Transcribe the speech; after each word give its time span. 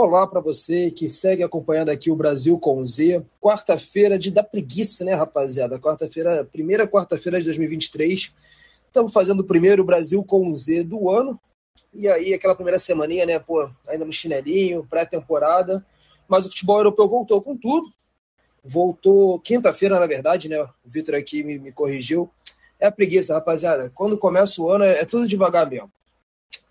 Olá 0.00 0.28
para 0.28 0.40
você 0.40 0.92
que 0.92 1.08
segue 1.08 1.42
acompanhando 1.42 1.88
aqui 1.88 2.08
o 2.08 2.14
Brasil 2.14 2.56
com 2.56 2.86
Z. 2.86 3.20
Quarta-feira 3.40 4.16
de 4.16 4.30
da 4.30 4.44
preguiça, 4.44 5.04
né, 5.04 5.12
rapaziada? 5.12 5.76
Quarta-feira, 5.76 6.44
primeira 6.44 6.86
quarta-feira 6.86 7.40
de 7.40 7.46
2023. 7.46 8.32
Estamos 8.86 9.12
fazendo 9.12 9.40
o 9.40 9.44
primeiro 9.44 9.82
Brasil 9.82 10.22
com 10.22 10.54
Z 10.54 10.84
do 10.84 11.10
ano. 11.10 11.36
E 11.92 12.06
aí, 12.06 12.32
aquela 12.32 12.54
primeira 12.54 12.78
semaninha, 12.78 13.26
né, 13.26 13.40
pô, 13.40 13.68
ainda 13.88 14.04
no 14.04 14.12
chinelinho, 14.12 14.86
pré-temporada. 14.88 15.84
Mas 16.28 16.46
o 16.46 16.48
futebol 16.48 16.76
europeu 16.76 17.08
voltou 17.08 17.42
com 17.42 17.56
tudo. 17.56 17.92
Voltou 18.62 19.40
quinta-feira, 19.40 19.98
na 19.98 20.06
verdade, 20.06 20.48
né? 20.48 20.62
O 20.62 20.68
Vitor 20.84 21.16
aqui 21.16 21.42
me, 21.42 21.58
me 21.58 21.72
corrigiu. 21.72 22.30
É 22.78 22.86
a 22.86 22.92
preguiça, 22.92 23.34
rapaziada. 23.34 23.90
Quando 23.92 24.16
começa 24.16 24.62
o 24.62 24.70
ano, 24.70 24.84
é, 24.84 25.00
é 25.00 25.04
tudo 25.04 25.26
devagar 25.26 25.68
mesmo. 25.68 25.90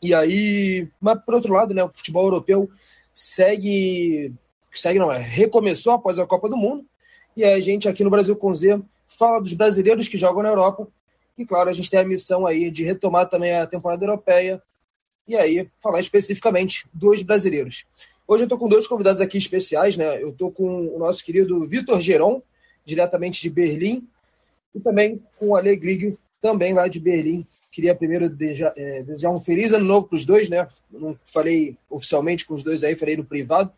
E 0.01 0.13
aí, 0.13 0.87
mas 1.01 1.21
por 1.25 1.35
outro 1.35 1.53
lado, 1.53 1.73
né, 1.73 1.83
o 1.83 1.91
futebol 1.93 2.23
europeu 2.23 2.69
segue, 3.17 4.31
segue 4.71 4.99
não, 4.99 5.11
é, 5.11 5.17
recomeçou 5.17 5.93
após 5.93 6.19
a 6.19 6.27
Copa 6.27 6.47
do 6.47 6.55
Mundo. 6.55 6.85
E 7.35 7.43
a 7.43 7.59
gente 7.59 7.89
aqui 7.89 8.03
no 8.03 8.11
Brasil 8.11 8.35
com 8.35 8.53
Z 8.53 8.79
fala 9.07 9.41
dos 9.41 9.53
brasileiros 9.53 10.07
que 10.07 10.19
jogam 10.19 10.43
na 10.43 10.49
Europa. 10.49 10.87
E 11.35 11.43
claro, 11.43 11.67
a 11.67 11.73
gente 11.73 11.89
tem 11.89 11.99
a 11.99 12.05
missão 12.05 12.45
aí 12.45 12.69
de 12.69 12.83
retomar 12.83 13.27
também 13.27 13.55
a 13.55 13.65
temporada 13.65 14.05
europeia. 14.05 14.61
E 15.27 15.35
aí, 15.35 15.67
falar 15.79 15.99
especificamente 15.99 16.85
dos 16.93 17.23
brasileiros. 17.23 17.85
Hoje 18.27 18.43
eu 18.43 18.45
estou 18.45 18.59
com 18.59 18.69
dois 18.69 18.85
convidados 18.85 19.19
aqui 19.19 19.37
especiais, 19.37 19.97
né? 19.97 20.21
Eu 20.21 20.29
estou 20.29 20.51
com 20.51 20.87
o 20.87 20.99
nosso 20.99 21.25
querido 21.25 21.67
Vitor 21.67 21.99
Geron, 21.99 22.41
diretamente 22.85 23.41
de 23.41 23.49
Berlim, 23.49 24.07
e 24.75 24.79
também 24.79 25.23
com 25.39 25.47
o 25.47 25.55
Ale 25.55 25.75
Grigio, 25.75 26.17
também 26.39 26.73
lá 26.73 26.87
de 26.87 26.99
Berlim, 26.99 27.47
Queria 27.71 27.95
primeiro 27.95 28.29
desejar, 28.29 28.73
é, 28.75 29.03
desejar 29.03 29.29
um 29.29 29.41
feliz 29.41 29.73
ano 29.73 29.85
novo 29.85 30.07
para 30.07 30.15
os 30.15 30.25
dois, 30.25 30.49
né? 30.49 30.67
Não 30.91 31.17
falei 31.25 31.77
oficialmente 31.89 32.45
com 32.45 32.53
os 32.53 32.63
dois 32.63 32.83
aí, 32.83 32.95
falei 32.95 33.17
no 33.17 33.25
privado. 33.25 33.71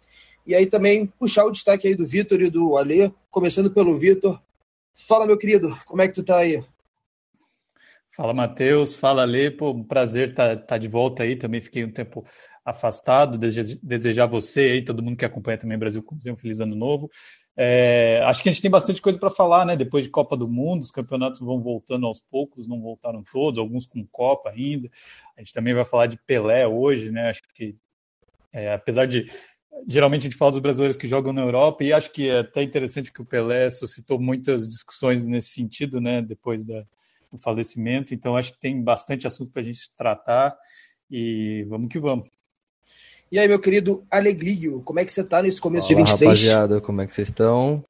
E 0.46 0.56
aí 0.56 0.66
também 0.66 1.06
puxar 1.06 1.46
o 1.46 1.52
destaque 1.52 1.88
aí 1.88 1.96
do 1.96 2.06
Vitor 2.06 2.42
e 2.42 2.50
do 2.50 2.78
Alê, 2.78 3.12
começando 3.30 3.72
pelo 3.72 3.98
Vitor. 3.98 4.42
Fala, 4.96 5.26
meu 5.26 5.38
querido, 5.38 5.78
como 5.86 6.02
é 6.02 6.08
que 6.08 6.14
tu 6.14 6.24
tá 6.24 6.38
aí? 6.38 6.64
Fala, 8.12 8.34
Matheus. 8.34 8.96
Fala, 8.96 9.22
Alê. 9.22 9.50
Pô, 9.50 9.72
um 9.72 9.84
prazer 9.84 10.32
estar 10.32 10.58
tá, 10.58 10.62
tá 10.62 10.78
de 10.78 10.88
volta 10.88 11.24
aí. 11.24 11.36
Também 11.36 11.62
fiquei 11.62 11.86
um 11.86 11.92
tempo 11.92 12.26
afastado. 12.66 13.38
Desejar 13.38 14.26
você 14.26 14.62
aí, 14.62 14.84
todo 14.84 15.02
mundo 15.02 15.16
que 15.16 15.24
acompanha 15.24 15.58
também 15.58 15.78
o 15.78 15.80
Brasil, 15.80 16.04
um 16.28 16.36
feliz 16.36 16.60
ano 16.60 16.76
novo. 16.76 17.10
É, 17.62 18.22
acho 18.24 18.42
que 18.42 18.48
a 18.48 18.54
gente 18.54 18.62
tem 18.62 18.72
bastante 18.72 19.02
coisa 19.02 19.20
para 19.20 19.30
falar, 19.30 19.66
né? 19.66 19.76
Depois 19.76 20.06
de 20.06 20.10
Copa 20.10 20.38
do 20.38 20.48
Mundo, 20.48 20.82
os 20.82 20.92
campeonatos 20.92 21.42
vão 21.42 21.60
voltando 21.60 22.06
aos 22.06 22.22
poucos, 22.22 22.66
não 22.66 22.80
voltaram 22.80 23.22
todos, 23.22 23.60
alguns 23.60 23.86
com 23.86 24.08
Copa 24.08 24.50
ainda. 24.50 24.90
A 25.36 25.42
gente 25.42 25.52
também 25.52 25.74
vai 25.74 25.84
falar 25.84 26.08
de 26.08 26.18
Pelé 26.18 26.66
hoje, 26.66 27.12
né? 27.12 27.30
Acho 27.30 27.42
que, 27.54 27.76
é, 28.54 28.74
apesar 28.74 29.08
de 29.08 29.30
geralmente 29.86 30.22
a 30.22 30.30
gente 30.30 30.38
fala 30.38 30.52
dos 30.52 30.62
brasileiros 30.62 30.96
que 30.96 31.06
jogam 31.06 31.34
na 31.34 31.42
Europa, 31.42 31.84
e 31.84 31.92
acho 31.92 32.14
que 32.14 32.30
é 32.30 32.40
até 32.40 32.64
interessante 32.64 33.12
que 33.12 33.22
o 33.22 33.26
Pelé 33.26 33.70
suscitou 33.70 34.18
muitas 34.18 34.66
discussões 34.66 35.28
nesse 35.28 35.50
sentido, 35.50 36.00
né? 36.00 36.22
Depois 36.22 36.64
da, 36.64 36.86
do 37.30 37.38
falecimento. 37.38 38.14
Então, 38.14 38.38
acho 38.38 38.54
que 38.54 38.60
tem 38.62 38.82
bastante 38.82 39.28
assunto 39.28 39.52
para 39.52 39.62
a 39.62 39.66
gente 39.66 39.92
tratar 39.98 40.58
e 41.12 41.66
vamos 41.68 41.90
que 41.90 42.00
vamos. 42.00 42.39
E 43.32 43.38
aí, 43.38 43.48
meu 43.48 43.60
querido 43.60 44.04
Alegrio, 44.10 44.82
como 44.82 45.00
é 45.00 45.06
que 45.06 45.12
você 45.12 45.24
tá 45.24 45.44
nesse 45.44 45.62
começo 45.62 45.86
Olá, 45.94 46.04
de 46.04 46.12
23? 46.12 46.20
rapaziada, 46.20 46.82
como 46.82 47.00
é 47.02 47.06
que 47.06 47.14
vocês 47.14 47.28
estão? 47.28 47.86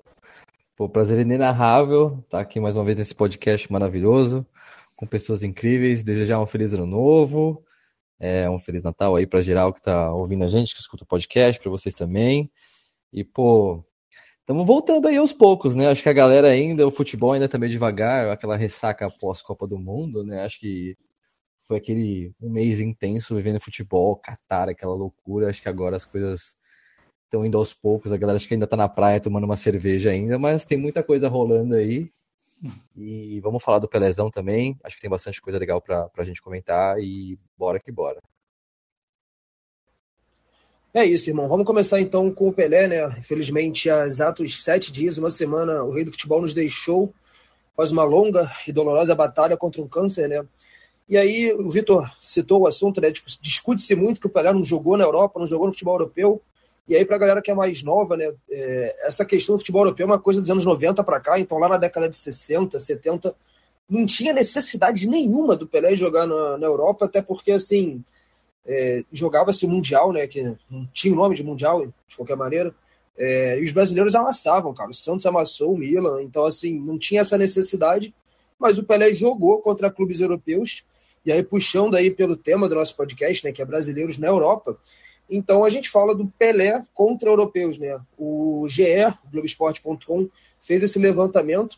Pô, 0.75 0.89
prazer 0.89 1.17
inenarrável 1.19 2.17
estar 2.25 2.39
tá 2.39 2.39
aqui 2.39 2.59
mais 2.59 2.75
uma 2.75 2.83
vez 2.83 2.97
nesse 2.97 3.15
podcast 3.15 3.71
maravilhoso, 3.71 4.45
com 4.97 5.07
pessoas 5.07 5.41
incríveis, 5.41 6.03
desejar 6.03 6.41
um 6.41 6.45
feliz 6.45 6.73
ano 6.73 6.85
novo, 6.85 7.63
é, 8.19 8.49
um 8.49 8.59
feliz 8.59 8.83
Natal 8.83 9.15
aí 9.15 9.25
para 9.25 9.39
geral 9.39 9.73
que 9.73 9.81
tá 9.81 10.13
ouvindo 10.13 10.43
a 10.43 10.49
gente, 10.49 10.75
que 10.75 10.81
escuta 10.81 11.05
o 11.05 11.07
podcast, 11.07 11.61
para 11.61 11.71
vocês 11.71 11.95
também. 11.95 12.51
E, 13.13 13.23
pô, 13.23 13.81
estamos 14.41 14.67
voltando 14.67 15.07
aí 15.07 15.15
aos 15.15 15.31
poucos, 15.31 15.73
né? 15.73 15.87
Acho 15.87 16.03
que 16.03 16.09
a 16.09 16.13
galera 16.13 16.49
ainda, 16.49 16.85
o 16.85 16.91
futebol 16.91 17.31
ainda 17.31 17.47
tá 17.47 17.57
meio 17.57 17.71
devagar, 17.71 18.29
aquela 18.29 18.57
ressaca 18.57 19.07
após 19.07 19.41
Copa 19.41 19.65
do 19.65 19.79
Mundo, 19.79 20.21
né? 20.21 20.43
Acho 20.43 20.59
que 20.59 20.97
foi 21.69 21.77
aquele 21.77 22.33
um 22.41 22.49
mês 22.49 22.79
intenso 22.79 23.35
vivendo 23.35 23.59
futebol, 23.59 24.15
Qatar, 24.15 24.69
aquela 24.69 24.95
loucura. 24.95 25.51
Acho 25.51 25.61
que 25.61 25.69
agora 25.69 25.95
as 25.95 26.03
coisas 26.03 26.57
estão 27.25 27.45
indo 27.45 27.59
aos 27.59 27.75
poucos. 27.75 28.11
A 28.11 28.17
galera 28.17 28.37
acho 28.37 28.47
que 28.47 28.55
ainda 28.55 28.65
está 28.65 28.75
na 28.75 28.89
praia 28.89 29.21
tomando 29.21 29.43
uma 29.43 29.55
cerveja 29.55 30.09
ainda, 30.09 30.39
mas 30.39 30.65
tem 30.65 30.79
muita 30.79 31.03
coisa 31.03 31.29
rolando 31.29 31.75
aí. 31.75 32.09
E 32.97 33.39
vamos 33.41 33.63
falar 33.63 33.77
do 33.77 33.87
Pelezão 33.87 34.31
também. 34.31 34.79
Acho 34.83 34.95
que 34.95 35.01
tem 35.03 35.11
bastante 35.11 35.39
coisa 35.39 35.59
legal 35.59 35.79
para 35.79 36.09
a 36.17 36.23
gente 36.23 36.41
comentar 36.41 36.99
e 36.99 37.37
bora 37.55 37.79
que 37.79 37.91
bora. 37.91 38.19
É 40.91 41.05
isso, 41.05 41.29
irmão. 41.29 41.47
Vamos 41.47 41.67
começar 41.67 42.01
então 42.01 42.33
com 42.33 42.47
o 42.47 42.53
Pelé, 42.53 42.87
né? 42.87 43.05
Infelizmente, 43.19 43.91
há 43.91 44.07
exatos 44.07 44.63
sete 44.63 44.91
dias, 44.91 45.19
uma 45.19 45.29
semana, 45.29 45.83
o 45.83 45.91
rei 45.91 46.03
do 46.03 46.11
futebol 46.11 46.41
nos 46.41 46.55
deixou 46.55 47.13
após 47.73 47.91
uma 47.91 48.03
longa 48.03 48.51
e 48.67 48.71
dolorosa 48.71 49.13
batalha 49.13 49.55
contra 49.55 49.83
um 49.83 49.87
câncer, 49.87 50.27
né? 50.27 50.43
E 51.09 51.17
aí 51.17 51.51
o 51.51 51.69
Vitor 51.71 52.07
citou 52.19 52.61
o 52.61 52.67
assunto, 52.67 53.01
né? 53.01 53.11
Tipo, 53.11 53.27
discute-se 53.41 53.95
muito 53.95 54.21
que 54.21 54.27
o 54.27 54.29
Pelé 54.29 54.53
não 54.53 54.63
jogou 54.63 54.95
na 54.95 55.03
Europa, 55.03 55.39
não 55.39 55.47
jogou 55.47 55.65
no 55.65 55.73
futebol 55.73 55.95
europeu. 55.95 56.39
E 56.87 56.95
aí, 56.95 57.03
para 57.03 57.15
a 57.15 57.19
galera 57.19 57.41
que 57.41 57.49
é 57.49 57.53
mais 57.53 57.81
nova, 57.81 58.15
né, 58.15 58.31
é, 58.49 58.95
essa 59.01 59.25
questão 59.25 59.55
do 59.55 59.59
futebol 59.59 59.81
europeu 59.83 60.05
é 60.05 60.09
uma 60.09 60.19
coisa 60.19 60.39
dos 60.39 60.49
anos 60.49 60.65
90 60.65 61.03
para 61.03 61.19
cá, 61.19 61.39
então 61.39 61.59
lá 61.59 61.69
na 61.69 61.77
década 61.77 62.09
de 62.09 62.15
60, 62.15 62.79
70, 62.79 63.35
não 63.87 64.07
tinha 64.07 64.33
necessidade 64.33 65.07
nenhuma 65.07 65.55
do 65.55 65.67
Pelé 65.67 65.95
jogar 65.95 66.25
na, 66.25 66.57
na 66.57 66.65
Europa, 66.65 67.05
até 67.05 67.21
porque, 67.21 67.51
assim, 67.51 68.03
é, 68.65 69.03
jogava-se 69.11 69.65
o 69.65 69.69
Mundial, 69.69 70.11
né, 70.11 70.25
que 70.25 70.43
não 70.69 70.87
tinha 70.91 71.13
o 71.13 71.17
nome 71.17 71.35
de 71.35 71.43
Mundial, 71.43 71.85
de 72.07 72.15
qualquer 72.15 72.35
maneira, 72.35 72.73
é, 73.17 73.59
e 73.59 73.65
os 73.65 73.71
brasileiros 73.71 74.15
amassavam, 74.15 74.73
cara, 74.73 74.89
o 74.89 74.93
Santos 74.93 75.25
amassou 75.27 75.73
o 75.73 75.77
Milan, 75.77 76.23
então, 76.23 76.45
assim, 76.45 76.79
não 76.79 76.97
tinha 76.97 77.21
essa 77.21 77.37
necessidade, 77.37 78.13
mas 78.57 78.79
o 78.79 78.83
Pelé 78.83 79.13
jogou 79.13 79.59
contra 79.59 79.91
clubes 79.91 80.19
europeus, 80.19 80.83
e 81.25 81.31
aí, 81.31 81.43
puxando 81.43 81.95
aí 81.95 82.09
pelo 82.09 82.35
tema 82.35 82.69
do 82.69 82.75
nosso 82.75 82.95
podcast, 82.95 83.45
né, 83.45 83.51
que 83.51 83.61
é 83.61 83.65
brasileiros 83.65 84.17
na 84.17 84.27
Europa, 84.27 84.77
então 85.29 85.63
a 85.63 85.69
gente 85.69 85.89
fala 85.89 86.15
do 86.15 86.27
Pelé 86.27 86.83
contra 86.93 87.29
europeus, 87.29 87.77
né? 87.77 87.99
O 88.17 88.65
GE, 88.67 88.83
Globoesporte.com, 89.31 90.27
fez 90.59 90.81
esse 90.81 90.97
levantamento 90.97 91.77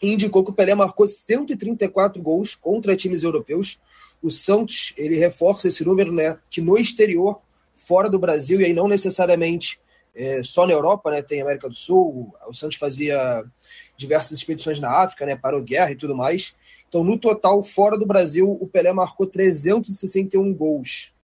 e 0.00 0.12
indicou 0.12 0.44
que 0.44 0.50
o 0.50 0.54
Pelé 0.54 0.74
marcou 0.74 1.08
134 1.08 2.22
gols 2.22 2.54
contra 2.54 2.94
times 2.94 3.24
europeus. 3.24 3.80
O 4.22 4.30
Santos, 4.30 4.92
ele 4.96 5.16
reforça 5.16 5.66
esse 5.66 5.84
número, 5.84 6.12
né? 6.12 6.38
Que 6.48 6.60
no 6.60 6.78
exterior, 6.78 7.40
fora 7.74 8.08
do 8.08 8.18
Brasil, 8.18 8.60
e 8.60 8.64
aí 8.64 8.72
não 8.72 8.86
necessariamente 8.86 9.80
é, 10.14 10.42
só 10.44 10.64
na 10.64 10.72
Europa, 10.72 11.10
né? 11.10 11.20
Tem 11.20 11.42
América 11.42 11.68
do 11.68 11.74
Sul, 11.74 12.32
o 12.46 12.54
Santos 12.54 12.76
fazia 12.76 13.44
diversas 13.96 14.38
expedições 14.38 14.78
na 14.78 14.90
África, 14.90 15.26
né? 15.26 15.34
Para 15.34 15.58
o 15.58 15.62
guerra 15.62 15.90
e 15.90 15.96
tudo 15.96 16.14
mais. 16.14 16.54
Então, 16.92 17.02
no 17.02 17.16
total, 17.16 17.62
fora 17.62 17.96
do 17.98 18.04
Brasil, 18.04 18.46
o 18.60 18.66
Pelé 18.66 18.92
marcou 18.92 19.26
361 19.26 20.52
gols. 20.52 21.14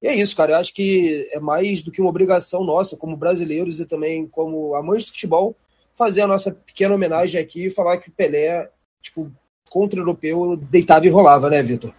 E 0.00 0.06
é 0.06 0.14
isso, 0.14 0.36
cara. 0.36 0.52
Eu 0.52 0.56
acho 0.58 0.72
que 0.72 1.28
é 1.32 1.40
mais 1.40 1.82
do 1.82 1.90
que 1.90 2.00
uma 2.00 2.10
obrigação 2.10 2.62
nossa, 2.62 2.96
como 2.96 3.16
brasileiros 3.16 3.80
e 3.80 3.86
também 3.86 4.28
como 4.28 4.76
amantes 4.76 5.06
do 5.06 5.12
futebol, 5.14 5.56
fazer 5.96 6.20
a 6.20 6.28
nossa 6.28 6.52
pequena 6.52 6.94
homenagem 6.94 7.40
aqui 7.40 7.66
e 7.66 7.70
falar 7.70 7.98
que 7.98 8.08
o 8.08 8.12
Pelé, 8.12 8.70
tipo, 9.02 9.28
contra 9.68 9.98
o 9.98 10.02
europeu, 10.02 10.56
deitava 10.56 11.04
e 11.06 11.10
rolava, 11.10 11.50
né, 11.50 11.60
Vitor? 11.60 11.92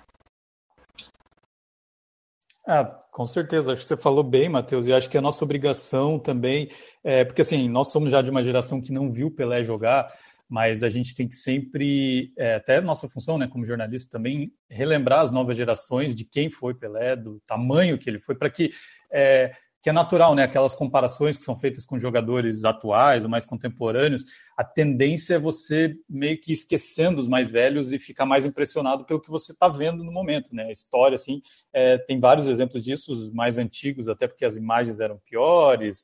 Ah, 2.66 2.86
com 3.12 3.26
certeza, 3.26 3.74
acho 3.74 3.82
que 3.82 3.88
você 3.90 3.98
falou 3.98 4.24
bem, 4.24 4.48
Matheus, 4.48 4.88
e 4.88 4.94
acho 4.94 5.10
que 5.10 5.18
é 5.18 5.22
nossa 5.22 5.44
obrigação 5.44 6.18
também, 6.18 6.70
é, 7.04 7.26
porque 7.26 7.42
assim, 7.42 7.68
nós 7.68 7.92
somos 7.92 8.10
já 8.10 8.22
de 8.22 8.30
uma 8.30 8.42
geração 8.42 8.80
que 8.80 8.94
não 8.94 9.12
viu 9.12 9.30
Pelé 9.30 9.66
jogar, 9.66 10.14
mas 10.50 10.82
a 10.82 10.90
gente 10.90 11.14
tem 11.14 11.28
que 11.28 11.36
sempre, 11.36 12.34
é, 12.36 12.56
até 12.56 12.82
nossa 12.82 13.08
função, 13.08 13.38
né, 13.38 13.48
como 13.48 13.66
jornalista 13.66 14.10
também, 14.12 14.52
relembrar 14.70 15.22
as 15.22 15.32
novas 15.32 15.56
gerações 15.56 16.16
de 16.16 16.26
quem 16.26 16.50
foi 16.50 16.74
Pelé, 16.74 17.16
do 17.16 17.40
tamanho 17.46 17.98
que 17.98 18.10
ele 18.10 18.20
foi, 18.20 18.34
para 18.34 18.50
que 18.50 18.72
é, 19.12 19.52
que 19.82 19.90
é 19.90 19.94
natural, 19.94 20.36
né? 20.36 20.44
Aquelas 20.44 20.76
comparações 20.76 21.38
que 21.38 21.44
são 21.44 21.56
feitas 21.56 21.86
com 21.86 21.98
jogadores 21.98 22.66
atuais 22.66 23.24
ou 23.24 23.30
mais 23.30 23.46
contemporâneos, 23.46 24.26
a 24.58 24.64
tendência 24.64 25.36
é 25.36 25.40
você 25.40 25.96
meio 26.10 26.40
que 26.40 26.52
esquecendo 26.52 27.20
os 27.20 27.28
mais 27.28 27.50
velhos 27.50 27.94
e 27.94 28.00
ficar 28.00 28.26
mais 28.26 28.46
impressionado 28.46 29.06
pelo 29.06 29.22
que 29.22 29.30
você 29.30 29.54
está 29.54 29.70
vendo 29.70 30.04
no 30.04 30.12
momento, 30.12 30.54
né? 30.54 30.66
A 30.66 30.72
história, 30.72 31.16
assim, 31.16 31.42
é, 31.72 31.98
tem 31.98 32.20
vários 32.20 32.48
exemplos 32.48 32.84
disso, 32.84 33.12
os 33.12 33.32
mais 33.32 33.58
antigos, 33.58 34.10
até 34.10 34.28
porque 34.28 34.44
as 34.44 34.58
imagens 34.58 35.00
eram 35.00 35.18
piores, 35.20 36.04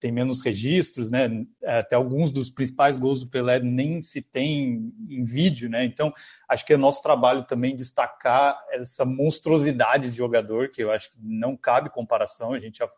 tem 0.00 0.12
menos 0.12 0.40
registros, 0.40 1.10
né? 1.10 1.28
Até 1.64 1.96
alguns 1.96 2.30
dos 2.30 2.50
principais 2.50 2.96
gols 2.96 3.20
do 3.20 3.28
Pelé 3.28 3.60
nem 3.60 4.00
se 4.00 4.22
tem 4.22 4.92
em 5.08 5.24
vídeo, 5.24 5.68
né? 5.68 5.84
Então, 5.84 6.12
acho 6.48 6.64
que 6.64 6.72
é 6.72 6.76
nosso 6.76 7.02
trabalho 7.02 7.44
também 7.44 7.74
destacar 7.74 8.58
essa 8.70 9.04
monstruosidade 9.04 10.10
de 10.10 10.16
jogador, 10.16 10.70
que 10.70 10.82
eu 10.82 10.90
acho 10.90 11.10
que 11.10 11.18
não 11.20 11.56
cabe 11.56 11.90
comparação. 11.90 12.52
A 12.52 12.58
gente 12.58 12.78
já 12.78 12.88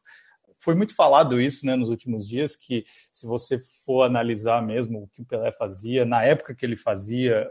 foi 0.58 0.74
muito 0.74 0.94
falado 0.94 1.40
isso, 1.40 1.64
né, 1.64 1.74
nos 1.74 1.88
últimos 1.88 2.28
dias, 2.28 2.54
que 2.54 2.84
se 3.10 3.26
você 3.26 3.58
for 3.84 4.02
analisar 4.02 4.62
mesmo 4.62 5.04
o 5.04 5.08
que 5.08 5.22
o 5.22 5.24
Pelé 5.24 5.50
fazia, 5.50 6.04
na 6.04 6.22
época 6.22 6.54
que 6.54 6.64
ele 6.66 6.76
fazia, 6.76 7.50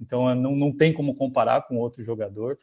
então 0.00 0.34
não, 0.34 0.56
não 0.56 0.74
tem 0.74 0.92
como 0.92 1.14
comparar 1.14 1.66
com 1.68 1.76
outro 1.76 2.02
jogador. 2.02 2.58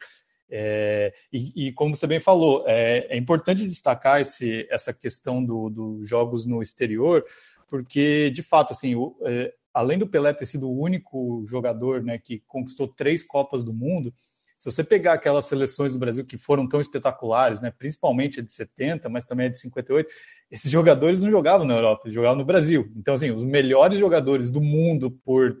É, 0.48 1.12
e, 1.32 1.68
e, 1.68 1.72
como 1.72 1.96
você 1.96 2.06
bem 2.06 2.20
falou, 2.20 2.64
é, 2.66 3.06
é 3.10 3.16
importante 3.16 3.66
destacar 3.66 4.20
esse, 4.20 4.66
essa 4.70 4.92
questão 4.92 5.44
dos 5.44 5.72
do 5.72 6.04
jogos 6.04 6.46
no 6.46 6.62
exterior, 6.62 7.24
porque, 7.68 8.30
de 8.30 8.42
fato, 8.42 8.72
assim, 8.72 8.94
o, 8.94 9.16
é, 9.24 9.52
além 9.74 9.98
do 9.98 10.06
Pelé 10.06 10.32
ter 10.32 10.46
sido 10.46 10.68
o 10.68 10.80
único 10.80 11.44
jogador 11.46 12.02
né, 12.02 12.18
que 12.18 12.42
conquistou 12.46 12.88
três 12.88 13.24
Copas 13.24 13.64
do 13.64 13.72
Mundo, 13.72 14.14
se 14.56 14.70
você 14.70 14.82
pegar 14.82 15.14
aquelas 15.14 15.44
seleções 15.44 15.92
do 15.92 15.98
Brasil 15.98 16.24
que 16.24 16.38
foram 16.38 16.66
tão 16.66 16.80
espetaculares, 16.80 17.60
né, 17.60 17.70
principalmente 17.76 18.40
a 18.40 18.42
de 18.42 18.52
70, 18.52 19.08
mas 19.08 19.26
também 19.26 19.46
a 19.46 19.50
de 19.50 19.58
58, 19.58 20.08
esses 20.50 20.70
jogadores 20.70 21.20
não 21.20 21.30
jogavam 21.30 21.66
na 21.66 21.74
Europa, 21.74 22.02
eles 22.04 22.14
jogavam 22.14 22.38
no 22.38 22.44
Brasil. 22.44 22.90
Então, 22.96 23.14
assim, 23.14 23.30
os 23.30 23.44
melhores 23.44 23.98
jogadores 23.98 24.50
do 24.50 24.62
mundo 24.62 25.10
por 25.10 25.58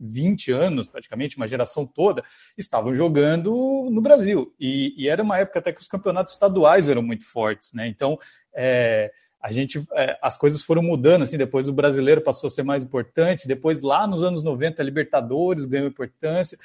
20 0.00 0.52
anos, 0.52 0.88
praticamente, 0.88 1.36
uma 1.36 1.48
geração 1.48 1.86
toda, 1.86 2.24
estavam 2.56 2.94
jogando 2.94 3.88
no 3.90 4.00
Brasil. 4.00 4.54
E, 4.58 4.94
e 4.96 5.08
era 5.08 5.22
uma 5.22 5.38
época 5.38 5.58
até 5.58 5.72
que 5.72 5.80
os 5.80 5.88
campeonatos 5.88 6.34
estaduais 6.34 6.88
eram 6.88 7.02
muito 7.02 7.26
fortes, 7.26 7.72
né? 7.72 7.86
Então, 7.86 8.18
é, 8.54 9.12
a 9.40 9.52
gente, 9.52 9.84
é, 9.92 10.18
as 10.22 10.36
coisas 10.36 10.62
foram 10.62 10.82
mudando, 10.82 11.22
assim, 11.22 11.36
depois 11.36 11.68
o 11.68 11.72
brasileiro 11.72 12.20
passou 12.20 12.48
a 12.48 12.50
ser 12.50 12.62
mais 12.62 12.82
importante, 12.82 13.46
depois 13.46 13.82
lá 13.82 14.06
nos 14.06 14.22
anos 14.22 14.42
90 14.42 14.80
a 14.80 14.84
Libertadores 14.84 15.66
ganhou 15.66 15.86
importância, 15.86 16.58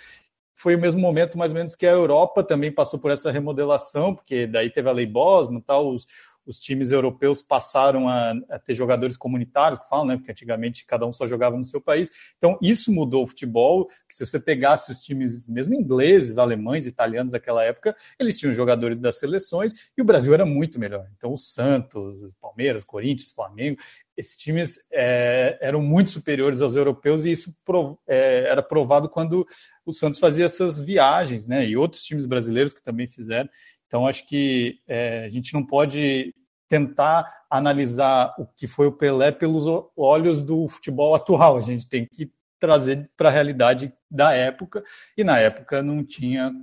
foi 0.60 0.76
o 0.76 0.80
mesmo 0.80 1.00
momento 1.00 1.38
mais 1.38 1.52
ou 1.52 1.58
menos 1.58 1.74
que 1.74 1.88
a 1.88 1.92
Europa 1.92 2.44
também 2.44 2.70
passou 2.70 3.00
por 3.00 3.12
essa 3.12 3.31
remodelação, 3.31 4.14
porque 4.14 4.46
daí 4.46 4.70
teve 4.70 4.90
a 4.90 4.92
Lei 4.92 5.06
Bosman, 5.06 5.62
tal, 5.62 5.90
os, 5.94 6.06
os 6.50 6.60
times 6.60 6.92
europeus 6.92 7.44
passaram 7.44 8.10
a, 8.10 8.31
a, 8.50 8.57
ter 8.57 8.74
jogadores 8.74 9.16
comunitários, 9.16 9.80
que 9.80 9.88
falam, 9.88 10.07
né? 10.07 10.18
Porque 10.18 10.31
antigamente 10.31 10.84
cada 10.84 11.06
um 11.06 11.13
só 11.13 11.28
jogava 11.28 11.56
no 11.56 11.63
seu 11.63 11.80
país. 11.80 12.10
Então, 12.40 12.57
isso 12.60 12.92
mudou 12.92 13.22
o 13.24 13.28
futebol. 13.28 13.88
Se 14.10 14.25
você 14.25 14.40
pegasse 14.40 14.92
os 14.92 15.00
times, 15.00 15.46
mesmo 15.46 15.75
ingleses, 15.75 16.40
alemães, 16.40 16.88
italianos 16.88 17.31
daquela 17.31 17.63
época, 17.63 17.96
eles 18.18 18.40
tinham 18.40 18.51
jogadores 18.51 18.98
das 18.98 19.19
seleções 19.19 19.92
e 19.96 20.01
o 20.01 20.06
Brasil 20.06 20.34
era 20.34 20.44
muito 20.44 20.80
melhor. 20.80 21.07
Então, 21.16 21.31
o 21.31 21.38
Santos, 21.38 22.19
Palmeiras, 22.42 22.84
Corinthians, 22.84 23.31
Flamengo, 23.31 23.78
esses 24.18 24.36
times 24.36 24.80
é, 24.92 25.56
eram 25.62 25.84
muito 25.84 26.10
superiores 26.10 26.62
aos 26.62 26.75
europeus 26.75 27.25
e 27.25 27.31
isso 27.31 27.56
prov, 27.63 27.95
é, 28.07 28.45
era 28.50 28.63
provado 28.63 29.07
quando 29.07 29.48
o 29.86 29.94
Santos 29.94 30.19
fazia 30.19 30.45
essas 30.45 30.81
viagens, 30.81 31.48
né? 31.48 31.68
E 31.68 31.78
outros 31.78 32.02
times 32.02 32.25
brasileiros 32.25 32.74
que 32.74 32.81
também 32.81 33.07
fizeram. 33.07 33.48
Então, 33.86 34.07
acho 34.07 34.28
que 34.28 34.80
é, 34.88 35.25
a 35.25 35.30
gente 35.30 35.54
não 35.54 35.66
pode 35.66 36.34
tentar 36.69 37.25
analisar 37.50 38.33
o 38.38 38.45
que 38.45 38.68
foi 38.68 38.88
o 38.88 38.92
Pelé 38.92 39.31
pelos 39.31 39.66
olhos 39.98 40.44
do 40.44 40.68
futebol 40.68 41.16
atual. 41.16 41.57
A 41.57 41.62
gente 41.62 41.89
tem 41.89 42.06
que 42.06 42.31
trazer 42.60 43.10
para 43.18 43.30
a 43.30 43.31
realidade 43.31 43.92
da 44.10 44.33
época, 44.33 44.83
e 45.18 45.24
na 45.24 45.39
época 45.39 45.81
não 45.81 46.04
tinha 46.04 46.54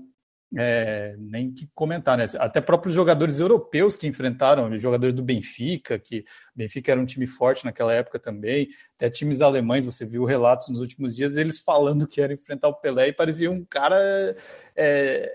é, 0.56 1.17
nem 1.19 1.53
que 1.53 1.69
comentar, 1.75 2.17
né? 2.17 2.25
Até 2.38 2.61
próprios 2.61 2.94
jogadores 2.94 3.41
europeus 3.41 3.97
que 3.97 4.06
enfrentaram, 4.06 4.79
jogadores 4.79 5.14
do 5.14 5.23
Benfica, 5.23 5.99
que 5.99 6.25
Benfica 6.55 6.93
era 6.93 7.00
um 7.00 7.06
time 7.06 7.26
forte 7.26 7.64
naquela 7.64 7.93
época 7.93 8.19
também, 8.19 8.69
até 8.94 9.11
times 9.11 9.41
alemães, 9.41 9.85
você 9.85 10.05
viu 10.05 10.25
relatos 10.25 10.69
nos 10.69 10.81
últimos 10.81 11.17
dias, 11.17 11.37
eles 11.37 11.58
falando 11.58 12.06
que 12.06 12.20
era 12.20 12.32
enfrentar 12.32 12.69
o 12.69 12.75
Pelé 12.75 13.08
e 13.08 13.12
parecia 13.12 13.50
um 13.50 13.64
cara 13.64 14.37
é, 14.76 15.32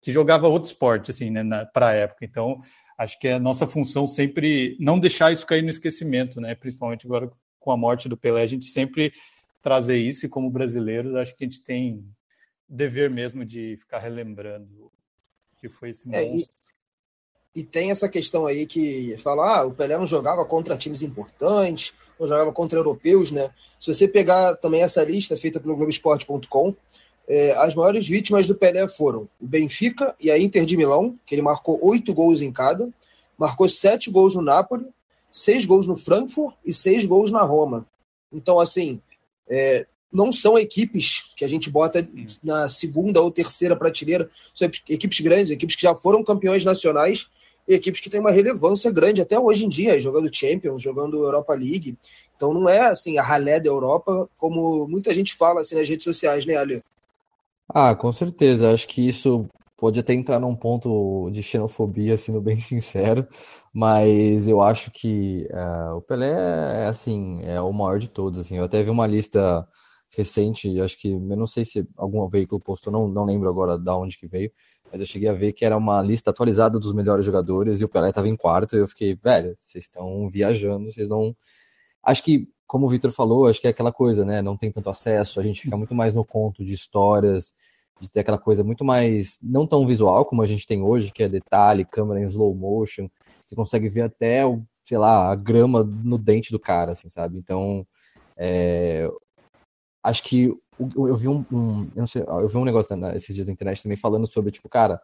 que 0.00 0.10
jogava 0.10 0.48
outro 0.48 0.70
esporte, 0.70 1.10
assim, 1.10 1.30
né, 1.30 1.44
para 1.72 1.88
a 1.88 1.92
época. 1.92 2.24
Então, 2.24 2.60
acho 3.02 3.18
que 3.18 3.28
é 3.28 3.34
a 3.34 3.40
nossa 3.40 3.66
função 3.66 4.06
sempre 4.06 4.76
não 4.80 4.98
deixar 4.98 5.32
isso 5.32 5.46
cair 5.46 5.62
no 5.62 5.70
esquecimento, 5.70 6.40
né? 6.40 6.54
Principalmente 6.54 7.06
agora 7.06 7.30
com 7.58 7.70
a 7.70 7.76
morte 7.76 8.08
do 8.08 8.16
Pelé, 8.16 8.42
a 8.42 8.46
gente 8.46 8.66
sempre 8.66 9.12
trazer 9.62 9.96
isso 9.96 10.26
e 10.26 10.28
como 10.28 10.50
brasileiros, 10.50 11.14
acho 11.14 11.36
que 11.36 11.44
a 11.44 11.46
gente 11.46 11.62
tem 11.62 12.04
dever 12.68 13.10
mesmo 13.10 13.44
de 13.44 13.76
ficar 13.76 13.98
relembrando 13.98 14.90
que 15.58 15.68
foi 15.68 15.90
esse 15.90 16.08
monstro. 16.08 16.52
É, 17.54 17.58
e, 17.58 17.60
e, 17.60 17.64
tem 17.64 17.90
essa 17.90 18.08
questão 18.08 18.46
aí 18.46 18.66
que 18.66 19.16
fala, 19.18 19.58
ah, 19.58 19.64
o 19.64 19.72
Pelé 19.72 19.96
não 19.96 20.06
jogava 20.06 20.44
contra 20.44 20.76
times 20.76 21.02
importantes, 21.02 21.94
não 22.18 22.26
jogava 22.26 22.50
contra 22.50 22.78
europeus, 22.78 23.30
né? 23.30 23.50
Se 23.78 23.92
você 23.92 24.08
pegar 24.08 24.56
também 24.56 24.82
essa 24.82 25.04
lista 25.04 25.36
feita 25.36 25.60
pelo 25.60 25.76
Globoesporte.com, 25.76 26.74
é, 27.32 27.52
as 27.52 27.74
maiores 27.74 28.06
vítimas 28.06 28.46
do 28.46 28.54
Pelé 28.54 28.86
foram 28.86 29.22
o 29.40 29.46
Benfica 29.46 30.14
e 30.20 30.30
a 30.30 30.38
Inter 30.38 30.66
de 30.66 30.76
Milão, 30.76 31.18
que 31.24 31.34
ele 31.34 31.40
marcou 31.40 31.78
oito 31.82 32.12
gols 32.12 32.42
em 32.42 32.52
cada, 32.52 32.90
marcou 33.38 33.66
sete 33.70 34.10
gols 34.10 34.34
no 34.34 34.42
Napoli, 34.42 34.84
seis 35.30 35.64
gols 35.64 35.86
no 35.86 35.96
Frankfurt 35.96 36.54
e 36.62 36.74
seis 36.74 37.06
gols 37.06 37.30
na 37.30 37.40
Roma. 37.40 37.86
Então, 38.30 38.60
assim, 38.60 39.00
é, 39.48 39.86
não 40.12 40.30
são 40.30 40.58
equipes 40.58 41.32
que 41.34 41.42
a 41.42 41.48
gente 41.48 41.70
bota 41.70 42.06
na 42.44 42.68
segunda 42.68 43.22
ou 43.22 43.30
terceira 43.30 43.74
prateleira, 43.74 44.28
são 44.54 44.70
equipes 44.86 45.20
grandes, 45.20 45.50
equipes 45.50 45.74
que 45.74 45.82
já 45.82 45.94
foram 45.94 46.22
campeões 46.22 46.66
nacionais 46.66 47.30
e 47.66 47.72
equipes 47.72 48.02
que 48.02 48.10
têm 48.10 48.20
uma 48.20 48.30
relevância 48.30 48.90
grande 48.90 49.22
até 49.22 49.40
hoje 49.40 49.64
em 49.64 49.70
dia, 49.70 49.98
jogando 49.98 50.28
Champions, 50.30 50.82
jogando 50.82 51.24
Europa 51.24 51.54
League. 51.54 51.96
Então 52.36 52.52
não 52.52 52.68
é 52.68 52.80
assim 52.80 53.16
a 53.16 53.22
ralé 53.22 53.58
da 53.58 53.70
Europa, 53.70 54.28
como 54.36 54.86
muita 54.86 55.14
gente 55.14 55.34
fala 55.34 55.62
assim 55.62 55.76
nas 55.76 55.88
redes 55.88 56.04
sociais, 56.04 56.44
né, 56.44 56.56
Ale? 56.56 56.82
Ah, 57.74 57.94
com 57.94 58.12
certeza. 58.12 58.70
Acho 58.70 58.86
que 58.86 59.06
isso 59.06 59.48
pode 59.76 59.98
até 59.98 60.12
entrar 60.12 60.38
num 60.38 60.54
ponto 60.54 61.30
de 61.30 61.42
xenofobia, 61.42 62.16
sendo 62.16 62.40
bem 62.40 62.56
sincero, 62.60 63.26
mas 63.72 64.46
eu 64.46 64.62
acho 64.62 64.90
que 64.90 65.48
uh, 65.50 65.96
o 65.96 66.02
Pelé 66.02 66.30
é 66.84 66.86
assim, 66.86 67.42
é 67.42 67.60
o 67.60 67.72
maior 67.72 67.98
de 67.98 68.08
todos. 68.08 68.38
Assim. 68.40 68.58
Eu 68.58 68.64
até 68.64 68.82
vi 68.82 68.90
uma 68.90 69.06
lista 69.06 69.66
recente, 70.10 70.80
acho 70.80 70.98
que 70.98 71.12
eu 71.12 71.18
não 71.36 71.46
sei 71.46 71.64
se 71.64 71.86
algum 71.96 72.28
veículo 72.28 72.60
postou, 72.60 72.92
não, 72.92 73.08
não 73.08 73.24
lembro 73.24 73.48
agora 73.48 73.78
da 73.78 73.96
onde 73.96 74.18
que 74.18 74.28
veio, 74.28 74.52
mas 74.90 75.00
eu 75.00 75.06
cheguei 75.06 75.28
a 75.28 75.32
ver 75.32 75.52
que 75.54 75.64
era 75.64 75.76
uma 75.76 76.02
lista 76.02 76.30
atualizada 76.30 76.78
dos 76.78 76.92
melhores 76.92 77.24
jogadores 77.24 77.80
e 77.80 77.84
o 77.84 77.88
Pelé 77.88 78.10
estava 78.10 78.28
em 78.28 78.36
quarto 78.36 78.76
e 78.76 78.80
eu 78.80 78.86
fiquei, 78.86 79.14
velho, 79.14 79.56
vocês 79.58 79.84
estão 79.84 80.28
viajando, 80.28 80.90
vocês 80.90 81.08
não. 81.08 81.34
Acho 82.02 82.22
que 82.24 82.48
como 82.66 82.86
o 82.86 82.88
Victor 82.88 83.12
falou, 83.12 83.46
acho 83.46 83.60
que 83.60 83.66
é 83.66 83.70
aquela 83.70 83.92
coisa, 83.92 84.24
né? 84.24 84.40
Não 84.42 84.56
tem 84.56 84.72
tanto 84.72 84.88
acesso, 84.90 85.38
a 85.40 85.42
gente 85.42 85.62
fica 85.62 85.76
muito 85.76 85.94
mais 85.94 86.14
no 86.14 86.24
conto 86.24 86.64
de 86.64 86.72
histórias, 86.72 87.54
de 88.00 88.10
ter 88.10 88.20
aquela 88.20 88.38
coisa 88.38 88.64
muito 88.64 88.84
mais, 88.84 89.38
não 89.42 89.66
tão 89.66 89.86
visual 89.86 90.24
como 90.24 90.42
a 90.42 90.46
gente 90.46 90.66
tem 90.66 90.82
hoje, 90.82 91.12
que 91.12 91.22
é 91.22 91.28
detalhe, 91.28 91.84
câmera 91.84 92.20
em 92.20 92.24
slow 92.24 92.54
motion, 92.54 93.08
você 93.46 93.54
consegue 93.54 93.88
ver 93.88 94.02
até, 94.02 94.42
sei 94.84 94.98
lá, 94.98 95.30
a 95.30 95.36
grama 95.36 95.84
no 95.84 96.18
dente 96.18 96.50
do 96.50 96.58
cara, 96.58 96.92
assim, 96.92 97.08
sabe? 97.08 97.38
Então, 97.38 97.86
é, 98.36 99.08
acho 100.02 100.22
que 100.24 100.52
eu, 100.96 101.08
eu 101.08 101.16
vi 101.16 101.28
um, 101.28 101.44
um, 101.52 101.88
eu, 101.94 102.06
sei, 102.06 102.22
eu 102.22 102.48
vi 102.48 102.56
um 102.56 102.64
negócio 102.64 102.96
né, 102.96 103.16
esses 103.16 103.34
dias 103.34 103.46
na 103.46 103.52
internet 103.52 103.82
também 103.82 103.96
falando 103.96 104.26
sobre, 104.26 104.50
tipo, 104.50 104.68
cara, 104.68 105.00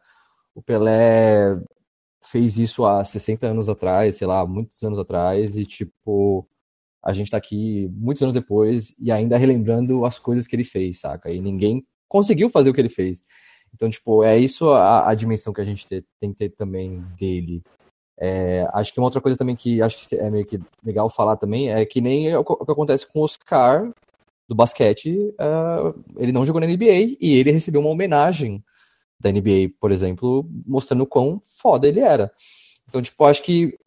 o 0.54 0.62
Pelé 0.62 1.60
fez 2.20 2.58
isso 2.58 2.84
há 2.84 3.04
60 3.04 3.46
anos 3.46 3.68
atrás, 3.68 4.16
sei 4.16 4.26
lá, 4.26 4.44
muitos 4.46 4.82
anos 4.82 4.98
atrás, 4.98 5.56
e, 5.56 5.64
tipo, 5.64 6.48
a 7.04 7.12
gente 7.12 7.30
tá 7.30 7.36
aqui 7.36 7.88
muitos 7.92 8.22
anos 8.22 8.34
depois 8.34 8.94
e 8.98 9.10
ainda 9.10 9.36
relembrando 9.36 10.04
as 10.04 10.18
coisas 10.18 10.46
que 10.46 10.56
ele 10.56 10.64
fez, 10.64 11.00
saca? 11.00 11.30
E 11.30 11.40
ninguém 11.40 11.84
conseguiu 12.08 12.50
fazer 12.50 12.70
o 12.70 12.74
que 12.74 12.80
ele 12.80 12.88
fez. 12.88 13.22
Então, 13.74 13.88
tipo, 13.88 14.24
é 14.24 14.38
isso 14.38 14.70
a, 14.70 15.08
a 15.08 15.14
dimensão 15.14 15.52
que 15.52 15.60
a 15.60 15.64
gente 15.64 15.86
tem 15.86 16.32
que 16.32 16.38
ter 16.38 16.50
também 16.50 17.04
dele. 17.18 17.62
É, 18.20 18.68
acho 18.72 18.92
que 18.92 18.98
uma 18.98 19.06
outra 19.06 19.20
coisa 19.20 19.38
também 19.38 19.54
que 19.54 19.80
acho 19.80 20.08
que 20.08 20.16
é 20.16 20.28
meio 20.28 20.44
que 20.44 20.58
legal 20.84 21.08
falar 21.08 21.36
também 21.36 21.70
é 21.70 21.86
que 21.86 22.00
nem 22.00 22.34
o 22.34 22.44
que 22.44 22.72
acontece 22.72 23.06
com 23.06 23.20
o 23.20 23.22
Oscar 23.22 23.92
do 24.48 24.54
basquete, 24.54 25.14
uh, 25.38 25.94
ele 26.16 26.32
não 26.32 26.44
jogou 26.44 26.60
na 26.60 26.66
NBA 26.66 27.16
e 27.20 27.36
ele 27.36 27.52
recebeu 27.52 27.80
uma 27.80 27.90
homenagem 27.90 28.64
da 29.20 29.30
NBA, 29.30 29.74
por 29.78 29.92
exemplo, 29.92 30.48
mostrando 30.66 31.02
o 31.02 31.06
quão 31.06 31.40
foda 31.56 31.86
ele 31.86 32.00
era. 32.00 32.32
Então, 32.88 33.02
tipo, 33.02 33.24
acho 33.24 33.42
que 33.42 33.78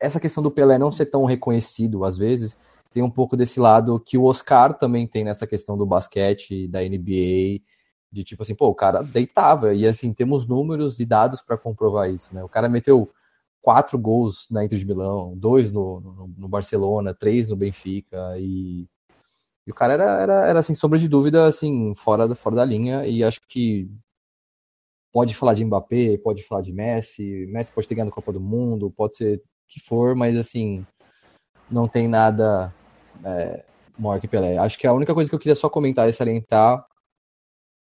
essa 0.00 0.18
questão 0.18 0.42
do 0.42 0.50
Pelé 0.50 0.78
não 0.78 0.90
ser 0.90 1.06
tão 1.06 1.24
reconhecido 1.24 2.04
às 2.04 2.16
vezes 2.16 2.56
tem 2.92 3.02
um 3.02 3.10
pouco 3.10 3.36
desse 3.36 3.60
lado 3.60 4.00
que 4.00 4.18
o 4.18 4.24
Oscar 4.24 4.76
também 4.76 5.06
tem 5.06 5.24
nessa 5.24 5.46
questão 5.46 5.76
do 5.78 5.86
basquete, 5.86 6.66
da 6.66 6.80
NBA, 6.80 7.62
de 8.12 8.24
tipo 8.24 8.42
assim, 8.42 8.54
pô, 8.54 8.68
o 8.68 8.74
cara 8.74 9.02
deitava, 9.02 9.72
e 9.74 9.86
assim, 9.86 10.12
temos 10.12 10.46
números 10.46 10.98
e 10.98 11.06
dados 11.06 11.40
para 11.40 11.56
comprovar 11.56 12.10
isso, 12.10 12.34
né? 12.34 12.42
O 12.42 12.48
cara 12.48 12.68
meteu 12.68 13.08
quatro 13.62 13.98
gols 13.98 14.48
na 14.50 14.64
Inter 14.64 14.78
de 14.78 14.86
Milão, 14.86 15.36
dois 15.36 15.70
no, 15.70 16.00
no, 16.00 16.34
no 16.36 16.48
Barcelona, 16.48 17.14
três 17.14 17.48
no 17.48 17.56
Benfica, 17.56 18.18
e, 18.38 18.88
e 19.66 19.70
o 19.70 19.74
cara 19.74 19.92
era, 19.92 20.20
era, 20.22 20.46
era, 20.48 20.58
assim, 20.58 20.74
sombra 20.74 20.98
de 20.98 21.08
dúvida, 21.08 21.46
assim, 21.46 21.94
fora, 21.94 22.34
fora 22.34 22.56
da 22.56 22.64
linha, 22.64 23.06
e 23.06 23.22
acho 23.22 23.40
que 23.48 23.88
pode 25.12 25.34
falar 25.34 25.54
de 25.54 25.64
Mbappé, 25.64 26.18
pode 26.18 26.42
falar 26.42 26.62
de 26.62 26.72
Messi, 26.72 27.46
Messi 27.46 27.72
pode 27.72 27.86
ter 27.86 27.94
ganhado 27.94 28.10
a 28.10 28.14
Copa 28.14 28.32
do 28.32 28.40
Mundo, 28.40 28.90
pode 28.90 29.16
ser 29.16 29.42
que 29.70 29.80
for, 29.80 30.14
mas 30.14 30.36
assim, 30.36 30.84
não 31.70 31.88
tem 31.88 32.08
nada 32.08 32.74
é, 33.24 33.64
maior 33.98 34.20
que 34.20 34.28
Pelé. 34.28 34.58
Acho 34.58 34.78
que 34.78 34.86
a 34.86 34.92
única 34.92 35.14
coisa 35.14 35.30
que 35.30 35.34
eu 35.34 35.38
queria 35.38 35.54
só 35.54 35.68
comentar 35.68 36.08
e 36.08 36.12
salientar 36.12 36.84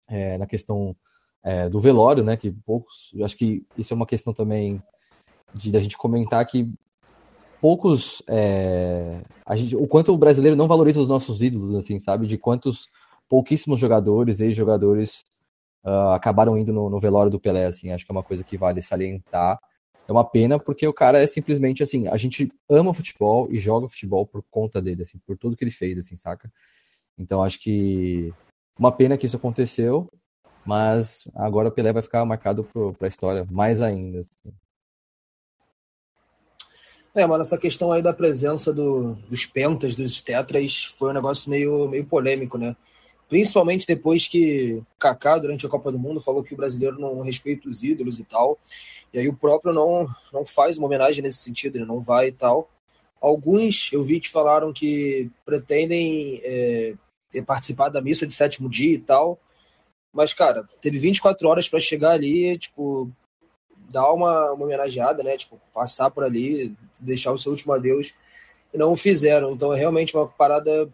é, 0.07 0.37
na 0.37 0.45
questão 0.45 0.95
é, 1.43 1.69
do 1.69 1.79
velório, 1.79 2.23
né, 2.23 2.35
que 2.35 2.51
poucos, 2.51 3.11
eu 3.15 3.23
acho 3.23 3.37
que 3.37 3.65
isso 3.77 3.93
é 3.93 3.95
uma 3.95 4.05
questão 4.05 4.33
também 4.33 4.81
de 5.53 5.71
da 5.71 5.79
gente 5.79 5.97
comentar 5.97 6.45
que 6.45 6.69
poucos 7.61 8.21
é, 8.27 9.21
a 9.45 9.55
gente, 9.55 9.75
o 9.75 9.87
quanto 9.87 10.13
o 10.13 10.17
brasileiro 10.17 10.57
não 10.57 10.67
valoriza 10.67 11.01
os 11.01 11.07
nossos 11.07 11.41
ídolos, 11.41 11.75
assim, 11.75 11.99
sabe, 11.99 12.27
de 12.27 12.37
quantos 12.37 12.89
pouquíssimos 13.29 13.79
jogadores, 13.79 14.39
ex-jogadores 14.39 15.25
uh, 15.83 16.11
acabaram 16.11 16.57
indo 16.57 16.71
no, 16.71 16.89
no, 16.89 16.99
velório 16.99 17.31
do 17.31 17.39
Pelé, 17.39 17.65
assim, 17.65 17.91
acho 17.91 18.05
que 18.05 18.11
é 18.11 18.15
uma 18.15 18.23
coisa 18.23 18.43
que 18.43 18.57
vale 18.57 18.81
salientar. 18.81 19.59
É 20.07 20.11
uma 20.11 20.23
pena 20.23 20.57
porque 20.57 20.87
o 20.87 20.93
cara 20.93 21.21
é 21.21 21.27
simplesmente 21.27 21.83
assim, 21.83 22.07
a 22.07 22.15
gente 22.15 22.51
ama 22.69 22.93
futebol 22.93 23.47
e 23.51 23.59
joga 23.59 23.89
futebol 23.89 24.25
por 24.25 24.41
conta 24.49 24.81
dele, 24.81 25.01
assim, 25.01 25.17
por 25.25 25.37
tudo 25.37 25.55
que 25.57 25.63
ele 25.63 25.71
fez, 25.71 25.99
assim, 25.99 26.15
saca? 26.15 26.51
Então 27.17 27.43
acho 27.43 27.59
que 27.59 28.33
uma 28.79 28.91
pena 28.91 29.17
que 29.17 29.25
isso 29.25 29.35
aconteceu, 29.35 30.07
mas 30.65 31.27
agora 31.35 31.69
o 31.69 31.71
Pelé 31.71 31.91
vai 31.91 32.01
ficar 32.01 32.23
marcado 32.25 32.63
para 32.97 33.07
a 33.07 33.09
história 33.09 33.45
mais 33.49 33.81
ainda. 33.81 34.19
Assim. 34.19 34.31
É, 37.15 37.25
mano, 37.25 37.41
essa 37.41 37.57
questão 37.57 37.91
aí 37.91 38.01
da 38.01 38.13
presença 38.13 38.71
do, 38.71 39.15
dos 39.27 39.45
pentas, 39.45 39.95
dos 39.95 40.21
tetras, 40.21 40.85
foi 40.97 41.09
um 41.09 41.13
negócio 41.13 41.49
meio, 41.49 41.89
meio 41.89 42.05
polêmico, 42.05 42.57
né? 42.57 42.75
Principalmente 43.29 43.85
depois 43.85 44.27
que 44.27 44.81
Kaká, 44.97 45.37
durante 45.37 45.65
a 45.65 45.69
Copa 45.69 45.91
do 45.91 45.99
Mundo, 45.99 46.21
falou 46.21 46.43
que 46.43 46.53
o 46.53 46.57
brasileiro 46.57 46.99
não 46.99 47.19
respeita 47.21 47.67
os 47.67 47.83
ídolos 47.83 48.19
e 48.19 48.23
tal. 48.23 48.57
E 49.13 49.19
aí 49.19 49.27
o 49.27 49.35
próprio 49.35 49.73
não, 49.73 50.07
não 50.31 50.45
faz 50.45 50.77
uma 50.77 50.87
homenagem 50.87 51.21
nesse 51.21 51.39
sentido, 51.39 51.75
ele 51.75 51.85
não 51.85 51.99
vai 51.99 52.27
e 52.27 52.31
tal. 52.31 52.69
Alguns 53.19 53.91
eu 53.91 54.03
vi 54.03 54.19
que 54.19 54.29
falaram 54.29 54.71
que 54.71 55.29
pretendem 55.45 56.39
é, 56.43 56.93
ter 57.31 57.43
participado 57.43 57.93
da 57.93 58.01
missa 58.01 58.25
de 58.25 58.33
sétimo 58.33 58.69
dia 58.69 58.93
e 58.93 58.99
tal. 58.99 59.37
Mas, 60.13 60.33
cara, 60.33 60.67
teve 60.81 60.97
24 60.97 61.47
horas 61.47 61.67
para 61.67 61.79
chegar 61.79 62.11
ali, 62.11 62.57
tipo, 62.57 63.11
dar 63.89 64.11
uma, 64.13 64.51
uma 64.51 64.65
homenageada, 64.65 65.21
né? 65.21 65.35
Tipo, 65.35 65.59
passar 65.73 66.09
por 66.09 66.23
ali, 66.23 66.73
deixar 66.99 67.31
o 67.31 67.37
seu 67.37 67.51
último 67.51 67.73
adeus. 67.73 68.13
E 68.73 68.77
não 68.77 68.93
o 68.93 68.95
fizeram. 68.95 69.51
Então 69.51 69.73
é 69.73 69.77
realmente 69.77 70.15
uma 70.15 70.27
parada 70.27 70.89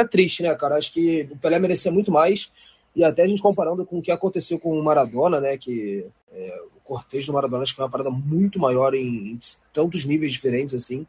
é 0.00 0.06
triste, 0.06 0.42
né, 0.42 0.54
cara? 0.54 0.76
Acho 0.76 0.92
que 0.92 1.28
o 1.30 1.36
Pelé 1.36 1.58
merecia 1.58 1.90
muito 1.90 2.10
mais. 2.10 2.50
E 2.94 3.04
até 3.04 3.22
a 3.22 3.28
gente 3.28 3.42
comparando 3.42 3.84
com 3.84 3.98
o 3.98 4.02
que 4.02 4.10
aconteceu 4.10 4.58
com 4.58 4.78
o 4.78 4.82
Maradona, 4.82 5.40
né? 5.40 5.58
Que 5.58 6.06
é, 6.32 6.62
o 6.76 6.80
cortejo 6.80 7.26
do 7.26 7.32
Maradona 7.34 7.62
acho 7.62 7.74
que 7.74 7.80
é 7.80 7.84
uma 7.84 7.90
parada 7.90 8.10
muito 8.10 8.58
maior 8.58 8.94
em, 8.94 9.32
em, 9.32 9.40
tantos 9.72 10.04
níveis 10.04 10.32
diferentes, 10.32 10.74
assim. 10.74 11.06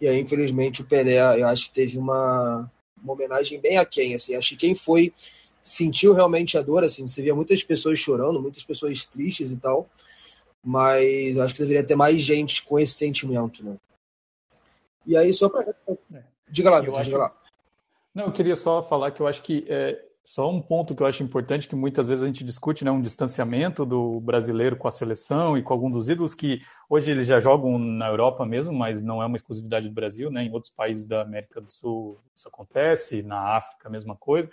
E 0.00 0.06
aí, 0.06 0.18
infelizmente, 0.20 0.80
o 0.80 0.84
Pelé, 0.84 1.18
eu 1.40 1.48
acho 1.48 1.66
que 1.66 1.72
teve 1.72 1.98
uma, 1.98 2.70
uma 3.02 3.12
homenagem 3.12 3.60
bem 3.60 3.78
aquém, 3.78 4.14
assim. 4.14 4.36
Acho 4.36 4.50
que 4.50 4.56
quem 4.56 4.74
foi 4.74 5.12
sentiu 5.60 6.12
realmente 6.12 6.56
a 6.56 6.62
dor, 6.62 6.84
assim. 6.84 7.06
Você 7.06 7.20
via 7.20 7.34
muitas 7.34 7.64
pessoas 7.64 7.98
chorando, 7.98 8.40
muitas 8.40 8.64
pessoas 8.64 9.04
tristes 9.04 9.50
e 9.50 9.56
tal. 9.56 9.88
Mas 10.64 11.36
eu 11.36 11.42
acho 11.42 11.54
que 11.54 11.60
deveria 11.60 11.84
ter 11.84 11.96
mais 11.96 12.20
gente 12.20 12.62
com 12.64 12.78
esse 12.78 12.94
sentimento, 12.94 13.64
né? 13.64 13.76
E 15.06 15.16
aí, 15.16 15.32
só 15.32 15.48
para. 15.48 15.74
É. 16.14 16.22
Diga 16.50 16.70
lá, 16.70 16.80
Victor, 16.80 17.04
diga 17.04 17.18
lá. 17.18 17.37
Não, 18.14 18.26
eu 18.26 18.32
queria 18.32 18.56
só 18.56 18.82
falar 18.82 19.10
que 19.10 19.20
eu 19.20 19.26
acho 19.26 19.42
que 19.42 19.64
é, 19.68 19.98
só 20.28 20.50
um 20.50 20.60
ponto 20.60 20.94
que 20.94 21.02
eu 21.02 21.06
acho 21.06 21.22
importante 21.22 21.66
que 21.66 21.74
muitas 21.74 22.06
vezes 22.06 22.22
a 22.22 22.26
gente 22.26 22.44
discute, 22.44 22.84
né, 22.84 22.90
um 22.90 23.00
distanciamento 23.00 23.86
do 23.86 24.20
brasileiro 24.20 24.76
com 24.76 24.86
a 24.86 24.90
seleção 24.90 25.56
e 25.56 25.62
com 25.62 25.72
algum 25.72 25.90
dos 25.90 26.10
ídolos 26.10 26.34
que 26.34 26.60
hoje 26.86 27.10
eles 27.10 27.26
já 27.26 27.40
jogam 27.40 27.78
na 27.78 28.08
Europa 28.08 28.44
mesmo, 28.44 28.74
mas 28.74 29.00
não 29.00 29.22
é 29.22 29.26
uma 29.26 29.36
exclusividade 29.36 29.88
do 29.88 29.94
Brasil, 29.94 30.30
né? 30.30 30.42
Em 30.42 30.52
outros 30.52 30.70
países 30.70 31.06
da 31.06 31.22
América 31.22 31.62
do 31.62 31.70
Sul 31.70 32.20
isso 32.36 32.46
acontece, 32.46 33.22
na 33.22 33.56
África 33.56 33.88
a 33.88 33.90
mesma 33.90 34.14
coisa. 34.14 34.50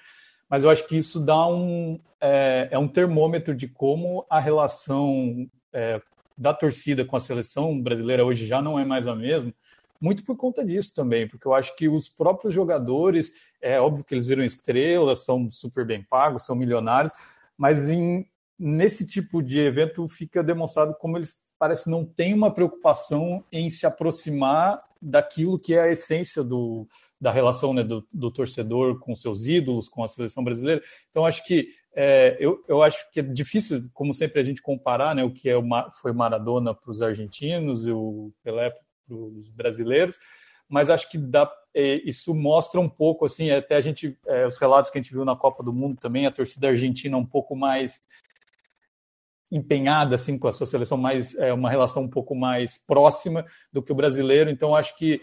Mas 0.49 0.63
eu 0.63 0.69
acho 0.69 0.87
que 0.87 0.95
isso 0.95 1.19
dá 1.19 1.45
um 1.45 1.99
é, 2.21 2.69
é 2.71 2.79
um 2.79 2.87
termômetro 2.87 3.53
de 3.53 3.67
como 3.67 4.25
a 4.29 4.39
relação 4.39 5.45
é, 5.73 6.01
da 6.37 6.53
torcida 6.53 7.03
com 7.03 7.17
a 7.17 7.19
seleção 7.19 7.81
brasileira 7.81 8.23
hoje 8.23 8.45
já 8.45 8.61
não 8.61 8.79
é 8.79 8.85
mais 8.85 9.07
a 9.07 9.15
mesma 9.15 9.53
muito 9.99 10.23
por 10.23 10.35
conta 10.35 10.63
disso 10.63 10.93
também, 10.93 11.27
porque 11.27 11.47
eu 11.47 11.53
acho 11.53 11.75
que 11.75 11.87
os 11.87 12.07
próprios 12.07 12.53
jogadores, 12.53 13.33
é 13.61 13.79
óbvio 13.79 14.03
que 14.03 14.13
eles 14.13 14.27
viram 14.27 14.43
estrelas, 14.43 15.23
são 15.23 15.49
super 15.49 15.85
bem 15.85 16.03
pagos, 16.03 16.45
são 16.45 16.55
milionários, 16.55 17.13
mas 17.57 17.89
em, 17.89 18.27
nesse 18.59 19.07
tipo 19.07 19.41
de 19.41 19.59
evento 19.59 20.07
fica 20.07 20.43
demonstrado 20.43 20.95
como 20.95 21.17
eles 21.17 21.45
parece 21.57 21.89
não 21.89 22.05
têm 22.05 22.33
uma 22.33 22.53
preocupação 22.53 23.43
em 23.51 23.69
se 23.69 23.85
aproximar 23.85 24.83
daquilo 25.01 25.59
que 25.59 25.73
é 25.73 25.81
a 25.81 25.91
essência 25.91 26.43
do, 26.43 26.87
da 27.19 27.31
relação 27.31 27.73
né, 27.73 27.83
do, 27.83 28.05
do, 28.11 28.31
torcedor 28.31 28.99
com 28.99 29.15
seus 29.15 29.45
ídolos, 29.45 29.87
com 29.87 30.03
a 30.03 30.07
seleção 30.07 30.43
brasileira. 30.43 30.81
Então, 31.09 31.25
acho 31.25 31.45
que 31.45 31.69
é, 31.95 32.35
eu, 32.39 32.63
eu 32.67 32.83
acho 32.83 33.09
que 33.11 33.19
é 33.19 33.23
difícil, 33.23 33.89
como 33.93 34.13
sempre, 34.13 34.39
a 34.39 34.43
gente 34.43 34.61
comparar 34.61 35.15
né, 35.15 35.23
o 35.23 35.31
que 35.31 35.49
é 35.49 35.55
o, 35.55 35.63
foi 36.01 36.11
Maradona 36.11 36.73
para 36.73 36.91
os 36.91 37.01
argentinos 37.01 37.87
e 37.87 37.91
o 37.91 38.31
Pelé 38.43 38.73
os 39.09 39.49
brasileiros, 39.49 40.17
mas 40.67 40.89
acho 40.89 41.09
que 41.09 41.17
dá, 41.17 41.51
é, 41.73 41.95
isso 42.07 42.33
mostra 42.33 42.79
um 42.79 42.89
pouco, 42.89 43.25
assim, 43.25 43.51
até 43.51 43.75
a 43.75 43.81
gente, 43.81 44.17
é, 44.27 44.47
os 44.47 44.57
relatos 44.57 44.89
que 44.89 44.97
a 44.97 45.01
gente 45.01 45.13
viu 45.13 45.23
na 45.23 45.35
Copa 45.35 45.63
do 45.63 45.71
Mundo 45.71 45.99
também, 45.99 46.25
a 46.25 46.31
torcida 46.31 46.69
argentina 46.69 47.17
um 47.17 47.25
pouco 47.25 47.55
mais 47.55 48.01
empenhada 49.51 50.15
assim 50.15 50.37
com 50.37 50.47
a 50.47 50.51
sua 50.51 50.65
seleção 50.65 50.97
mais 50.97 51.35
é, 51.35 51.53
uma 51.53 51.69
relação 51.69 52.03
um 52.03 52.09
pouco 52.09 52.35
mais 52.35 52.77
próxima 52.77 53.45
do 53.71 53.81
que 53.81 53.91
o 53.91 53.95
brasileiro 53.95 54.49
então 54.49 54.75
acho 54.75 54.97
que 54.97 55.21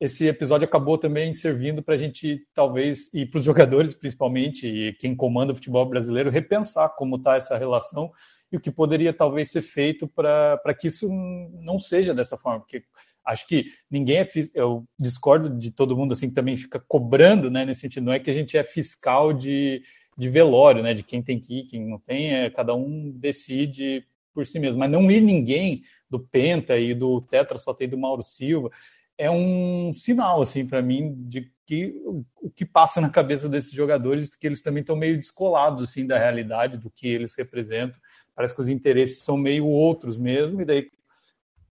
esse 0.00 0.26
episódio 0.26 0.64
acabou 0.64 0.98
também 0.98 1.32
servindo 1.32 1.82
para 1.82 1.94
a 1.94 1.98
gente 1.98 2.46
talvez 2.54 3.12
e 3.12 3.26
para 3.26 3.38
os 3.38 3.44
jogadores 3.44 3.94
principalmente 3.94 4.66
e 4.66 4.92
quem 4.94 5.14
comanda 5.14 5.52
o 5.52 5.54
futebol 5.54 5.84
brasileiro 5.86 6.30
repensar 6.30 6.90
como 6.90 7.16
está 7.16 7.36
essa 7.36 7.58
relação 7.58 8.12
e 8.52 8.56
o 8.56 8.60
que 8.60 8.70
poderia 8.70 9.14
talvez 9.14 9.50
ser 9.50 9.62
feito 9.62 10.06
para 10.06 10.74
que 10.78 10.88
isso 10.88 11.08
não 11.08 11.78
seja 11.78 12.12
dessa 12.12 12.36
forma, 12.36 12.60
porque 12.60 12.84
acho 13.24 13.46
que 13.46 13.66
ninguém 13.90 14.18
é 14.18 14.28
eu 14.54 14.84
discordo 14.98 15.48
de 15.48 15.70
todo 15.70 15.96
mundo 15.96 16.12
assim 16.12 16.28
que 16.28 16.34
também 16.34 16.56
fica 16.56 16.78
cobrando, 16.78 17.50
né, 17.50 17.64
nesse 17.64 17.80
sentido, 17.80 18.04
não 18.04 18.12
é 18.12 18.20
que 18.20 18.30
a 18.30 18.34
gente 18.34 18.56
é 18.58 18.62
fiscal 18.62 19.32
de, 19.32 19.82
de 20.18 20.28
velório, 20.28 20.82
né, 20.82 20.92
de 20.92 21.02
quem 21.02 21.22
tem 21.22 21.40
que 21.40 21.60
ir, 21.60 21.66
quem 21.66 21.88
não 21.88 21.98
tem, 21.98 22.34
é, 22.34 22.50
cada 22.50 22.74
um 22.74 23.10
decide 23.10 24.04
por 24.34 24.46
si 24.46 24.58
mesmo, 24.58 24.78
mas 24.78 24.90
não 24.90 25.10
ir 25.10 25.20
ninguém 25.20 25.82
do 26.10 26.20
Penta 26.20 26.78
e 26.78 26.94
do 26.94 27.20
Tetra 27.22 27.58
só 27.58 27.72
tem 27.72 27.88
do 27.88 27.98
Mauro 27.98 28.22
Silva, 28.22 28.70
é 29.16 29.30
um 29.30 29.92
sinal 29.94 30.42
assim 30.42 30.66
para 30.66 30.82
mim 30.82 31.14
de 31.28 31.50
que 31.64 31.94
o 32.04 32.50
que 32.50 32.64
passa 32.64 33.00
na 33.00 33.08
cabeça 33.08 33.48
desses 33.48 33.72
jogadores 33.72 34.34
que 34.34 34.46
eles 34.46 34.62
também 34.62 34.80
estão 34.80 34.96
meio 34.96 35.16
descolados 35.16 35.82
assim 35.82 36.06
da 36.06 36.18
realidade 36.18 36.76
do 36.76 36.90
que 36.90 37.06
eles 37.06 37.34
representam 37.34 38.00
parece 38.34 38.54
que 38.54 38.60
os 38.60 38.68
interesses 38.68 39.18
são 39.18 39.36
meio 39.36 39.66
outros 39.66 40.18
mesmo, 40.18 40.60
e 40.62 40.64
daí 40.64 40.90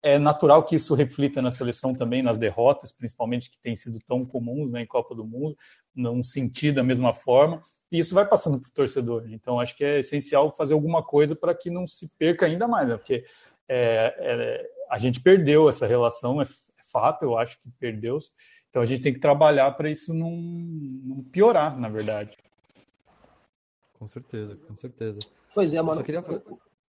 é 0.02 0.18
natural 0.18 0.64
que 0.64 0.76
isso 0.76 0.94
reflita 0.94 1.42
na 1.42 1.50
seleção 1.50 1.94
também, 1.94 2.22
nas 2.22 2.38
derrotas, 2.38 2.90
principalmente 2.90 3.50
que 3.50 3.58
têm 3.58 3.76
sido 3.76 3.98
tão 4.06 4.24
comuns 4.24 4.70
né, 4.70 4.82
em 4.82 4.86
Copa 4.86 5.14
do 5.14 5.24
Mundo, 5.24 5.56
não 5.94 6.24
sentir 6.24 6.72
da 6.72 6.82
mesma 6.82 7.12
forma, 7.12 7.62
e 7.92 7.98
isso 7.98 8.14
vai 8.14 8.26
passando 8.26 8.58
para 8.58 8.68
o 8.68 8.72
torcedor. 8.72 9.24
Então, 9.30 9.60
acho 9.60 9.76
que 9.76 9.84
é 9.84 9.98
essencial 9.98 10.50
fazer 10.54 10.74
alguma 10.74 11.02
coisa 11.02 11.34
para 11.34 11.54
que 11.54 11.68
não 11.68 11.86
se 11.86 12.08
perca 12.18 12.46
ainda 12.46 12.66
mais, 12.66 12.88
né? 12.88 12.96
porque 12.96 13.24
é, 13.68 14.14
é, 14.18 14.70
a 14.88 14.98
gente 14.98 15.20
perdeu 15.20 15.68
essa 15.68 15.86
relação, 15.86 16.40
é, 16.40 16.44
é 16.44 16.82
fato, 16.90 17.24
eu 17.24 17.36
acho 17.36 17.60
que 17.60 17.70
perdeu. 17.78 18.18
Então, 18.70 18.80
a 18.80 18.86
gente 18.86 19.02
tem 19.02 19.12
que 19.12 19.20
trabalhar 19.20 19.70
para 19.72 19.90
isso 19.90 20.14
não, 20.14 20.30
não 20.30 21.24
piorar, 21.24 21.78
na 21.78 21.88
verdade. 21.88 22.38
Com 23.98 24.08
certeza, 24.08 24.56
com 24.56 24.76
certeza. 24.76 25.18
Pois 25.54 25.74
é, 25.74 25.82
mano. 25.82 26.02
Queria... 26.02 26.22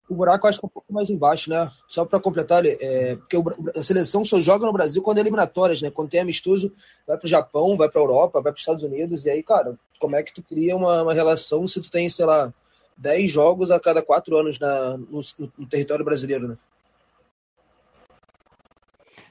O 0.09 0.14
buraco 0.14 0.49
acho 0.49 0.59
que 0.59 0.67
é 0.67 0.67
um 0.67 0.71
pouco 0.71 0.93
mais 0.93 1.09
embaixo, 1.09 1.49
né? 1.49 1.71
Só 1.88 2.05
para 2.05 2.19
completar, 2.19 2.67
é, 2.67 3.14
porque 3.14 3.37
a 3.76 3.83
seleção 3.83 4.25
só 4.25 4.40
joga 4.40 4.67
no 4.67 4.73
Brasil 4.73 5.00
quando 5.00 5.19
é 5.19 5.21
eliminatórias, 5.21 5.81
né? 5.81 5.88
Quando 5.88 6.11
tem 6.11 6.19
amistoso, 6.19 6.73
vai 7.07 7.17
para 7.17 7.26
o 7.26 7.31
Japão, 7.31 7.76
vai 7.76 7.88
para 7.88 8.00
a 8.00 8.02
Europa, 8.02 8.40
vai 8.40 8.50
para 8.50 8.57
os 8.57 8.61
Estados 8.61 8.83
Unidos, 8.83 9.25
e 9.25 9.31
aí, 9.31 9.40
cara, 9.40 9.79
como 10.00 10.17
é 10.17 10.23
que 10.25 10.35
tu 10.35 10.43
cria 10.43 10.75
uma, 10.75 11.05
uma 11.05 11.14
relação 11.14 11.64
se 11.69 11.81
tu 11.81 11.88
tem, 11.88 12.11
sei 12.11 12.26
lá, 12.26 12.52
10 12.99 13.31
jogos 13.31 13.71
a 13.71 13.79
cada 13.79 14.02
quatro 14.02 14.37
anos 14.37 14.59
na, 14.59 14.97
no, 14.97 15.21
no 15.57 15.67
território 15.69 16.05
brasileiro, 16.05 16.49
né? 16.49 16.59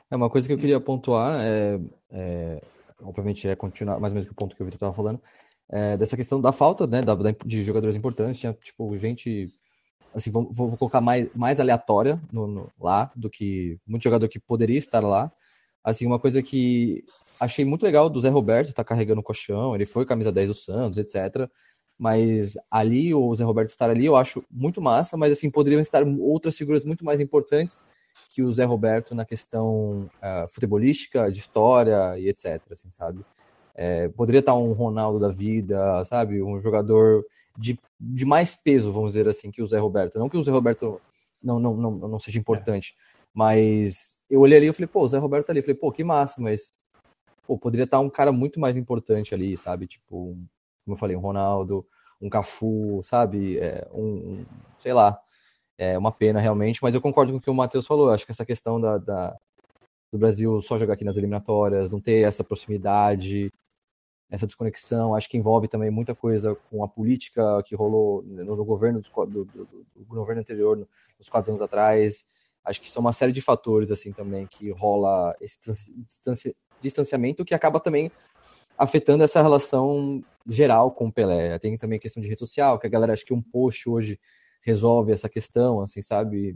É 0.10 0.16
uma 0.16 0.30
coisa 0.30 0.48
que 0.48 0.54
eu 0.54 0.58
queria 0.58 0.80
pontuar, 0.80 1.42
é, 1.42 1.78
é, 2.10 2.62
obviamente 3.04 3.48
é 3.50 3.56
continuar 3.56 4.00
mais 4.00 4.14
ou 4.14 4.16
menos 4.16 4.32
o 4.32 4.34
ponto 4.34 4.56
que 4.56 4.64
o 4.64 4.66
Vitor 4.66 4.78
estava 4.78 4.94
falando, 4.94 5.22
é, 5.70 5.98
dessa 5.98 6.18
questão 6.18 6.42
da 6.42 6.52
falta, 6.52 6.88
né, 6.88 7.02
da, 7.02 7.16
de 7.46 7.64
jogadores 7.64 7.96
importantes. 7.96 8.40
Tinha, 8.40 8.54
tipo, 8.54 8.98
gente, 8.98 9.54
assim, 10.14 10.32
vou, 10.32 10.52
vou 10.52 10.78
colocar 10.78 11.00
mais, 11.00 11.28
mais 11.36 11.60
aleatória 11.60 12.20
no, 12.32 12.48
no, 12.48 12.72
lá 12.80 13.12
do 13.16 13.30
que 13.30 13.78
muito 13.86 14.04
jogador 14.04 14.28
que 14.28 14.40
poderia 14.40 14.78
estar 14.78 15.02
lá. 15.02 15.32
Assim, 15.84 16.06
uma 16.06 16.20
coisa 16.20 16.42
que 16.42 17.04
achei 17.40 17.64
muito 17.64 17.84
legal 17.84 18.10
do 18.10 18.20
Zé 18.20 18.30
Roberto, 18.30 18.74
tá 18.74 18.84
carregando 18.84 19.22
o 19.22 19.24
colchão, 19.24 19.74
ele 19.76 19.86
foi 19.86 20.06
camisa 20.06 20.32
10 20.32 20.50
do 20.50 20.54
Santos, 20.54 20.98
etc. 20.98 21.50
Mas 21.98 22.58
ali, 22.70 23.14
o 23.14 23.34
Zé 23.36 23.44
Roberto 23.44 23.70
estar 23.70 23.90
ali, 23.90 24.06
eu 24.06 24.16
acho 24.16 24.44
muito 24.50 24.82
massa, 24.82 25.16
mas 25.16 25.32
assim, 25.32 25.50
poderiam 25.50 25.82
estar 25.82 26.04
outras 26.20 26.58
figuras 26.58 26.84
muito 26.84 27.06
mais 27.06 27.20
importantes 27.20 27.82
que 28.34 28.42
o 28.42 28.52
Zé 28.52 28.66
Roberto 28.66 29.16
na 29.16 29.26
questão 29.26 30.10
uh, 30.18 30.48
futebolística, 30.50 31.32
de 31.32 31.40
história 31.40 32.18
e 32.18 32.28
etc, 32.28 32.62
assim, 32.72 32.90
sabe? 32.92 33.24
É, 33.82 34.10
poderia 34.10 34.40
estar 34.40 34.54
um 34.56 34.74
Ronaldo 34.74 35.22
da 35.22 35.30
vida, 35.30 36.04
sabe? 36.04 36.44
Um 36.44 36.60
jogador 36.60 37.26
de, 37.58 37.80
de 37.98 38.26
mais 38.26 38.54
peso, 38.54 38.92
vamos 38.92 39.14
dizer 39.14 39.26
assim, 39.30 39.50
que 39.52 39.62
o 39.62 39.68
Zé 39.68 39.80
Roberto. 39.80 40.20
Não 40.20 40.28
que 40.28 40.36
o 40.36 40.44
Zé 40.44 40.52
Roberto 40.52 41.00
não, 41.42 41.62
não, 41.62 41.78
não, 41.78 41.92
não 41.92 42.20
seja 42.20 42.38
importante, 42.38 42.94
mas 43.34 44.18
eu 44.30 44.42
olhei 44.42 44.58
ali 44.58 44.68
e 44.68 44.74
falei, 44.74 44.88
pô, 44.88 45.04
o 45.04 45.08
Zé 45.08 45.18
Roberto 45.18 45.46
tá 45.46 45.54
ali. 45.54 45.62
Eu 45.62 45.64
falei, 45.64 45.78
pô, 45.78 45.94
que 45.94 46.04
massa, 46.04 46.42
mas 46.42 46.74
pô, 47.48 47.58
poderia 47.58 47.86
estar 47.86 48.02
um 48.02 48.10
cara 48.10 48.34
muito 48.34 48.60
mais 48.60 48.76
importante 48.76 49.34
ali, 49.34 49.56
sabe? 49.56 49.88
Tipo, 49.88 50.36
como 50.84 50.96
eu 50.96 50.98
falei, 50.98 51.16
um 51.16 51.22
Ronaldo, 51.22 51.88
um 52.22 52.30
Cafu, 52.30 53.00
sabe? 53.02 53.60
É, 53.60 53.88
um, 53.94 54.04
um, 54.04 54.46
sei 54.80 54.92
lá, 54.92 55.18
é 55.78 55.98
uma 55.98 56.12
pena 56.12 56.42
realmente, 56.42 56.84
mas 56.84 56.94
eu 56.94 57.00
concordo 57.00 57.32
com 57.32 57.38
o 57.38 57.42
que 57.42 57.50
o 57.50 57.54
Matheus 57.54 57.88
falou. 57.88 58.10
Acho 58.10 58.26
que 58.26 58.32
essa 58.34 58.46
questão 58.46 58.82
da, 58.82 58.98
da, 58.98 59.38
do 60.12 60.20
Brasil 60.20 60.62
só 60.62 60.78
jogar 60.78 60.96
aqui 60.96 61.06
nas 61.06 61.16
eliminatórias, 61.16 61.94
não 61.94 62.02
ter 62.02 62.28
essa 62.28 62.44
proximidade, 62.44 63.50
essa 64.30 64.46
desconexão, 64.46 65.16
acho 65.16 65.28
que 65.28 65.38
envolve 65.38 65.68
também 65.68 65.90
muita 65.90 66.14
coisa 66.14 66.56
com 66.70 66.84
a 66.84 66.88
política 66.88 67.64
que 67.64 67.76
rolou 67.76 68.22
no, 68.22 68.56
no 68.56 68.66
governo 68.66 69.02
do, 69.02 69.26
do, 69.26 69.46
do, 69.46 70.06
governo 70.06 70.42
anterior, 70.42 70.88
nos 71.18 71.30
quatro 71.30 71.52
anos 71.52 71.62
atrás. 71.62 72.26
Acho 72.64 72.80
que 72.80 72.92
são 72.92 73.02
uma 73.02 73.14
série 73.14 73.32
de 73.32 73.42
fatores 73.42 73.90
assim 73.90 74.14
também 74.14 74.46
que 74.46 74.70
rola 74.70 75.36
esse 75.42 75.94
distanciamento 76.80 77.44
que 77.44 77.56
acaba 77.56 77.80
também 77.80 78.12
afetando 78.78 79.24
essa 79.24 79.42
relação 79.42 80.24
geral 80.48 80.92
com 80.92 81.08
o 81.08 81.12
Pelé. 81.12 81.58
Tem 81.58 81.76
também 81.78 81.98
a 81.98 82.02
questão 82.02 82.22
de 82.22 82.30
rede 82.30 82.40
social, 82.40 82.78
que 82.78 82.86
a 82.86 82.90
galera 82.90 83.14
acha 83.14 83.26
que 83.26 83.34
um 83.34 83.42
post 83.42 83.90
hoje 83.90 84.20
resolve 84.62 85.12
essa 85.12 85.28
questão, 85.28 85.82
assim, 85.82 86.02
sabe? 86.02 86.56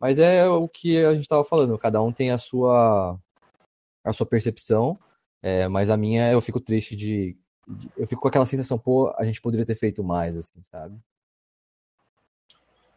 Mas 0.00 0.18
é 0.18 0.48
o 0.48 0.68
que 0.68 1.04
a 1.04 1.12
gente 1.14 1.22
estava 1.22 1.44
falando, 1.44 1.78
cada 1.78 2.02
um 2.02 2.12
tem 2.12 2.30
a 2.30 2.38
sua 2.38 3.18
a 4.04 4.12
sua 4.12 4.26
percepção, 4.26 4.98
é, 5.42 5.68
mas 5.68 5.90
a 5.90 5.96
minha 5.96 6.30
eu 6.32 6.40
fico 6.40 6.60
triste 6.60 6.96
de, 6.96 7.36
de, 7.66 7.90
eu 7.96 8.06
fico 8.06 8.22
com 8.22 8.28
aquela 8.28 8.46
sensação, 8.46 8.78
pô, 8.78 9.12
a 9.16 9.24
gente 9.24 9.40
poderia 9.40 9.66
ter 9.66 9.74
feito 9.74 10.02
mais, 10.02 10.36
assim, 10.36 10.62
sabe? 10.62 10.96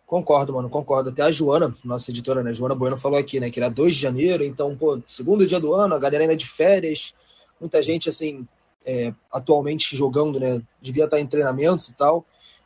Concordo, 0.06 0.54
mano, 0.54 0.70
concordo. 0.70 1.10
Até 1.10 1.22
a 1.22 1.32
Joana, 1.32 1.76
nossa 1.84 2.12
editora, 2.12 2.44
né, 2.44 2.54
Joana 2.54 2.76
Bueno 2.76 2.98
falou 2.98 3.18
aqui, 3.18 3.40
né, 3.40 3.50
que 3.50 3.60
era 3.60 3.70
2 3.70 3.96
de 3.96 4.02
janeiro, 4.02 4.44
então, 4.44 4.76
pô, 4.76 5.02
segundo 5.06 5.48
dia 5.48 5.60
do 5.60 5.74
ano, 5.74 5.96
a 5.96 6.00
galera 6.00 6.24
ainda 6.24 6.36
de 6.36 6.48
férias, 6.48 7.14
muita 7.60 7.82
gente, 7.82 8.10
assim, 8.10 8.46
é, 8.86 9.14
atualmente 9.32 9.96
jogando, 9.96 10.40
né, 10.40 10.62
devia 10.82 11.06
estar 11.06 11.20
em 11.20 11.28
treinamentos 11.28 11.88
e 11.88 11.94
tal, 11.94 12.26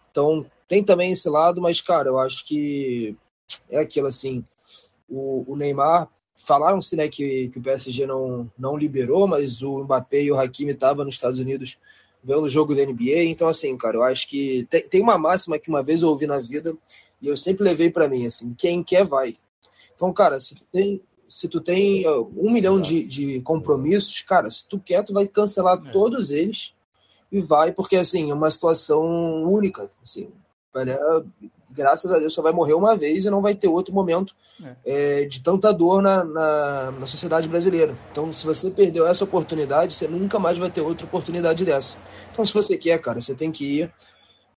então 0.09 0.45
tem 0.67 0.83
também 0.83 1.11
esse 1.11 1.29
lado, 1.29 1.61
mas, 1.61 1.81
cara, 1.81 2.09
eu 2.09 2.17
acho 2.17 2.45
que 2.45 3.15
é 3.69 3.79
aquilo 3.79 4.07
assim. 4.07 4.43
O, 5.07 5.51
o 5.51 5.55
Neymar, 5.55 6.09
falaram-se 6.35 6.95
né, 6.95 7.07
que, 7.07 7.49
que 7.49 7.57
o 7.57 7.61
PSG 7.61 8.05
não, 8.05 8.49
não 8.57 8.77
liberou, 8.77 9.27
mas 9.27 9.61
o 9.61 9.83
Mbappé 9.83 10.23
e 10.23 10.31
o 10.31 10.39
Hakimi 10.39 10.73
estavam 10.73 11.05
nos 11.05 11.15
Estados 11.15 11.39
Unidos 11.39 11.77
vendo 12.23 12.43
o 12.43 12.49
jogo 12.49 12.75
da 12.75 12.85
NBA. 12.85 13.23
Então, 13.25 13.47
assim, 13.47 13.75
cara, 13.77 13.97
eu 13.97 14.03
acho 14.03 14.27
que 14.27 14.67
tem, 14.69 14.87
tem 14.87 15.01
uma 15.01 15.17
máxima 15.17 15.59
que 15.59 15.69
uma 15.69 15.83
vez 15.83 16.01
eu 16.01 16.09
ouvi 16.09 16.27
na 16.27 16.39
vida 16.39 16.75
e 17.21 17.27
eu 17.27 17.37
sempre 17.37 17.63
levei 17.63 17.89
para 17.89 18.07
mim, 18.07 18.25
assim, 18.25 18.53
quem 18.53 18.83
quer 18.83 19.05
vai. 19.05 19.37
Então, 19.95 20.11
cara, 20.11 20.39
se 20.39 20.55
tu 20.55 20.63
tem, 20.71 21.01
se 21.29 21.47
tu 21.47 21.61
tem 21.61 22.07
um 22.35 22.51
milhão 22.51 22.79
de, 22.79 23.03
de 23.03 23.41
compromissos, 23.41 24.21
cara, 24.21 24.51
se 24.51 24.67
tu 24.67 24.79
quer, 24.79 25.03
tu 25.03 25.13
vai 25.13 25.27
cancelar 25.27 25.81
é. 25.83 25.91
todos 25.91 26.29
eles 26.29 26.73
e 27.31 27.41
vai, 27.41 27.71
porque, 27.71 27.95
assim, 27.95 28.29
é 28.29 28.33
uma 28.33 28.51
situação 28.51 29.43
única, 29.43 29.89
assim, 30.03 30.29
Pelé, 30.71 30.99
graças 31.75 32.11
a 32.11 32.17
Deus, 32.17 32.33
só 32.33 32.41
vai 32.41 32.51
morrer 32.51 32.73
uma 32.73 32.95
vez 32.95 33.25
e 33.25 33.29
não 33.29 33.41
vai 33.41 33.53
ter 33.53 33.67
outro 33.67 33.93
momento 33.93 34.33
é. 34.63 35.21
É, 35.21 35.25
de 35.25 35.41
tanta 35.41 35.73
dor 35.73 36.01
na, 36.01 36.23
na, 36.23 36.91
na, 36.99 37.07
sociedade 37.07 37.49
brasileira. 37.49 37.95
Então, 38.11 38.31
se 38.31 38.45
você 38.45 38.69
perdeu 38.69 39.05
essa 39.05 39.23
oportunidade, 39.23 39.93
você 39.93 40.07
nunca 40.07 40.39
mais 40.39 40.57
vai 40.57 40.69
ter 40.69 40.81
outra 40.81 41.05
oportunidade 41.05 41.65
dessa. 41.65 41.97
Então, 42.31 42.45
se 42.45 42.53
você 42.53 42.77
quer, 42.77 42.99
cara, 42.99 43.19
você 43.19 43.35
tem 43.35 43.51
que 43.51 43.81
ir. 43.81 43.93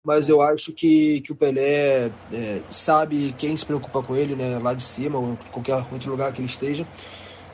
Mas 0.04 0.30
eu 0.30 0.40
acho 0.40 0.72
que, 0.72 1.22
que 1.22 1.32
o 1.32 1.36
Pelé 1.36 2.12
é, 2.32 2.62
sabe 2.70 3.34
quem 3.40 3.58
se 3.58 3.66
preocupa 3.66 4.04
com 4.04 4.16
ele, 4.16 4.36
né, 4.36 4.60
lá 4.60 4.72
de 4.72 4.84
cima, 4.84 5.18
ou 5.18 5.36
qualquer 5.52 5.84
outro 5.92 6.12
lugar 6.12 6.32
que 6.32 6.40
ele 6.40 6.48
esteja, 6.48 6.86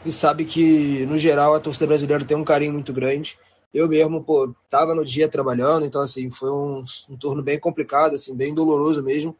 e 0.05 0.11
sabe 0.11 0.43
que, 0.43 1.05
no 1.05 1.17
geral, 1.17 1.55
a 1.55 1.61
torcida 1.61 1.87
brasileira 1.87 2.25
tem 2.25 2.35
um 2.35 2.43
carinho 2.43 2.73
muito 2.73 2.91
grande. 2.91 3.39
Eu 3.73 3.87
mesmo, 3.87 4.23
pô, 4.23 4.53
tava 4.69 4.93
no 4.93 5.05
dia 5.05 5.29
trabalhando, 5.29 5.85
então, 5.85 6.01
assim, 6.01 6.29
foi 6.29 6.51
um, 6.51 6.83
um 7.09 7.17
turno 7.17 7.41
bem 7.41 7.59
complicado, 7.59 8.15
assim, 8.15 8.35
bem 8.35 8.53
doloroso 8.53 9.01
mesmo, 9.01 9.35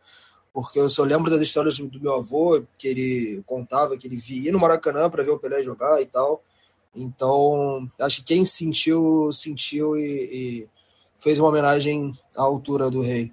porque 0.54 0.80
eu 0.80 0.90
só 0.90 1.04
lembro 1.04 1.30
das 1.30 1.42
histórias 1.42 1.78
do 1.78 2.00
meu 2.00 2.16
avô, 2.16 2.64
que 2.78 2.88
ele 2.88 3.44
contava 3.46 3.98
que 3.98 4.08
ele 4.08 4.16
via 4.16 4.52
no 4.52 4.60
Maracanã 4.60 5.10
para 5.10 5.24
ver 5.24 5.32
o 5.32 5.40
Pelé 5.40 5.62
jogar 5.64 6.02
e 6.02 6.06
tal. 6.06 6.44
Então, 6.96 7.90
acho 8.00 8.18
que 8.18 8.36
quem 8.36 8.46
sentiu, 8.46 9.32
sentiu 9.34 9.98
e, 9.98 10.04
e 10.04 10.68
fez 11.18 11.40
uma 11.40 11.50
homenagem 11.50 12.14
à 12.36 12.42
altura 12.42 12.90
do 12.90 13.02
rei. 13.02 13.32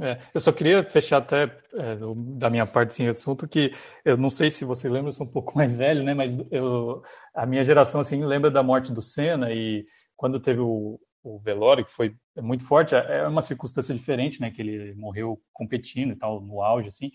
É, 0.00 0.18
eu 0.32 0.40
só 0.40 0.50
queria 0.52 0.82
fechar 0.84 1.18
até 1.18 1.44
é, 1.74 1.96
da 2.36 2.48
minha 2.48 2.66
parte 2.66 2.90
esse 2.90 3.06
assunto 3.06 3.46
que 3.46 3.72
eu 4.04 4.16
não 4.16 4.30
sei 4.30 4.50
se 4.50 4.64
você 4.64 4.88
lembra, 4.88 5.08
eu 5.08 5.12
sou 5.12 5.26
um 5.26 5.30
pouco 5.30 5.54
mais 5.56 5.74
velho, 5.76 6.02
né? 6.02 6.14
Mas 6.14 6.36
eu, 6.50 7.02
a 7.34 7.46
minha 7.46 7.64
geração 7.64 8.00
assim 8.00 8.24
lembra 8.24 8.50
da 8.50 8.62
morte 8.62 8.92
do 8.92 9.02
Senna 9.02 9.52
e 9.52 9.84
quando 10.16 10.40
teve 10.40 10.60
o, 10.60 10.98
o 11.22 11.38
velório 11.38 11.84
que 11.84 11.90
foi 11.90 12.14
muito 12.40 12.64
forte, 12.64 12.94
é, 12.94 13.18
é 13.18 13.28
uma 13.28 13.42
circunstância 13.42 13.94
diferente, 13.94 14.40
né? 14.40 14.50
Que 14.50 14.62
ele 14.62 14.94
morreu 14.94 15.40
competindo 15.52 16.12
e 16.12 16.16
tal 16.16 16.40
no 16.40 16.62
auge 16.62 16.88
assim. 16.88 17.10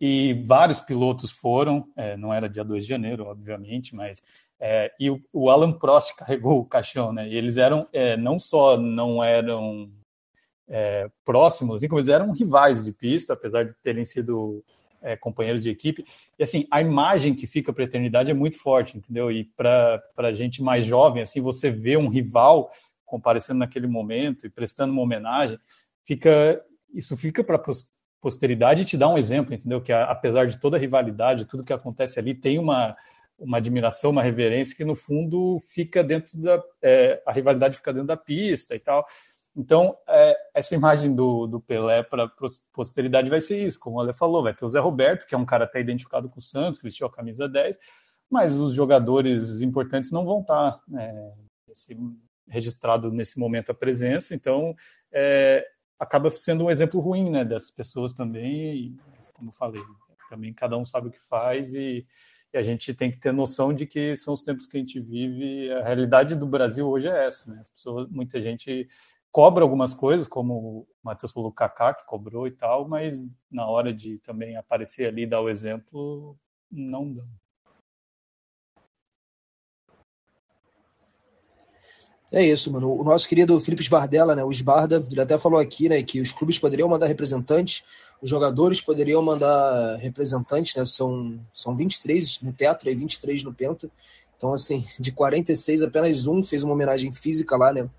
E 0.00 0.34
vários 0.46 0.80
pilotos 0.80 1.30
foram, 1.30 1.86
é, 1.96 2.16
não 2.16 2.34
era 2.34 2.48
dia 2.48 2.64
2 2.64 2.84
de 2.84 2.90
janeiro, 2.90 3.26
obviamente, 3.26 3.94
mas 3.94 4.20
é, 4.60 4.92
e 4.98 5.10
o, 5.10 5.20
o, 5.32 5.50
Alan 5.50 5.72
Prost 5.72 6.14
carregou 6.16 6.58
o 6.58 6.64
caixão, 6.66 7.12
né? 7.12 7.28
E 7.28 7.34
eles 7.36 7.56
eram 7.56 7.86
é, 7.92 8.16
não 8.16 8.38
só 8.40 8.76
não 8.76 9.22
eram 9.22 9.90
é, 10.68 11.08
próximos, 11.24 11.76
assim 11.76 11.88
como 11.88 11.98
eles 11.98 12.08
eram 12.08 12.32
rivais 12.32 12.84
de 12.84 12.92
pista, 12.92 13.34
apesar 13.34 13.64
de 13.64 13.74
terem 13.82 14.04
sido 14.04 14.64
é, 15.02 15.16
companheiros 15.16 15.62
de 15.62 15.70
equipe. 15.70 16.04
E 16.38 16.42
assim, 16.42 16.66
a 16.70 16.80
imagem 16.80 17.34
que 17.34 17.46
fica 17.46 17.72
para 17.72 17.84
a 17.84 17.86
eternidade 17.86 18.30
é 18.30 18.34
muito 18.34 18.58
forte, 18.58 18.96
entendeu? 18.96 19.30
E 19.30 19.44
para 19.44 20.02
a 20.16 20.32
gente 20.32 20.62
mais 20.62 20.84
jovem, 20.84 21.22
assim, 21.22 21.40
você 21.40 21.70
vê 21.70 21.96
um 21.96 22.08
rival 22.08 22.70
comparecendo 23.04 23.58
naquele 23.58 23.86
momento 23.86 24.46
e 24.46 24.50
prestando 24.50 24.92
uma 24.92 25.02
homenagem, 25.02 25.58
fica 26.04 26.60
isso 26.92 27.16
fica 27.16 27.44
para 27.44 27.56
a 27.56 27.62
posteridade 28.20 28.82
e 28.82 28.84
te 28.84 28.96
dá 28.96 29.08
um 29.08 29.18
exemplo, 29.18 29.52
entendeu? 29.52 29.80
Que 29.80 29.92
apesar 29.92 30.46
de 30.46 30.58
toda 30.58 30.76
a 30.76 30.80
rivalidade, 30.80 31.44
tudo 31.44 31.64
que 31.64 31.72
acontece 31.72 32.18
ali, 32.18 32.34
tem 32.34 32.58
uma 32.58 32.96
uma 33.36 33.58
admiração, 33.58 34.10
uma 34.10 34.22
reverência 34.22 34.76
que 34.76 34.84
no 34.84 34.94
fundo 34.94 35.58
fica 35.68 36.04
dentro 36.04 36.40
da 36.40 36.62
é, 36.80 37.20
a 37.26 37.32
rivalidade 37.32 37.76
fica 37.76 37.92
dentro 37.92 38.08
da 38.08 38.16
pista 38.16 38.74
e 38.74 38.78
tal. 38.78 39.04
Então, 39.56 39.96
é, 40.08 40.36
essa 40.52 40.74
imagem 40.74 41.14
do, 41.14 41.46
do 41.46 41.60
Pelé 41.60 42.02
para 42.02 42.30
posteridade 42.72 43.30
vai 43.30 43.40
ser 43.40 43.64
isso, 43.64 43.78
como 43.78 43.96
o 43.96 44.00
Ale 44.00 44.12
falou, 44.12 44.42
vai 44.42 44.52
ter 44.52 44.64
o 44.64 44.68
Zé 44.68 44.80
Roberto, 44.80 45.26
que 45.26 45.34
é 45.34 45.38
um 45.38 45.44
cara 45.44 45.64
até 45.64 45.80
identificado 45.80 46.28
com 46.28 46.40
o 46.40 46.42
Santos, 46.42 46.78
que 46.78 46.84
vestiu 46.84 47.06
a 47.06 47.12
camisa 47.12 47.48
10, 47.48 47.78
mas 48.28 48.56
os 48.56 48.74
jogadores 48.74 49.60
importantes 49.60 50.10
não 50.10 50.24
vão 50.24 50.40
estar 50.40 50.80
é, 50.98 51.32
esse, 51.68 51.96
registrado 52.48 53.12
nesse 53.12 53.38
momento 53.38 53.70
a 53.70 53.74
presença, 53.74 54.34
então 54.34 54.74
é, 55.12 55.64
acaba 55.98 56.30
sendo 56.30 56.64
um 56.64 56.70
exemplo 56.70 57.00
ruim 57.00 57.30
né, 57.30 57.44
dessas 57.44 57.70
pessoas 57.70 58.12
também, 58.12 58.76
e, 58.76 58.96
como 59.32 59.52
falei, 59.52 59.82
também 60.28 60.52
cada 60.52 60.76
um 60.76 60.84
sabe 60.84 61.08
o 61.08 61.10
que 61.10 61.20
faz 61.20 61.74
e, 61.74 62.04
e 62.52 62.58
a 62.58 62.62
gente 62.62 62.92
tem 62.92 63.10
que 63.10 63.18
ter 63.18 63.32
noção 63.32 63.72
de 63.72 63.86
que 63.86 64.16
são 64.16 64.34
os 64.34 64.42
tempos 64.42 64.66
que 64.66 64.76
a 64.76 64.80
gente 64.80 65.00
vive, 65.00 65.70
a 65.72 65.84
realidade 65.84 66.34
do 66.34 66.46
Brasil 66.46 66.88
hoje 66.88 67.08
é 67.08 67.26
essa, 67.26 67.50
né? 67.52 67.62
Pessoas, 67.72 68.08
muita 68.10 68.40
gente 68.40 68.88
cobra 69.34 69.64
algumas 69.64 69.92
coisas, 69.92 70.28
como 70.28 70.54
o 70.54 70.86
Matheus 71.02 71.32
falou, 71.32 71.48
o 71.48 71.52
Kaká 71.52 71.92
que 71.92 72.06
cobrou 72.06 72.46
e 72.46 72.52
tal, 72.52 72.86
mas 72.86 73.34
na 73.50 73.66
hora 73.66 73.92
de 73.92 74.18
também 74.18 74.56
aparecer 74.56 75.08
ali 75.08 75.22
e 75.22 75.26
dar 75.26 75.40
o 75.40 75.48
exemplo, 75.48 76.38
não 76.70 77.12
dá. 77.12 77.24
É 82.32 82.44
isso, 82.44 82.70
mano. 82.70 82.92
O 82.92 83.02
nosso 83.02 83.28
querido 83.28 83.58
Felipe 83.58 83.82
Sbardella, 83.82 84.36
né, 84.36 84.44
o 84.44 84.52
Sbarda, 84.52 85.04
ele 85.10 85.20
até 85.20 85.36
falou 85.36 85.58
aqui, 85.58 85.88
né, 85.88 86.00
que 86.04 86.20
os 86.20 86.30
clubes 86.30 86.56
poderiam 86.56 86.88
mandar 86.88 87.06
representantes, 87.06 87.82
os 88.22 88.30
jogadores 88.30 88.80
poderiam 88.80 89.20
mandar 89.20 89.96
representantes, 89.96 90.76
né, 90.76 90.84
são, 90.84 91.40
são 91.52 91.74
23 91.74 92.40
no 92.40 92.52
teatro 92.52 92.88
e 92.88 92.94
23 92.94 93.42
no 93.42 93.52
penta. 93.52 93.90
Então, 94.36 94.52
assim, 94.52 94.86
de 94.96 95.10
46, 95.10 95.82
apenas 95.82 96.24
um 96.28 96.40
fez 96.40 96.62
uma 96.62 96.72
homenagem 96.74 97.10
física 97.10 97.56
lá, 97.56 97.72
né, 97.72 97.90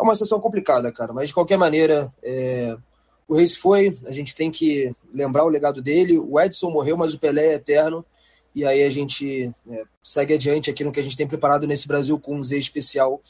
é 0.00 0.02
uma 0.02 0.14
situação 0.14 0.40
complicada, 0.40 0.90
cara. 0.90 1.12
Mas 1.12 1.28
de 1.28 1.34
qualquer 1.34 1.58
maneira, 1.58 2.12
é... 2.22 2.76
o 3.28 3.34
Reis 3.34 3.56
foi, 3.56 3.98
a 4.06 4.10
gente 4.10 4.34
tem 4.34 4.50
que 4.50 4.92
lembrar 5.12 5.44
o 5.44 5.48
legado 5.48 5.82
dele. 5.82 6.18
O 6.18 6.40
Edson 6.40 6.70
morreu, 6.70 6.96
mas 6.96 7.12
o 7.12 7.18
Pelé 7.18 7.48
é 7.48 7.54
eterno. 7.54 8.04
E 8.54 8.64
aí 8.64 8.82
a 8.82 8.90
gente 8.90 9.52
é, 9.70 9.84
segue 10.02 10.34
adiante 10.34 10.70
aqui 10.70 10.82
no 10.82 10.90
que 10.90 10.98
a 10.98 11.02
gente 11.02 11.16
tem 11.16 11.26
preparado 11.26 11.66
nesse 11.68 11.86
Brasil 11.86 12.18
com 12.18 12.34
um 12.34 12.42
Z 12.42 12.58
especial, 12.58 13.22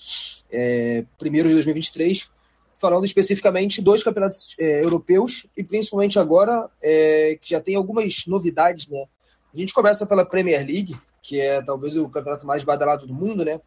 é, 0.50 1.04
primeiro 1.18 1.48
de 1.48 1.54
2023, 1.54 2.30
falando 2.78 3.04
especificamente 3.04 3.82
dos 3.82 4.02
campeonatos 4.02 4.54
é, 4.58 4.82
europeus 4.82 5.46
e 5.54 5.62
principalmente 5.62 6.18
agora 6.18 6.70
é, 6.82 7.38
que 7.38 7.50
já 7.50 7.60
tem 7.60 7.74
algumas 7.74 8.24
novidades, 8.26 8.86
né? 8.86 9.04
A 9.52 9.58
gente 9.58 9.74
começa 9.74 10.06
pela 10.06 10.24
Premier 10.24 10.64
League, 10.64 10.96
que 11.20 11.38
é 11.38 11.60
talvez 11.60 11.96
o 11.96 12.08
campeonato 12.08 12.46
mais 12.46 12.64
badalado 12.64 13.06
do 13.06 13.12
mundo, 13.12 13.44
né? 13.44 13.60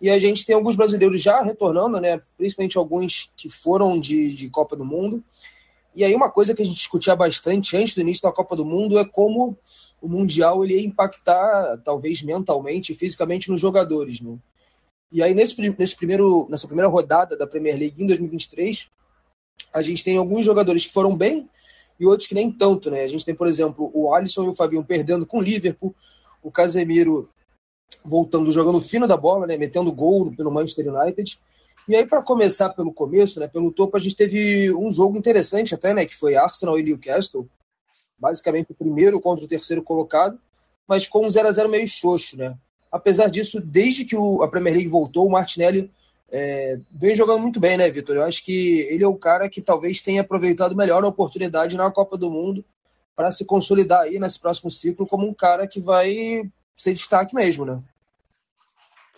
E 0.00 0.08
a 0.08 0.18
gente 0.18 0.46
tem 0.46 0.54
alguns 0.54 0.76
brasileiros 0.76 1.20
já 1.20 1.42
retornando, 1.42 2.00
né? 2.00 2.20
Principalmente 2.36 2.78
alguns 2.78 3.30
que 3.36 3.48
foram 3.50 4.00
de, 4.00 4.34
de 4.34 4.48
Copa 4.48 4.74
do 4.74 4.84
Mundo. 4.84 5.22
E 5.94 6.04
aí 6.04 6.14
uma 6.14 6.30
coisa 6.30 6.54
que 6.54 6.62
a 6.62 6.64
gente 6.64 6.76
discutia 6.76 7.14
bastante 7.14 7.76
antes 7.76 7.94
do 7.94 8.00
início 8.00 8.22
da 8.22 8.32
Copa 8.32 8.56
do 8.56 8.64
Mundo 8.64 8.98
é 8.98 9.04
como 9.04 9.58
o 10.00 10.08
Mundial 10.08 10.64
ele 10.64 10.74
ia 10.74 10.86
impactar, 10.86 11.76
talvez 11.84 12.22
mentalmente 12.22 12.92
e 12.92 12.96
fisicamente, 12.96 13.50
nos 13.50 13.60
jogadores, 13.60 14.20
né? 14.20 14.38
E 15.12 15.22
aí, 15.22 15.34
nesse, 15.34 15.60
nesse 15.76 15.96
primeiro, 15.96 16.46
nessa 16.48 16.68
primeira 16.68 16.88
rodada 16.88 17.36
da 17.36 17.46
Premier 17.46 17.76
League 17.76 18.02
em 18.02 18.06
2023, 18.06 18.88
a 19.72 19.82
gente 19.82 20.04
tem 20.04 20.16
alguns 20.16 20.46
jogadores 20.46 20.86
que 20.86 20.92
foram 20.92 21.16
bem 21.16 21.48
e 21.98 22.06
outros 22.06 22.28
que 22.28 22.34
nem 22.34 22.50
tanto, 22.50 22.90
né? 22.90 23.02
A 23.02 23.08
gente 23.08 23.24
tem, 23.24 23.34
por 23.34 23.48
exemplo, 23.48 23.90
o 23.92 24.14
Alisson 24.14 24.44
e 24.44 24.48
o 24.48 24.54
Fabinho 24.54 24.84
perdendo 24.84 25.26
com 25.26 25.38
o 25.38 25.42
Liverpool, 25.42 25.94
o 26.42 26.50
Casemiro 26.50 27.28
voltando, 28.04 28.52
jogando 28.52 28.80
fino 28.80 29.06
da 29.06 29.16
bola, 29.16 29.46
né? 29.46 29.56
Metendo 29.56 29.92
gol 29.92 30.32
pelo 30.34 30.50
Manchester 30.50 30.92
United. 30.92 31.38
E 31.88 31.96
aí, 31.96 32.06
para 32.06 32.22
começar 32.22 32.70
pelo 32.70 32.92
começo, 32.92 33.40
né? 33.40 33.48
Pelo 33.48 33.72
topo, 33.72 33.96
a 33.96 34.00
gente 34.00 34.16
teve 34.16 34.72
um 34.74 34.94
jogo 34.94 35.16
interessante 35.16 35.74
até, 35.74 35.92
né? 35.92 36.06
Que 36.06 36.16
foi 36.16 36.36
Arsenal 36.36 36.78
e 36.78 36.82
Newcastle. 36.82 37.48
Basicamente 38.18 38.72
o 38.72 38.74
primeiro 38.74 39.20
contra 39.20 39.44
o 39.44 39.48
terceiro 39.48 39.82
colocado, 39.82 40.38
mas 40.86 41.04
ficou 41.04 41.24
um 41.24 41.30
0 41.30 41.48
a 41.48 41.52
0 41.52 41.68
meio 41.68 41.88
xoxo, 41.88 42.36
né? 42.36 42.56
Apesar 42.92 43.28
disso, 43.28 43.60
desde 43.60 44.04
que 44.04 44.16
o, 44.16 44.42
a 44.42 44.48
Premier 44.48 44.74
League 44.74 44.90
voltou, 44.90 45.26
o 45.26 45.30
Martinelli 45.30 45.90
é, 46.30 46.78
vem 46.92 47.14
jogando 47.14 47.40
muito 47.40 47.58
bem, 47.58 47.76
né, 47.76 47.90
Vitor? 47.90 48.16
Eu 48.16 48.24
acho 48.24 48.44
que 48.44 48.80
ele 48.90 49.02
é 49.02 49.08
o 49.08 49.16
cara 49.16 49.48
que 49.48 49.60
talvez 49.60 50.00
tenha 50.00 50.20
aproveitado 50.20 50.76
melhor 50.76 51.02
a 51.04 51.08
oportunidade 51.08 51.76
na 51.76 51.90
Copa 51.90 52.16
do 52.16 52.30
Mundo 52.30 52.64
para 53.16 53.32
se 53.32 53.44
consolidar 53.44 54.02
aí 54.02 54.18
nesse 54.18 54.38
próximo 54.38 54.70
ciclo 54.70 55.06
como 55.06 55.26
um 55.26 55.34
cara 55.34 55.66
que 55.66 55.80
vai 55.80 56.42
ser 56.76 56.94
destaque 56.94 57.34
mesmo, 57.34 57.64
né? 57.64 57.82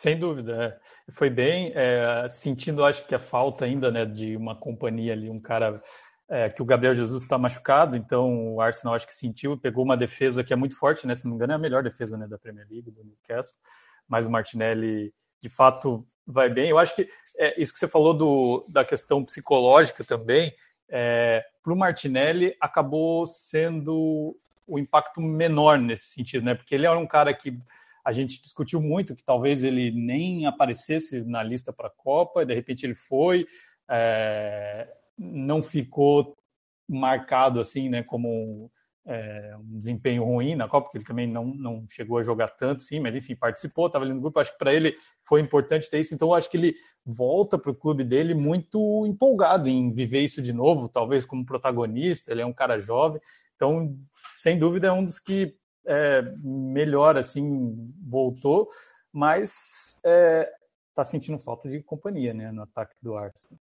Sem 0.03 0.19
dúvida, 0.19 0.81
é. 1.07 1.13
foi 1.13 1.31
bem, 1.31 1.71
é, 1.77 2.27
sentindo 2.29 2.85
acho 2.85 3.07
que 3.07 3.15
a 3.15 3.21
falta 3.21 3.65
ainda 3.65 3.89
né, 3.89 4.05
de 4.05 4.37
uma 4.37 4.57
companhia 4.57 5.13
ali, 5.13 5.31
um 5.31 5.39
cara 5.39 5.81
é, 6.29 6.51
que 6.51 6.61
o 6.61 6.65
Gabriel 6.65 6.93
Jesus 6.93 7.23
está 7.23 7.39
machucado, 7.39 7.95
então 7.95 8.55
o 8.55 8.61
Arsenal 8.61 8.97
acho 8.97 9.07
que 9.07 9.15
sentiu, 9.15 9.57
pegou 9.57 9.85
uma 9.85 9.97
defesa 9.97 10.43
que 10.43 10.53
é 10.53 10.57
muito 10.57 10.77
forte, 10.77 11.07
né? 11.07 11.15
Se 11.15 11.23
não 11.23 11.31
me 11.31 11.37
engano, 11.37 11.53
é 11.53 11.55
a 11.55 11.59
melhor 11.59 11.85
defesa 11.85 12.17
né, 12.17 12.27
da 12.27 12.37
Premier 12.37 12.67
League, 12.69 12.91
do 12.91 13.05
Newcastle, 13.05 13.55
mas 14.09 14.27
o 14.27 14.31
Martinelli 14.31 15.15
de 15.41 15.49
fato 15.49 16.05
vai 16.27 16.51
bem. 16.51 16.71
Eu 16.71 16.79
acho 16.79 16.97
que 16.97 17.09
é, 17.37 17.63
isso 17.63 17.73
que 17.73 17.79
você 17.79 17.87
falou 17.87 18.13
do, 18.13 18.67
da 18.69 18.85
questão 18.85 19.25
psicológica 19.25 20.03
também, 20.03 20.53
é, 20.89 21.45
para 21.63 21.73
o 21.73 21.77
Martinelli 21.77 22.57
acabou 22.61 23.25
sendo 23.25 24.37
o 24.67 24.81
impacto 24.81 25.21
menor 25.21 25.79
nesse 25.79 26.07
sentido, 26.07 26.45
né? 26.45 26.57
Porque 26.57 26.75
ele 26.75 26.87
era 26.87 26.99
um 26.99 27.07
cara 27.07 27.33
que 27.33 27.57
a 28.05 28.13
gente 28.13 28.43
discutiu 28.43 28.81
muito 28.81 29.15
que 29.15 29.25
talvez 29.25 29.63
ele 29.63 29.91
nem 29.91 30.47
aparecesse 30.47 31.23
na 31.25 31.43
lista 31.43 31.73
para 31.73 31.89
a 31.89 31.93
Copa, 31.97 32.43
e 32.43 32.47
de 32.47 32.55
repente 32.55 32.85
ele 32.85 32.95
foi. 32.95 33.47
É, 33.89 34.89
não 35.19 35.63
ficou 35.63 36.37
marcado 36.89 37.61
assim, 37.61 37.89
né, 37.89 38.03
como 38.03 38.71
é, 39.05 39.57
um 39.59 39.79
desempenho 39.79 40.25
ruim 40.25 40.55
na 40.55 40.69
Copa, 40.69 40.87
porque 40.87 40.99
ele 40.99 41.05
também 41.05 41.27
não, 41.27 41.47
não 41.47 41.85
chegou 41.89 42.19
a 42.19 42.23
jogar 42.23 42.49
tanto, 42.49 42.83
sim, 42.83 43.01
mas 43.01 43.15
enfim, 43.15 43.35
participou, 43.35 43.87
estava 43.87 44.05
ali 44.05 44.15
no 44.15 44.21
grupo. 44.21 44.39
Acho 44.39 44.53
que 44.53 44.59
para 44.59 44.73
ele 44.73 44.95
foi 45.23 45.41
importante 45.41 45.91
ter 45.91 46.01
isso, 46.01 46.15
então 46.15 46.35
acho 46.35 46.51
que 46.51 46.57
ele 46.57 46.75
volta 47.05 47.59
para 47.59 47.71
o 47.71 47.75
clube 47.75 48.05
dele 48.05 48.35
muito 48.35 49.05
empolgado 49.07 49.69
em 49.69 49.93
viver 49.93 50.21
isso 50.21 50.41
de 50.41 50.53
novo, 50.53 50.89
talvez 50.89 51.25
como 51.25 51.45
protagonista. 51.45 52.31
Ele 52.31 52.43
é 52.43 52.47
um 52.47 52.53
cara 52.53 52.81
jovem, 52.81 53.21
então 53.57 53.97
sem 54.37 54.59
dúvida 54.59 54.89
é 54.89 54.93
um 54.93 55.05
dos 55.05 55.19
que 55.19 55.57
é, 55.87 56.23
melhor 56.43 57.17
assim 57.17 57.93
voltou, 58.07 58.69
mas 59.13 59.99
é, 60.05 60.51
sentindo 61.05 61.39
falta 61.39 61.69
de 61.69 61.83
companhia 61.83 62.33
né, 62.33 62.51
no 62.53 62.63
ataque 62.63 62.95
do 63.01 63.17
Arsenal. 63.17 63.59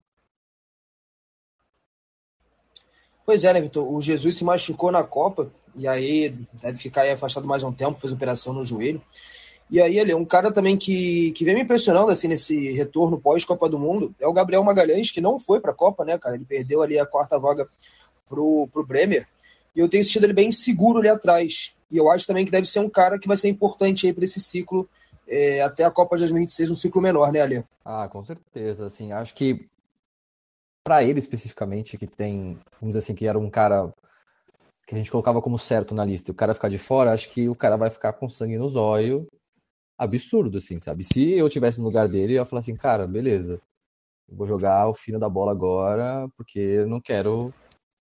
Pois 3.26 3.44
é, 3.44 3.54
né, 3.54 3.62
Vitor? 3.62 3.92
O 3.92 4.02
Jesus 4.02 4.38
se 4.38 4.44
machucou 4.44 4.92
na 4.92 5.04
Copa 5.04 5.52
e 5.76 5.88
aí 5.88 6.36
deve 6.54 6.78
ficar 6.78 7.04
aí 7.04 7.12
afastado 7.12 7.48
mais 7.48 7.64
um 7.64 7.72
tempo, 7.72 8.00
fez 8.00 8.12
operação 8.12 8.54
no 8.54 8.66
joelho. 8.66 9.02
E 9.70 9.80
aí 9.80 9.98
ele 9.98 10.12
é 10.12 10.16
um 10.16 10.26
cara 10.26 10.52
também 10.52 10.78
que, 10.78 11.32
que 11.32 11.46
vem 11.46 11.56
me 11.56 11.62
impressionando 11.62 12.12
assim 12.12 12.28
nesse 12.28 12.74
retorno 12.74 13.22
pós-Copa 13.22 13.70
do 13.70 13.80
Mundo. 13.80 14.14
É 14.20 14.28
o 14.28 14.34
Gabriel 14.34 14.64
Magalhães, 14.64 15.12
que 15.12 15.22
não 15.22 15.40
foi 15.40 15.62
para 15.62 15.72
a 15.72 15.76
Copa, 15.76 16.04
né, 16.04 16.18
cara? 16.18 16.36
Ele 16.36 16.44
perdeu 16.44 16.82
ali 16.82 17.00
a 17.00 17.06
quarta 17.06 17.40
vaga 17.40 17.70
pro, 18.28 18.68
pro 18.68 18.86
Bremer. 18.86 19.26
E 19.74 19.80
eu 19.80 19.88
tenho 19.88 20.04
sentido 20.04 20.26
ele 20.26 20.34
bem 20.34 20.52
seguro 20.52 21.00
ali 21.00 21.08
atrás. 21.08 21.74
E 21.92 21.98
eu 21.98 22.10
acho 22.10 22.26
também 22.26 22.46
que 22.46 22.52
deve 22.52 22.66
ser 22.66 22.80
um 22.80 22.90
cara 22.90 23.20
que 23.20 23.28
vai 23.28 23.36
ser 23.36 23.50
importante 23.50 24.08
aí 24.08 24.14
para 24.14 24.24
esse 24.24 24.40
ciclo 24.40 24.90
é, 25.28 25.62
até 25.62 25.84
a 25.84 25.92
Copa 25.92 26.16
de 26.16 26.22
2026, 26.24 26.72
um 26.72 26.76
ciclo 26.76 27.02
menor, 27.02 27.32
né, 27.32 27.42
Ali? 27.42 27.64
Ah, 27.84 28.08
com 28.10 28.24
certeza. 28.24 28.86
Assim, 28.86 29.12
acho 29.12 29.34
que 29.36 29.68
para 30.84 31.04
ele 31.04 31.20
especificamente, 31.20 31.98
que 31.98 32.08
tem, 32.08 32.58
vamos 32.80 32.94
dizer 32.94 33.00
assim, 33.00 33.16
que 33.16 33.28
era 33.28 33.38
um 33.38 33.50
cara 33.50 33.94
que 34.88 34.96
a 34.96 34.98
gente 34.98 35.12
colocava 35.12 35.42
como 35.42 35.58
certo 35.58 35.94
na 35.94 36.04
lista, 36.04 36.32
e 36.32 36.34
o 36.34 36.36
cara 36.36 36.54
ficar 36.54 36.70
de 36.70 36.78
fora, 36.78 37.14
acho 37.14 37.30
que 37.30 37.48
o 37.48 37.56
cara 37.56 37.78
vai 37.78 37.90
ficar 37.90 38.14
com 38.14 38.28
sangue 38.28 38.58
no 38.58 38.68
zóio. 38.68 39.28
Absurdo, 39.98 40.58
assim, 40.58 40.80
sabe? 40.80 41.04
Se 41.04 41.32
eu 41.32 41.48
tivesse 41.48 41.80
no 41.80 41.86
lugar 41.86 42.08
dele, 42.08 42.34
eu 42.34 42.38
ia 42.38 42.46
falar 42.46 42.62
assim, 42.62 42.76
cara, 42.76 43.08
beleza. 43.08 43.62
vou 44.28 44.48
jogar 44.48 44.88
o 44.88 44.94
fino 44.94 45.20
da 45.20 45.30
bola 45.30 45.52
agora, 45.52 46.28
porque 46.36 46.84
não 46.86 47.00
quero. 47.00 47.54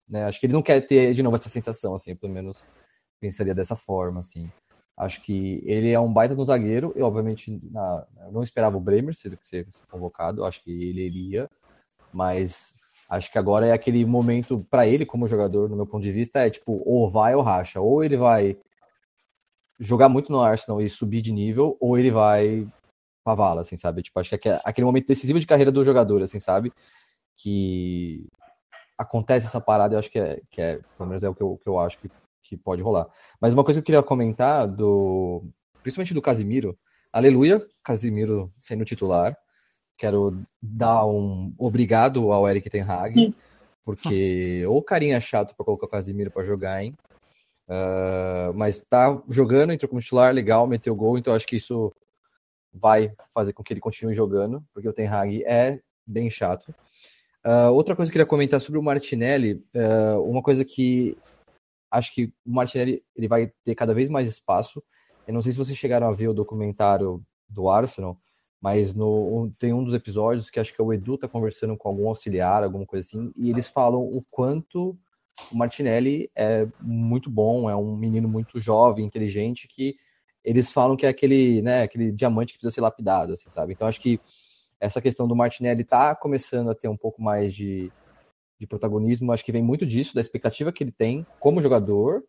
Né? 0.08 0.24
Acho 0.24 0.40
que 0.40 0.46
ele 0.46 0.54
não 0.54 0.64
quer 0.64 0.82
ter 0.88 1.14
de 1.14 1.22
novo 1.22 1.36
essa 1.36 1.50
sensação, 1.50 1.94
assim, 1.94 2.16
pelo 2.16 2.34
menos 2.34 2.66
pensaria 3.20 3.56
dessa 3.56 3.76
forma, 3.76 4.20
assim. 4.20 4.50
Acho 4.98 5.22
que 5.22 5.62
ele 5.66 5.92
é 5.92 6.00
um 6.00 6.12
baita 6.12 6.36
no 6.36 6.44
zagueiro. 6.44 6.92
Eu, 6.96 7.06
obviamente, 7.06 7.60
na, 7.72 8.06
eu 8.26 8.32
não 8.32 8.44
esperava 8.44 8.76
o 8.78 8.82
Bremer 8.82 9.16
ser, 9.16 9.38
ser 9.44 9.68
convocado. 9.90 10.44
Acho 10.44 10.62
que 10.62 10.72
ele 10.72 11.02
iria 11.02 11.50
mas 12.14 12.74
acho 13.10 13.32
que 13.32 13.38
agora 13.38 13.68
é 13.68 13.72
aquele 13.72 14.06
momento 14.06 14.66
para 14.70 14.88
ele 14.88 15.06
como 15.06 15.28
jogador, 15.28 15.70
no 15.70 15.76
meu 15.76 15.86
ponto 15.86 16.04
de 16.04 16.12
vista, 16.12 16.40
é 16.40 16.50
tipo, 16.50 16.82
ou 16.86 17.10
vai 17.10 17.36
ou 17.36 17.42
racha, 17.42 17.80
ou 17.80 18.04
ele 18.04 18.18
vai 18.18 18.58
jogar 19.80 20.10
muito 20.10 20.32
no 20.32 20.42
Arsenal 20.42 20.82
e 20.82 20.90
subir 20.90 21.22
de 21.22 21.32
nível, 21.32 21.78
ou 21.80 21.98
ele 21.98 22.12
vai 22.12 22.68
pra 23.24 23.36
vala, 23.36 23.62
assim, 23.62 23.78
sabe? 23.78 24.02
Tipo, 24.02 24.20
acho 24.20 24.38
que 24.38 24.50
é 24.50 24.60
aquele 24.64 24.86
momento 24.86 25.08
decisivo 25.08 25.40
de 25.40 25.48
carreira 25.48 25.72
do 25.72 25.84
jogador, 25.84 26.22
assim, 26.22 26.40
sabe? 26.40 26.72
Que 27.38 28.28
acontece 29.00 29.46
essa 29.46 29.62
parada, 29.62 29.96
eu 29.96 30.00
acho 30.00 30.12
que 30.12 30.20
é, 30.20 30.42
que 30.52 30.62
é 30.62 30.82
pelo 30.98 31.08
menos 31.08 31.24
é 31.24 31.30
o 31.30 31.34
que 31.34 31.42
eu, 31.42 31.58
que 31.64 31.70
eu 31.70 31.80
acho 31.80 31.98
que, 32.00 32.12
que 32.44 32.58
pode 32.58 32.82
rolar. 32.82 33.08
Mas 33.40 33.54
uma 33.54 33.64
coisa 33.64 33.80
que 33.80 33.84
eu 33.84 33.86
queria 33.86 34.04
comentar 34.04 34.68
do, 34.68 35.42
principalmente 35.82 36.14
do 36.14 36.22
Casimiro, 36.22 36.78
aleluia, 37.12 37.66
Casimiro 37.82 38.52
sendo 38.60 38.84
titular, 38.84 39.38
quero 39.98 40.42
dar 40.62 41.06
um 41.06 41.54
obrigado 41.58 42.30
ao 42.34 42.48
Eric 42.48 42.70
Ten 42.70 42.82
Hag, 42.82 43.34
porque 43.86 44.66
o 44.68 44.82
carinha 44.82 45.16
é 45.16 45.22
chato 45.22 45.56
para 45.56 45.66
colocar 45.66 45.86
o 45.86 45.90
Casimiro 45.90 46.30
para 46.30 46.46
jogar, 46.46 46.84
hein? 46.84 46.94
Uh, 47.70 48.52
mas 48.54 48.82
tá 48.82 49.22
jogando, 49.30 49.72
entrou 49.72 49.88
como 49.88 50.02
titular, 50.02 50.34
legal, 50.34 50.68
meteu 50.68 50.94
gol, 50.94 51.18
então 51.18 51.34
acho 51.34 51.48
que 51.48 51.56
isso 51.56 51.94
vai 52.74 53.14
fazer 53.34 53.54
com 53.54 53.64
que 53.64 53.72
ele 53.72 53.80
continue 53.80 54.14
jogando, 54.14 54.62
porque 54.74 54.90
o 54.90 54.94
Ten 54.94 55.08
Hag 55.08 55.42
é 55.46 55.80
bem 56.06 56.30
chato. 56.30 56.74
Uh, 57.46 57.72
outra 57.72 57.96
coisa 57.96 58.12
que 58.12 58.18
eu 58.18 58.20
queria 58.22 58.30
comentar 58.30 58.60
sobre 58.60 58.80
o 58.80 58.84
Martinelli, 58.84 59.64
uh, 59.74 60.22
uma 60.24 60.42
coisa 60.42 60.66
que 60.66 61.18
acho 61.90 62.14
que 62.14 62.26
o 62.46 62.52
Martinelli 62.52 63.04
ele 63.16 63.28
vai 63.28 63.52
ter 63.64 63.76
cada 63.76 63.94
vez 63.94 64.10
mais 64.10 64.28
espaço. 64.28 64.84
Eu 65.28 65.34
não 65.34 65.42
sei 65.42 65.52
se 65.52 65.58
vocês 65.58 65.78
chegaram 65.78 66.08
a 66.08 66.12
ver 66.12 66.28
o 66.28 66.34
documentário 66.34 67.24
do 67.48 67.70
Arsenal, 67.70 68.20
mas 68.62 68.94
no, 68.94 69.52
tem 69.58 69.74
um 69.74 69.84
dos 69.84 69.94
episódios 69.94 70.50
que 70.50 70.60
acho 70.60 70.74
que 70.74 70.82
é 70.82 70.84
o 70.84 70.94
Edu 70.94 71.18
tá 71.18 71.28
conversando 71.28 71.78
com 71.78 71.88
algum 71.88 72.08
auxiliar, 72.10 72.64
alguma 72.64 72.86
coisa 72.86 73.08
assim, 73.08 73.32
e 73.36 73.50
eles 73.50 73.68
falam 73.68 74.02
o 74.02 74.24
quanto 74.30 74.98
o 75.52 75.56
Martinelli 75.56 76.30
é 76.36 76.68
muito 76.82 77.30
bom, 77.30 77.70
é 77.70 77.76
um 77.76 77.96
menino 77.96 78.28
muito 78.28 78.60
jovem, 78.60 79.06
inteligente, 79.06 79.68
que 79.68 79.96
eles 80.44 80.72
falam 80.72 80.98
que 80.98 81.06
é 81.06 81.10
aquele, 81.10 81.62
né, 81.62 81.84
aquele 81.84 82.12
diamante 82.12 82.54
que 82.54 82.60
precisa 82.60 82.76
ser 82.76 82.82
lapidado, 82.82 83.34
assim, 83.34 83.50
sabe? 83.50 83.74
Então 83.74 83.88
acho 83.88 84.02
que 84.02 84.20
essa 84.80 85.02
questão 85.02 85.28
do 85.28 85.36
Martinelli 85.36 85.84
tá 85.84 86.16
começando 86.16 86.70
a 86.70 86.76
ter 86.76 86.88
um 86.88 86.98
pouco 86.98 87.22
mais 87.22 87.54
de, 87.54 87.92
de 88.60 88.66
protagonismo, 88.66 89.32
acho 89.32 89.44
que 89.44 89.52
vem 89.52 89.64
muito 89.64 89.86
disso, 89.86 90.16
da 90.16 90.22
expectativa 90.22 90.72
que 90.72 90.84
ele 90.84 90.92
tem 90.92 91.26
como 91.40 91.62
jogador, 91.62 92.24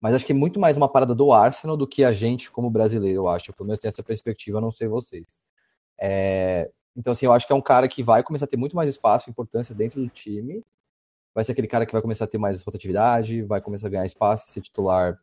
mas 0.00 0.14
acho 0.14 0.26
que 0.26 0.32
é 0.32 0.34
muito 0.34 0.58
mais 0.58 0.76
uma 0.76 0.88
parada 0.88 1.14
do 1.14 1.32
Arsenal 1.32 1.76
do 1.76 1.86
que 1.86 2.02
a 2.02 2.10
gente 2.10 2.50
como 2.50 2.68
brasileiro, 2.68 3.20
eu 3.20 3.28
acho. 3.28 3.50
Eu, 3.50 3.54
pelo 3.54 3.68
menos 3.68 3.78
tenho 3.78 3.90
essa 3.90 4.02
perspectiva, 4.02 4.60
não 4.60 4.72
sei 4.72 4.88
vocês. 4.88 5.38
É, 6.00 6.68
então, 6.96 7.12
assim, 7.12 7.24
eu 7.26 7.32
acho 7.32 7.46
que 7.46 7.52
é 7.52 7.56
um 7.56 7.62
cara 7.62 7.86
que 7.86 8.02
vai 8.02 8.22
começar 8.24 8.46
a 8.46 8.48
ter 8.48 8.56
muito 8.56 8.74
mais 8.74 8.90
espaço, 8.90 9.30
importância 9.30 9.72
dentro 9.72 10.00
do 10.00 10.08
time. 10.08 10.62
Vai 11.32 11.44
ser 11.44 11.52
aquele 11.52 11.68
cara 11.68 11.86
que 11.86 11.92
vai 11.92 12.02
começar 12.02 12.24
a 12.24 12.28
ter 12.28 12.36
mais 12.36 12.62
rotatividade, 12.62 13.42
vai 13.42 13.60
começar 13.60 13.86
a 13.86 13.90
ganhar 13.90 14.04
espaço, 14.04 14.50
ser 14.50 14.60
titular. 14.60 15.16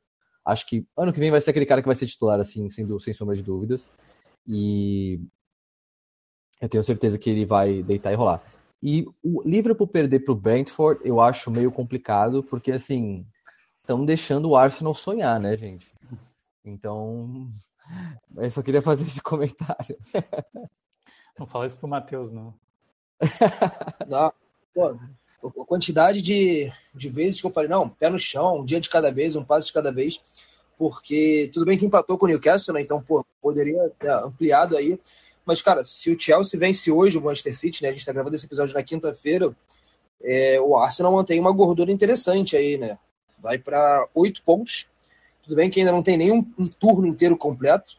Acho 0.45 0.65
que 0.65 0.87
ano 0.97 1.11
que 1.11 1.19
vem 1.19 1.29
vai 1.29 1.41
ser 1.41 1.51
aquele 1.51 1.65
cara 1.65 1.81
que 1.81 1.87
vai 1.87 1.95
ser 1.95 2.07
titular, 2.07 2.39
assim, 2.39 2.69
sem, 2.69 2.87
sem 2.99 3.13
sombra 3.13 3.35
de 3.35 3.43
dúvidas. 3.43 3.91
E 4.47 5.21
eu 6.59 6.69
tenho 6.69 6.83
certeza 6.83 7.17
que 7.17 7.29
ele 7.29 7.45
vai 7.45 7.81
deitar 7.83 8.11
e 8.11 8.15
rolar. 8.15 8.41
E 8.81 9.05
o 9.23 9.41
Liverpool 9.43 9.87
perder 9.87 10.19
para 10.19 10.31
o 10.31 10.35
Brentford, 10.35 11.01
eu 11.03 11.19
acho 11.19 11.51
meio 11.51 11.71
complicado, 11.71 12.43
porque, 12.43 12.71
assim, 12.71 13.25
estão 13.81 14.05
deixando 14.05 14.49
o 14.49 14.55
Arsenal 14.55 14.93
sonhar, 14.93 15.39
né, 15.39 15.57
gente? 15.57 15.91
Então, 16.63 17.49
eu 18.37 18.49
só 18.49 18.61
queria 18.61 18.81
fazer 18.81 19.05
esse 19.05 19.21
comentário. 19.21 19.97
Não 21.37 21.47
fala 21.47 21.65
isso 21.65 21.77
pro 21.77 21.87
Matheus, 21.87 22.33
não. 22.33 22.53
não. 24.09 24.33
Pô, 24.73 24.89
a 25.61 25.65
quantidade 25.65 26.21
de, 26.21 26.69
de 26.93 27.09
vezes 27.09 27.39
que 27.39 27.47
eu 27.47 27.51
falei, 27.51 27.69
não, 27.69 27.87
pé 27.87 28.09
no 28.09 28.19
chão, 28.19 28.59
um 28.59 28.65
dia 28.65 28.81
de 28.81 28.89
cada 28.89 29.09
vez, 29.09 29.37
um 29.37 29.43
passo 29.43 29.67
de 29.67 29.73
cada 29.73 29.89
vez, 29.89 30.19
porque 30.77 31.49
tudo 31.53 31.65
bem 31.65 31.77
que 31.77 31.85
empatou 31.85 32.17
com 32.17 32.25
o 32.25 32.27
Newcastle, 32.27 32.73
né? 32.73 32.81
Então, 32.81 33.01
pô, 33.01 33.25
poderia 33.41 33.89
ter 33.97 34.09
ampliado 34.11 34.75
aí. 34.75 34.99
Mas, 35.49 35.63
cara, 35.63 35.83
se 35.83 36.11
o 36.11 36.19
Chelsea 36.19 36.59
vence 36.59 36.91
hoje 36.91 37.17
o 37.17 37.21
Manchester 37.21 37.57
City, 37.57 37.81
né? 37.81 37.89
A 37.89 37.91
gente 37.91 38.01
está 38.01 38.13
gravando 38.13 38.35
esse 38.35 38.45
episódio 38.45 38.75
na 38.75 38.83
quinta-feira, 38.83 39.51
é, 40.21 40.61
o 40.61 40.77
Arsenal 40.77 41.11
mantém 41.11 41.39
uma 41.39 41.51
gordura 41.51 41.91
interessante 41.91 42.55
aí, 42.55 42.77
né? 42.77 42.99
Vai 43.39 43.57
para 43.57 44.07
oito 44.13 44.43
pontos. 44.43 44.87
Tudo 45.41 45.55
bem 45.55 45.67
que 45.67 45.79
ainda 45.79 45.91
não 45.91 46.03
tem 46.03 46.15
nenhum 46.15 46.45
um 46.55 46.67
turno 46.67 47.07
inteiro 47.07 47.35
completo, 47.35 47.97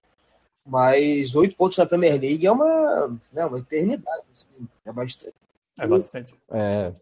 mas 0.64 1.34
oito 1.34 1.56
pontos 1.56 1.76
na 1.76 1.86
Premier 1.86 2.20
League 2.20 2.46
é 2.46 2.52
uma, 2.52 3.18
né, 3.32 3.44
uma 3.44 3.58
eternidade. 3.58 4.26
Assim, 4.32 4.68
é 4.86 4.92
bastante. 4.92 5.34
É 5.76 5.86
bastante. 5.88 6.32
É, 6.52 6.92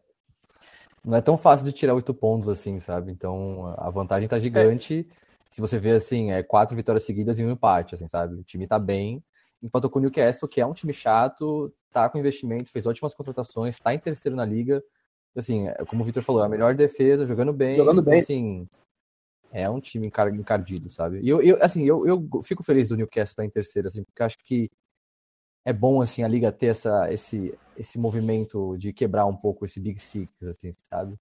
não 1.04 1.18
é 1.18 1.20
tão 1.20 1.36
fácil 1.36 1.66
de 1.66 1.72
tirar 1.72 1.92
oito 1.92 2.14
pontos 2.14 2.48
assim, 2.48 2.80
sabe? 2.80 3.12
Então 3.12 3.74
a 3.76 3.90
vantagem 3.90 4.26
tá 4.26 4.38
gigante. 4.38 5.06
É. 5.10 5.14
Se 5.50 5.60
você 5.60 5.78
vê 5.78 5.90
assim, 5.90 6.32
é 6.32 6.42
quatro 6.42 6.74
vitórias 6.74 7.04
seguidas 7.04 7.38
e 7.38 7.44
um 7.44 7.50
empate, 7.50 7.94
assim, 7.94 8.08
sabe? 8.08 8.34
O 8.34 8.42
time 8.42 8.66
tá 8.66 8.78
bem. 8.78 9.22
Empatou 9.62 9.90
com 9.90 9.98
o 9.98 10.02
Newcastle, 10.02 10.48
que 10.48 10.60
é 10.60 10.66
um 10.66 10.72
time 10.72 10.92
chato, 10.92 11.72
tá 11.90 12.08
com 12.08 12.18
investimento, 12.18 12.70
fez 12.70 12.86
ótimas 12.86 13.14
contratações, 13.14 13.78
tá 13.80 13.92
em 13.92 13.98
terceiro 13.98 14.36
na 14.36 14.44
liga. 14.44 14.82
Assim, 15.36 15.68
é, 15.68 15.74
como 15.84 16.02
o 16.02 16.04
Victor 16.04 16.22
falou, 16.22 16.42
é 16.42 16.46
a 16.46 16.48
melhor 16.48 16.74
defesa, 16.74 17.26
jogando 17.26 17.52
bem. 17.52 17.74
Jogando 17.74 18.02
bem. 18.02 18.20
Assim, 18.20 18.68
é 19.52 19.68
um 19.68 19.80
time 19.80 20.06
encardido, 20.06 20.90
sabe? 20.90 21.20
E 21.20 21.28
eu, 21.28 21.40
eu 21.42 21.62
assim, 21.62 21.84
eu, 21.84 22.06
eu 22.06 22.42
fico 22.42 22.62
feliz 22.62 22.88
do 22.88 22.96
Newcastle 22.96 23.32
estar 23.32 23.42
tá 23.42 23.46
em 23.46 23.50
terceiro, 23.50 23.88
assim, 23.88 24.02
porque 24.04 24.22
acho 24.22 24.38
que 24.44 24.70
é 25.64 25.72
bom 25.72 26.00
assim 26.00 26.22
a 26.22 26.28
liga 26.28 26.52
ter 26.52 26.68
essa, 26.68 27.12
esse, 27.12 27.58
esse 27.76 27.98
movimento 27.98 28.76
de 28.76 28.92
quebrar 28.92 29.26
um 29.26 29.36
pouco 29.36 29.64
esse 29.64 29.80
Big 29.80 30.00
Six, 30.00 30.30
assim, 30.42 30.72
sabe? 30.90 31.16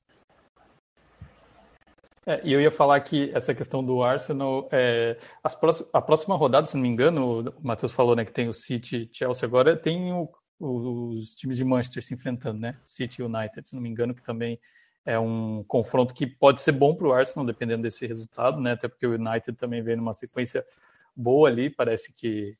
É, 2.28 2.42
e 2.44 2.52
eu 2.52 2.60
ia 2.60 2.70
falar 2.70 3.00
que 3.00 3.32
essa 3.34 3.56
questão 3.56 3.82
do 3.82 4.04
Arsenal, 4.04 4.68
é, 4.70 5.18
a 5.42 6.02
próxima 6.02 6.36
rodada, 6.36 6.68
se 6.68 6.76
não 6.76 6.82
me 6.82 6.90
engano, 6.90 7.56
o 7.58 7.66
Matheus 7.66 7.94
falou 7.94 8.18
né, 8.18 8.26
que 8.26 8.34
tem 8.34 8.50
o 8.50 8.54
City 8.54 9.10
Chelsea 9.13 9.48
agora, 9.48 9.78
tem 9.78 10.12
o, 10.12 10.30
os 10.60 11.34
times 11.36 11.56
de 11.56 11.63
Manchester 11.63 12.04
se 12.04 12.13
enfrentando, 12.13 12.60
né? 12.60 12.78
City 12.86 13.24
United, 13.24 13.66
se 13.66 13.74
não 13.74 13.82
me 13.82 13.88
engano, 13.88 14.13
que 14.13 14.22
também 14.22 14.60
é 15.06 15.18
um 15.18 15.63
confronto 15.70 16.13
que 16.13 16.28
pode 16.28 16.62
ser 16.62 16.74
bom 16.74 16.94
para 16.94 17.08
o 17.08 17.13
Arsenal, 17.13 17.46
dependendo 17.46 17.84
desse 17.84 18.06
resultado, 18.06 18.60
né? 18.60 18.74
Até 18.74 18.90
porque 18.90 19.08
o 19.08 19.13
United 19.16 19.58
também 19.58 19.82
vem 19.82 19.96
numa 19.96 20.13
sequência 20.13 20.66
boa 21.16 21.48
ali, 21.48 21.70
parece 21.70 22.12
que 22.12 22.58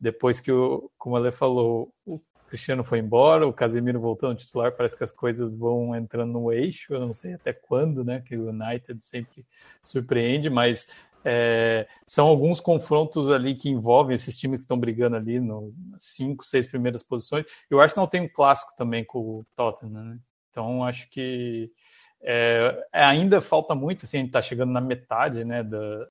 depois 0.00 0.40
que 0.40 0.50
o, 0.50 0.90
como 0.96 1.18
ela 1.18 1.30
falou, 1.30 1.92
o 2.06 2.18
Cristiano 2.52 2.84
foi 2.84 2.98
embora, 2.98 3.46
o 3.46 3.52
Casemiro 3.52 3.98
voltou 3.98 4.28
no 4.28 4.34
titular, 4.34 4.72
parece 4.72 4.94
que 4.94 5.02
as 5.02 5.10
coisas 5.10 5.54
vão 5.54 5.96
entrando 5.96 6.34
no 6.34 6.52
eixo, 6.52 6.92
eu 6.92 7.00
não 7.00 7.14
sei 7.14 7.32
até 7.32 7.50
quando, 7.50 8.04
né, 8.04 8.20
que 8.20 8.36
o 8.36 8.50
United 8.50 9.02
sempre 9.02 9.46
surpreende, 9.82 10.50
mas 10.50 10.86
é, 11.24 11.88
são 12.06 12.26
alguns 12.26 12.60
confrontos 12.60 13.30
ali 13.30 13.54
que 13.54 13.70
envolvem 13.70 14.14
esses 14.14 14.38
times 14.38 14.58
que 14.58 14.64
estão 14.64 14.78
brigando 14.78 15.16
ali 15.16 15.40
no 15.40 15.72
cinco, 15.98 16.44
seis 16.44 16.66
primeiras 16.66 17.02
posições, 17.02 17.46
e 17.70 17.74
o 17.74 17.80
Arsenal 17.80 18.06
tem 18.06 18.20
um 18.20 18.28
clássico 18.28 18.74
também 18.76 19.02
com 19.02 19.18
o 19.18 19.46
Tottenham, 19.56 20.04
né? 20.04 20.18
então 20.50 20.84
acho 20.84 21.08
que 21.08 21.72
é, 22.20 22.86
ainda 22.92 23.40
falta 23.40 23.74
muito, 23.74 24.04
assim, 24.04 24.18
a 24.18 24.20
gente 24.20 24.28
está 24.28 24.42
chegando 24.42 24.72
na 24.72 24.80
metade, 24.82 25.42
né, 25.42 25.62
da, 25.62 26.06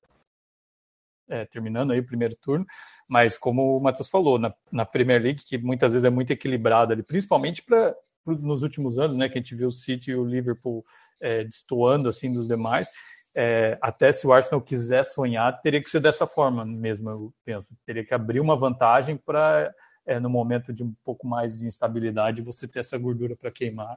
é, 1.28 1.44
terminando 1.46 1.92
aí 1.92 2.00
o 2.00 2.06
primeiro 2.06 2.36
turno, 2.36 2.66
mas 3.08 3.38
como 3.38 3.76
o 3.76 3.80
Matheus 3.80 4.08
falou, 4.08 4.38
na, 4.38 4.54
na, 4.70 4.84
Premier 4.84 5.22
League, 5.22 5.42
que 5.44 5.58
muitas 5.58 5.92
vezes 5.92 6.04
é 6.04 6.10
muito 6.10 6.30
equilibrada 6.32 6.92
ali, 6.92 7.02
principalmente 7.02 7.62
para 7.62 7.94
nos 8.26 8.62
últimos 8.62 8.98
anos, 8.98 9.16
né, 9.16 9.28
que 9.28 9.38
a 9.38 9.40
gente 9.40 9.54
viu 9.54 9.68
o 9.68 9.72
City 9.72 10.12
e 10.12 10.16
o 10.16 10.24
Liverpool 10.24 10.84
é, 11.20 11.44
destoando 11.44 12.08
assim 12.08 12.32
dos 12.32 12.46
demais, 12.46 12.88
é, 13.34 13.78
até 13.80 14.12
se 14.12 14.26
o 14.26 14.32
Arsenal 14.32 14.60
quiser 14.60 15.04
sonhar, 15.04 15.60
teria 15.62 15.82
que 15.82 15.90
ser 15.90 16.00
dessa 16.00 16.26
forma 16.26 16.64
mesmo, 16.64 17.08
eu 17.10 17.34
penso, 17.44 17.74
teria 17.84 18.04
que 18.04 18.12
abrir 18.12 18.40
uma 18.40 18.56
vantagem 18.56 19.16
para 19.16 19.72
é, 20.04 20.18
no 20.20 20.28
momento 20.28 20.72
de 20.72 20.82
um 20.82 20.94
pouco 21.04 21.26
mais 21.26 21.56
de 21.56 21.66
instabilidade 21.66 22.42
você 22.42 22.66
ter 22.68 22.80
essa 22.80 22.98
gordura 22.98 23.36
para 23.36 23.50
queimar. 23.50 23.96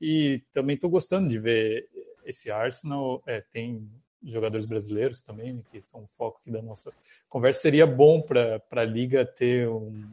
E 0.00 0.44
também 0.52 0.74
estou 0.74 0.90
gostando 0.90 1.28
de 1.28 1.38
ver 1.38 1.88
esse 2.24 2.50
Arsenal, 2.50 3.22
é, 3.26 3.42
tem 3.52 3.88
jogadores 4.32 4.66
brasileiros 4.66 5.20
também, 5.20 5.52
né, 5.52 5.62
que 5.70 5.80
são 5.80 6.02
o 6.02 6.08
foco 6.08 6.38
aqui 6.40 6.50
da 6.50 6.60
nossa 6.60 6.92
conversa. 7.28 7.60
Seria 7.60 7.86
bom 7.86 8.20
para 8.20 8.62
a 8.70 8.84
liga 8.84 9.24
ter 9.24 9.68
um. 9.68 10.10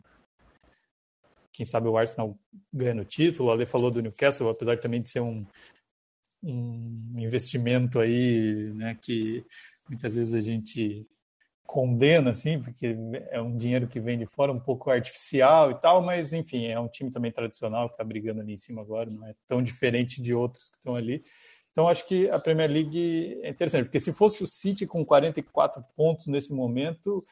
Quem 1.52 1.66
sabe 1.66 1.88
o 1.88 1.98
Arsenal 1.98 2.38
ganhando 2.72 3.02
o 3.02 3.06
título. 3.06 3.50
A 3.50 3.54
Ale 3.54 3.66
falou 3.66 3.92
do 3.92 4.02
Newcastle, 4.02 4.50
apesar 4.50 4.80
também 4.80 5.02
de 5.02 5.10
ser 5.10 5.20
um, 5.20 5.46
um 6.44 7.14
investimento 7.18 8.00
aí, 8.00 8.72
né, 8.74 8.98
que 9.02 9.46
muitas 9.88 10.16
vezes 10.16 10.34
a 10.34 10.42
gente 10.42 11.08
condena, 11.66 12.32
assim, 12.32 12.62
porque 12.62 12.96
é 13.32 13.42
um 13.42 13.58
dinheiro 13.58 13.88
que 13.88 14.00
vem 14.00 14.18
de 14.18 14.26
fora, 14.26 14.52
um 14.52 14.60
pouco 14.60 14.92
artificial 14.92 15.72
e 15.72 15.76
tal, 15.76 16.02
mas 16.02 16.34
enfim, 16.34 16.66
é 16.68 16.80
um 16.80 16.88
time 16.88 17.10
também 17.10 17.32
tradicional 17.32 17.88
que 17.88 17.96
está 17.96 18.04
brigando 18.04 18.42
ali 18.42 18.54
em 18.54 18.58
cima 18.58 18.82
agora, 18.82 19.10
não 19.10 19.26
é 19.26 19.34
tão 19.48 19.64
diferente 19.64 20.22
de 20.22 20.34
outros 20.34 20.70
que 20.70 20.78
estão 20.78 20.96
ali. 20.96 21.24
Então, 21.74 21.88
acho 21.88 22.08
que 22.08 22.30
a 22.30 22.40
Premier 22.40 22.70
League 22.70 23.40
é 23.42 23.50
interessante, 23.50 23.86
porque 23.86 24.00
se 24.00 24.14
fosse 24.14 24.44
o 24.44 24.48
City 24.48 24.86
com 24.86 25.04
44 25.04 25.84
pontos 25.96 26.28
nesse 26.28 26.54
momento, 26.54 27.26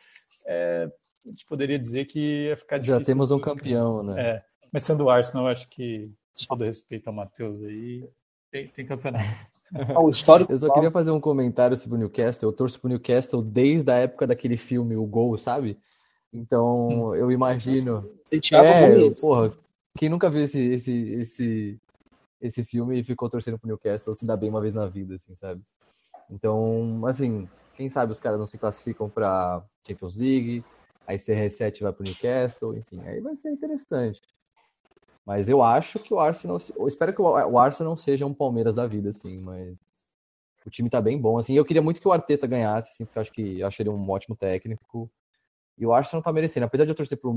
é, 0.46 0.92
a 1.26 1.30
gente 1.30 1.46
poderia 1.46 1.78
dizer 1.78 2.06
que 2.06 2.48
ia 2.48 2.58
ficar 2.58 2.80
difícil. 2.80 3.00
Já 3.00 3.06
temos 3.06 3.30
um 3.30 3.40
campeão, 3.40 4.02
né? 4.02 4.22
É, 4.22 4.44
mas 4.74 4.84
sendo 4.84 5.06
o 5.06 5.10
Arsenal, 5.12 5.48
acho 5.48 5.70
que, 5.70 6.12
todo 6.48 6.64
respeito 6.64 7.08
ao 7.08 7.14
Matheus 7.14 7.62
aí, 7.62 8.04
tem, 8.52 8.68
tem 8.68 8.86
campeonato. 8.86 9.26
O 9.96 10.10
histórico... 10.10 10.52
Eu 10.52 10.58
só 10.58 10.74
queria 10.74 10.92
fazer 10.92 11.12
um 11.12 11.20
comentário 11.22 11.78
sobre 11.78 11.96
o 11.96 12.00
Newcastle. 12.00 12.50
Eu 12.50 12.52
torço 12.52 12.78
pro 12.78 12.90
Newcastle 12.90 13.42
desde 13.42 13.90
a 13.90 13.96
época 13.96 14.28
daquele 14.28 14.58
filme, 14.58 14.98
O 14.98 15.06
Gol, 15.06 15.38
sabe? 15.38 15.78
Então, 16.34 17.16
eu 17.16 17.32
imagino. 17.32 18.10
É, 18.52 19.10
porra, 19.22 19.54
quem 19.98 20.10
nunca 20.10 20.30
viu 20.30 20.44
esse, 20.44 20.60
esse, 20.60 20.92
esse, 21.14 21.80
esse 22.42 22.64
filme 22.64 23.00
e 23.00 23.04
ficou 23.04 23.30
torcendo 23.30 23.60
pro 23.60 23.68
Newcastle 23.68 24.16
se 24.16 24.26
dá 24.26 24.36
bem 24.36 24.50
uma 24.50 24.62
vez 24.62 24.74
na 24.74 24.88
vida, 24.88 25.16
assim, 25.16 25.36
sabe? 25.36 25.62
Então, 26.30 27.06
assim, 27.06 27.48
quem 27.76 27.90
sabe 27.90 28.12
os 28.12 28.20
caras 28.20 28.40
não 28.40 28.48
se 28.48 28.58
classificam 28.58 29.10
pra 29.10 29.64
Champions 29.86 30.18
League, 30.18 30.66
aí 31.06 31.18
CR7 31.18 31.82
vai 31.82 31.94
pro 31.94 32.04
Newcastle, 32.04 32.76
enfim, 32.76 33.02
aí 33.06 33.20
vai 33.20 33.36
ser 33.36 33.52
interessante. 33.52 34.22
Mas 35.26 35.48
eu 35.48 35.62
acho 35.62 36.00
que 36.00 36.14
o 36.14 36.20
Arsenal, 36.20 36.58
eu 36.76 36.88
espero 36.88 37.14
que 37.14 37.22
o 37.22 37.60
Arsenal 37.60 37.96
seja 37.96 38.26
um 38.26 38.34
Palmeiras 38.34 38.74
da 38.74 38.88
vida, 38.88 39.10
assim, 39.10 39.40
mas 39.40 39.78
o 40.66 40.70
time 40.70 40.90
tá 40.90 41.02
bem 41.02 41.20
bom, 41.20 41.38
assim, 41.38 41.54
eu 41.54 41.66
queria 41.66 41.82
muito 41.82 42.02
que 42.02 42.08
o 42.08 42.12
Arteta 42.12 42.48
ganhasse, 42.48 42.92
assim, 42.92 43.06
porque 43.06 43.18
eu 43.18 43.22
acho 43.22 43.32
que 43.32 43.60
eu 43.60 43.68
acho 43.68 43.92
um 43.92 44.10
ótimo 44.10 44.36
técnico, 44.36 45.12
e 45.78 45.86
o 45.86 45.94
Arsenal 45.94 46.24
tá 46.24 46.34
merecendo, 46.34 46.66
apesar 46.66 46.86
de 46.86 46.92
eu 46.92 46.96
torcer 46.96 47.18
pro, 47.20 47.32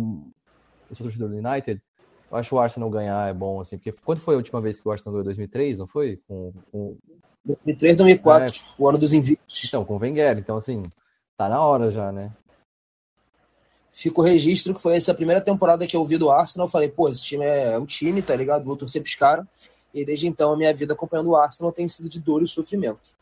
eu 0.88 0.96
sou 0.96 1.06
torcedor 1.06 1.28
do 1.28 1.36
United, 1.36 1.82
eu 2.30 2.36
acho 2.36 2.54
o 2.54 2.58
Arsenal 2.58 2.90
ganhar 2.90 3.28
é 3.28 3.32
bom, 3.32 3.60
assim, 3.60 3.76
porque 3.76 3.92
quando 4.04 4.20
foi 4.20 4.34
a 4.34 4.38
última 4.38 4.60
vez 4.60 4.80
que 4.80 4.88
o 4.88 4.92
Arsenal 4.92 5.12
ganhou? 5.12 5.24
2003, 5.24 5.78
não 5.78 5.86
foi? 5.86 6.20
Com, 6.28 6.52
com... 6.70 6.96
2003, 7.44 7.96
2004, 7.96 8.54
é, 8.54 8.58
o 8.78 8.88
ano 8.88 8.98
dos 8.98 9.12
invictos. 9.12 9.64
Então, 9.64 9.84
com 9.84 9.96
o 9.96 9.98
Wenger, 9.98 10.38
então 10.38 10.56
assim, 10.56 10.90
tá 11.36 11.48
na 11.48 11.60
hora 11.60 11.90
já, 11.90 12.10
né? 12.10 12.32
Fica 13.90 14.20
o 14.20 14.24
registro 14.24 14.74
que 14.74 14.82
foi 14.82 14.96
essa 14.96 15.14
primeira 15.14 15.40
temporada 15.40 15.86
que 15.86 15.96
eu 15.96 16.04
vi 16.04 16.18
do 16.18 16.30
Arsenal, 16.30 16.66
eu 16.66 16.70
falei, 16.70 16.88
pô, 16.88 17.08
esse 17.08 17.22
time 17.22 17.44
é 17.44 17.78
o 17.78 17.86
time, 17.86 18.22
tá 18.22 18.34
ligado? 18.34 18.64
Vou 18.64 18.76
torcer 18.76 19.00
pros 19.00 19.14
caras. 19.14 19.46
E 19.94 20.04
desde 20.04 20.26
então 20.26 20.52
a 20.52 20.56
minha 20.56 20.74
vida 20.74 20.94
acompanhando 20.94 21.30
o 21.30 21.36
Arsenal 21.36 21.70
tem 21.70 21.88
sido 21.88 22.08
de 22.08 22.18
dor 22.18 22.42
e 22.42 22.48
sofrimento. 22.48 23.14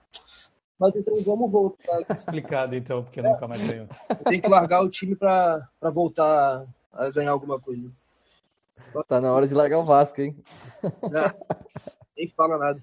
Mas 0.79 0.97
então 0.97 1.15
vamos 1.23 1.53
voltar. 1.53 2.01
Explicado 2.17 2.75
então, 2.75 3.05
porque 3.05 3.21
é. 3.21 3.23
nunca 3.23 3.47
mais 3.47 3.61
ganhou. 3.61 3.87
Tem 4.25 4.41
que 4.41 4.49
largar 4.49 4.83
o 4.83 4.89
time 4.89 5.15
para 5.15 5.69
voltar 5.93 6.65
a 6.93 7.11
ganhar 7.11 7.33
alguma 7.33 7.61
coisa. 7.61 7.91
Tá 9.09 9.21
na 9.21 9.33
hora 9.33 9.47
de 9.47 9.55
largar 9.55 9.79
o 9.79 9.85
Vasco, 9.85 10.21
hein? 10.21 10.37
Não, 10.83 11.33
nem 12.17 12.29
fala 12.29 12.59
nada. 12.59 12.81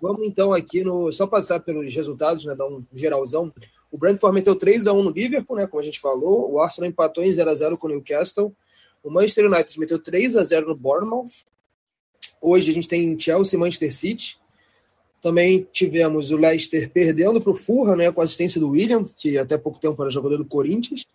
Vamos 0.00 0.26
então 0.26 0.52
aqui 0.52 0.82
no. 0.82 1.12
Só 1.12 1.26
passar 1.26 1.60
pelos 1.60 1.94
resultados, 1.94 2.44
né? 2.44 2.54
Dar 2.54 2.66
um 2.66 2.84
geralzão. 2.92 3.52
O 3.90 3.98
Brentford 3.98 4.34
meteu 4.34 4.56
3x1 4.56 5.02
no 5.02 5.10
Liverpool, 5.10 5.56
né? 5.56 5.66
Como 5.66 5.80
a 5.80 5.84
gente 5.84 6.00
falou. 6.00 6.52
O 6.52 6.60
Arsenal 6.60 6.90
empatou 6.90 7.22
em 7.22 7.28
0x0 7.28 7.76
com 7.76 7.86
o 7.86 7.90
Newcastle. 7.90 8.54
O 9.02 9.10
Manchester 9.10 9.46
United 9.46 9.78
meteu 9.78 9.98
3x0 9.98 10.66
no 10.66 10.74
Bournemouth. 10.74 11.30
Hoje 12.40 12.70
a 12.70 12.74
gente 12.74 12.88
tem 12.88 13.18
Chelsea 13.18 13.56
e 13.56 13.60
Manchester 13.60 13.94
City. 13.94 14.38
Também 15.22 15.66
tivemos 15.72 16.30
o 16.30 16.36
Leicester 16.36 16.90
perdendo 16.90 17.40
para 17.40 17.52
o 17.52 17.56
Fulham, 17.56 17.96
né? 17.96 18.10
Com 18.10 18.20
a 18.20 18.24
assistência 18.24 18.60
do 18.60 18.70
William, 18.70 19.04
que 19.04 19.38
até 19.38 19.56
pouco 19.56 19.78
tempo 19.78 20.00
era 20.02 20.10
jogador 20.10 20.38
do 20.38 20.44
Corinthians. 20.44 21.06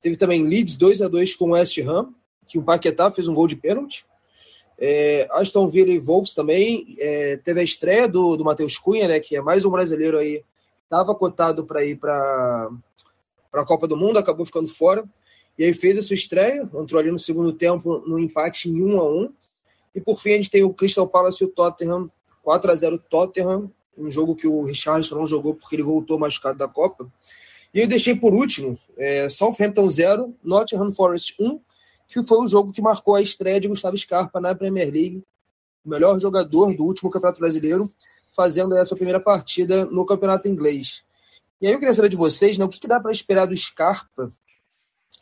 Teve 0.00 0.16
também 0.16 0.44
Leeds 0.44 0.76
2 0.76 1.02
a 1.02 1.08
2 1.08 1.34
com 1.34 1.46
o 1.46 1.52
West 1.52 1.78
Ham 1.78 2.12
que 2.46 2.58
o 2.58 2.62
Paquetá 2.62 3.10
fez 3.10 3.28
um 3.28 3.34
gol 3.34 3.46
de 3.46 3.56
pênalti. 3.56 4.04
É, 4.78 5.28
Aston 5.32 5.68
Villa 5.68 5.90
e 5.90 5.98
Wolves 5.98 6.34
também 6.34 6.94
é, 6.98 7.36
teve 7.36 7.60
a 7.60 7.62
estreia 7.62 8.08
do, 8.08 8.36
do 8.36 8.44
Matheus 8.44 8.78
Cunha, 8.78 9.06
né, 9.06 9.20
que 9.20 9.36
é 9.36 9.40
mais 9.40 9.64
um 9.64 9.70
brasileiro 9.70 10.18
aí, 10.18 10.42
estava 10.84 11.14
cotado 11.14 11.64
para 11.64 11.84
ir 11.84 11.96
para 11.96 12.68
a 13.52 13.64
Copa 13.64 13.86
do 13.86 13.96
Mundo, 13.96 14.18
acabou 14.18 14.44
ficando 14.44 14.68
fora. 14.68 15.04
E 15.58 15.64
aí 15.64 15.74
fez 15.74 15.98
a 15.98 16.02
sua 16.02 16.14
estreia, 16.14 16.68
entrou 16.74 16.98
ali 16.98 17.10
no 17.10 17.18
segundo 17.18 17.52
tempo 17.52 18.02
no 18.06 18.18
empate 18.18 18.70
em 18.70 18.82
1 18.82 19.00
a 19.00 19.04
1 19.04 19.32
E 19.94 20.00
por 20.00 20.18
fim 20.18 20.32
a 20.32 20.36
gente 20.36 20.50
tem 20.50 20.64
o 20.64 20.72
Crystal 20.72 21.06
Palace 21.06 21.44
e 21.44 21.46
o 21.46 21.50
Tottenham, 21.50 22.10
4 22.42 22.70
a 22.70 22.74
0 22.74 22.98
Tottenham, 22.98 23.70
um 23.96 24.10
jogo 24.10 24.34
que 24.34 24.46
o 24.46 24.64
Richardson 24.64 25.14
não 25.14 25.26
jogou 25.26 25.54
porque 25.54 25.76
ele 25.76 25.82
voltou 25.82 26.18
machucado 26.18 26.58
da 26.58 26.66
Copa. 26.66 27.06
E 27.74 27.80
eu 27.80 27.86
deixei 27.86 28.14
por 28.14 28.34
último, 28.34 28.78
é, 28.96 29.28
Southampton 29.28 29.88
0, 29.88 30.34
Nottingham 30.42 30.92
Forest 30.92 31.34
1, 31.38 31.60
que 32.12 32.22
foi 32.22 32.38
o 32.38 32.46
jogo 32.46 32.72
que 32.72 32.82
marcou 32.82 33.14
a 33.14 33.22
estreia 33.22 33.60
de 33.60 33.68
Gustavo 33.68 33.96
Scarpa 33.96 34.40
na 34.40 34.54
Premier 34.54 34.92
League, 34.92 35.22
o 35.84 35.88
melhor 35.88 36.18
jogador 36.18 36.76
do 36.76 36.84
último 36.84 37.10
Campeonato 37.10 37.40
Brasileiro, 37.40 37.92
fazendo 38.30 38.76
a 38.76 38.84
sua 38.84 38.96
primeira 38.96 39.20
partida 39.20 39.84
no 39.86 40.04
Campeonato 40.04 40.48
Inglês. 40.48 41.02
E 41.60 41.66
aí 41.66 41.72
eu 41.72 41.78
queria 41.78 41.94
saber 41.94 42.08
de 42.08 42.16
vocês, 42.16 42.58
né, 42.58 42.64
o 42.64 42.68
que, 42.68 42.80
que 42.80 42.88
dá 42.88 43.00
para 43.00 43.12
esperar 43.12 43.46
do 43.46 43.56
Scarpa 43.56 44.32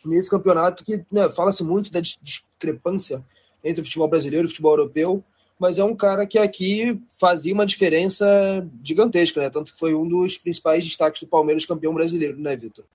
nesse 0.04 0.30
campeonato 0.30 0.84
que 0.84 1.04
né, 1.10 1.28
fala-se 1.28 1.62
muito 1.62 1.92
da 1.92 2.00
discrepância 2.00 3.24
entre 3.62 3.82
o 3.82 3.84
futebol 3.84 4.08
brasileiro 4.08 4.44
e 4.44 4.46
o 4.46 4.48
futebol 4.48 4.72
europeu, 4.72 5.22
mas 5.58 5.78
é 5.78 5.84
um 5.84 5.94
cara 5.94 6.26
que 6.26 6.38
aqui 6.38 6.98
fazia 7.10 7.52
uma 7.52 7.66
diferença 7.66 8.26
gigantesca, 8.82 9.40
né? 9.42 9.50
Tanto 9.50 9.72
que 9.72 9.78
foi 9.78 9.94
um 9.94 10.08
dos 10.08 10.38
principais 10.38 10.82
destaques 10.82 11.20
do 11.20 11.28
Palmeiras 11.28 11.66
campeão 11.66 11.92
brasileiro, 11.92 12.38
né, 12.38 12.56
Vitor? 12.56 12.86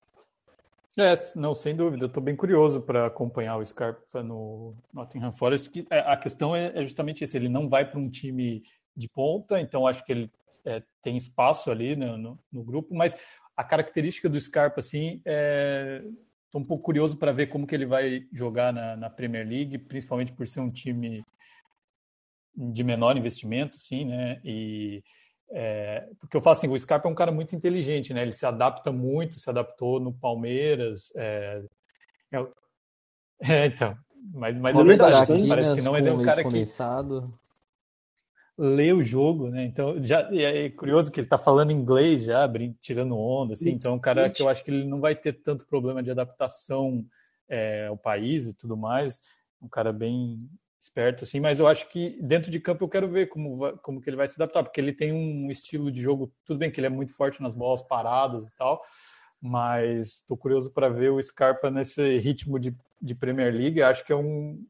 É, 0.98 1.14
não, 1.36 1.54
sem 1.54 1.76
dúvida. 1.76 2.06
Estou 2.06 2.24
bem 2.24 2.36
curioso 2.36 2.82
para 2.82 3.08
acompanhar 3.08 3.58
o 3.58 3.66
Scarpa 3.66 4.24
no 4.24 4.76
Nottingham 4.94 5.34
Forest. 5.34 5.86
É, 5.90 6.00
a 6.00 6.16
questão 6.16 6.56
é, 6.56 6.72
é 6.74 6.82
justamente 6.82 7.24
isso: 7.24 7.36
ele 7.36 7.50
não 7.50 7.68
vai 7.68 7.90
para 7.90 8.00
um 8.00 8.10
time 8.10 8.64
de 8.96 9.10
ponta, 9.10 9.60
então 9.60 9.86
acho 9.86 10.06
que 10.06 10.12
ele 10.12 10.32
é, 10.64 10.82
tem 11.02 11.18
espaço 11.18 11.70
ali 11.70 11.96
no, 11.96 12.18
no, 12.18 12.40
no, 12.52 12.64
grupo, 12.64 12.96
mas 12.96 13.18
a 13.58 13.64
característica 13.64 14.30
do 14.30 14.40
Scarpa, 14.40 14.80
assim, 14.80 15.22
é, 15.26 16.02
Estou 16.56 16.64
um 16.64 16.66
pouco 16.66 16.86
curioso 16.86 17.18
para 17.18 17.34
ver 17.34 17.48
como 17.48 17.68
que 17.68 17.76
ele 17.76 17.86
vai 17.86 18.26
jogar 18.32 18.72
na, 18.72 18.96
na, 18.96 19.10
Premier 19.10 19.46
League, 19.46 19.78
principalmente 19.78 20.32
por 20.32 20.48
ser 20.48 20.62
um 20.62 20.72
time 20.72 21.22
de 22.56 22.82
menor 22.82 23.18
investimento, 23.18 23.78
sim, 23.78 24.06
né? 24.06 24.40
E 24.42 25.04
é, 25.52 26.08
porque 26.20 26.36
eu 26.36 26.42
falo 26.42 26.54
assim, 26.54 26.68
o 26.68 26.78
Scarpa 26.78 27.08
é 27.08 27.12
um 27.12 27.16
cara 27.16 27.32
muito 27.32 27.56
inteligente, 27.56 28.14
né? 28.14 28.22
Ele 28.22 28.32
se 28.32 28.46
adapta 28.46 28.92
muito, 28.92 29.40
se 29.40 29.50
adaptou 29.50 30.00
no 30.00 30.14
Palmeiras. 30.14 31.12
É, 31.16 31.64
é, 32.32 32.46
é 33.42 33.66
então, 33.68 33.96
mas, 34.34 34.58
mas 34.58 34.78
é 34.78 34.84
verdade, 34.84 35.48
parece 35.48 35.76
que 35.76 35.82
não, 35.82 35.92
mas 35.92 36.08
é 36.08 36.14
um 36.14 36.24
cara 36.24 36.44
que 36.44 36.66
lê 38.58 38.94
o 38.94 39.02
jogo, 39.02 39.50
né? 39.50 39.66
Então, 39.66 40.02
já 40.02 40.30
é 40.32 40.70
curioso 40.70 41.12
que 41.12 41.20
ele 41.20 41.28
tá 41.28 41.38
falando 41.38 41.72
inglês 41.72 42.24
já, 42.24 42.50
tirando 42.82 43.18
onda, 43.18 43.54
assim. 43.54 43.72
Então, 43.72 43.96
um 43.96 44.00
cara 44.00 44.30
que 44.30 44.42
eu 44.42 44.50
acho 44.50 44.64
que 44.64 44.72
ele 44.72 44.86
não 44.86 45.02
vai 45.02 45.16
ter 45.16 45.34
tanto 45.34 45.68
problema 45.68 46.02
de 46.02 46.10
adaptação 46.10 47.06
é, 47.50 47.88
ao 47.88 47.98
país 47.98 48.48
e 48.48 48.54
tudo 48.54 48.78
mais. 48.78 49.22
Um 49.62 49.68
cara 49.68 49.92
bem 49.92 50.50
esperto, 50.86 51.24
assim. 51.24 51.40
Mas 51.40 51.60
eu 51.60 51.68
acho 51.68 51.90
que 51.90 52.18
dentro 52.22 52.50
de 52.50 52.60
campo 52.60 52.84
eu 52.84 52.90
quero 52.90 53.10
ver 53.10 53.28
como, 53.28 53.78
como 53.80 54.02
que 54.02 54.10
ele 54.10 54.18
vai 54.18 54.28
se 54.28 54.36
adaptar, 54.42 54.64
porque 54.64 54.80
ele 54.80 54.94
tem 54.94 55.12
um 55.12 55.50
estilo 55.50 55.92
de 55.92 56.02
jogo. 56.02 56.32
Tudo 56.46 56.58
bem 56.58 56.72
que 56.72 56.80
ele 56.80 56.88
é 56.88 56.90
muito 56.90 57.14
forte 57.14 57.42
nas 57.42 57.54
bolas 57.54 57.82
paradas 57.82 58.48
e 58.48 58.56
tal, 58.56 58.82
mas 59.42 60.18
estou 60.18 60.38
curioso 60.38 60.72
para 60.72 60.90
ver 60.90 61.12
o 61.12 61.22
Scarpa 61.22 61.70
nesse 61.70 62.18
ritmo 62.20 62.60
de, 62.60 62.76
de 63.02 63.16
Premier 63.16 63.54
League. 63.54 63.82
Acho 63.82 64.06
que 64.06 64.14
é 64.14 64.16
um 64.16 64.64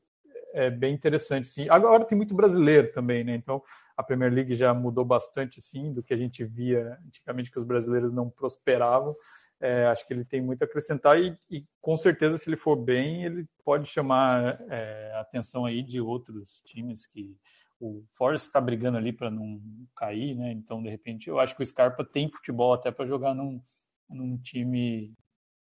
é 0.55 0.69
bem 0.69 0.93
interessante, 0.93 1.49
sim. 1.49 1.67
Agora 1.69 2.05
tem 2.05 2.17
muito 2.17 2.33
brasileiro 2.33 2.89
também, 2.93 3.25
né? 3.25 3.35
Então 3.35 3.61
a 3.97 4.01
Premier 4.01 4.31
League 4.31 4.55
já 4.55 4.73
mudou 4.73 5.03
bastante, 5.03 5.59
assim, 5.59 5.91
do 5.91 6.01
que 6.01 6.13
a 6.13 6.17
gente 6.17 6.45
via 6.45 6.97
antigamente 7.05 7.51
que 7.51 7.57
os 7.57 7.65
brasileiros 7.65 8.13
não 8.13 8.29
prosperavam. 8.29 9.13
É, 9.61 9.85
acho 9.85 10.05
que 10.05 10.13
ele 10.13 10.25
tem 10.25 10.41
muito 10.41 10.61
a 10.61 10.65
acrescentar 10.65 11.17
e, 11.17 11.35
e, 11.49 11.63
com 11.79 11.95
certeza 11.95 12.37
se 12.37 12.49
ele 12.49 12.57
for 12.57 12.75
bem 12.75 13.23
ele 13.23 13.47
pode 13.63 13.87
chamar 13.87 14.59
é, 14.69 15.13
atenção 15.15 15.65
aí 15.65 15.81
de 15.81 16.01
outros 16.01 16.61
times 16.65 17.07
que 17.07 17.37
o 17.79 18.03
Forest 18.17 18.47
está 18.47 18.59
brigando 18.59 18.97
ali 18.97 19.13
para 19.13 19.31
não 19.31 19.61
cair, 19.95 20.35
né? 20.35 20.51
Então 20.51 20.83
de 20.83 20.89
repente 20.89 21.29
eu 21.29 21.39
acho 21.39 21.55
que 21.55 21.63
o 21.63 21.65
Scarpa 21.65 22.03
tem 22.03 22.31
futebol 22.31 22.73
até 22.73 22.91
para 22.91 23.05
jogar 23.05 23.33
num, 23.33 23.61
num 24.09 24.37
time 24.37 25.13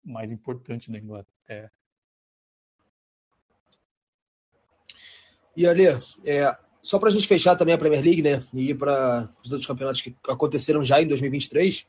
mais 0.03 0.33
importante 0.33 0.91
da 0.91 0.99
Inglaterra. 0.99 1.71
E 5.57 5.67
ali, 5.67 5.87
é, 6.25 6.57
só 6.83 6.99
para 6.99 7.09
a 7.09 7.13
gente 7.13 7.29
fechar 7.29 7.57
também 7.57 7.75
a 7.75 7.79
Premier 7.79 8.03
League, 8.03 8.23
né? 8.23 8.45
E 8.53 8.71
ir 8.71 8.75
para 8.75 9.33
os 9.43 9.51
outros 9.51 9.67
campeonatos 9.67 10.01
que 10.01 10.15
aconteceram 10.29 10.83
já 10.83 11.01
em 11.01 11.07
2023. 11.07 11.87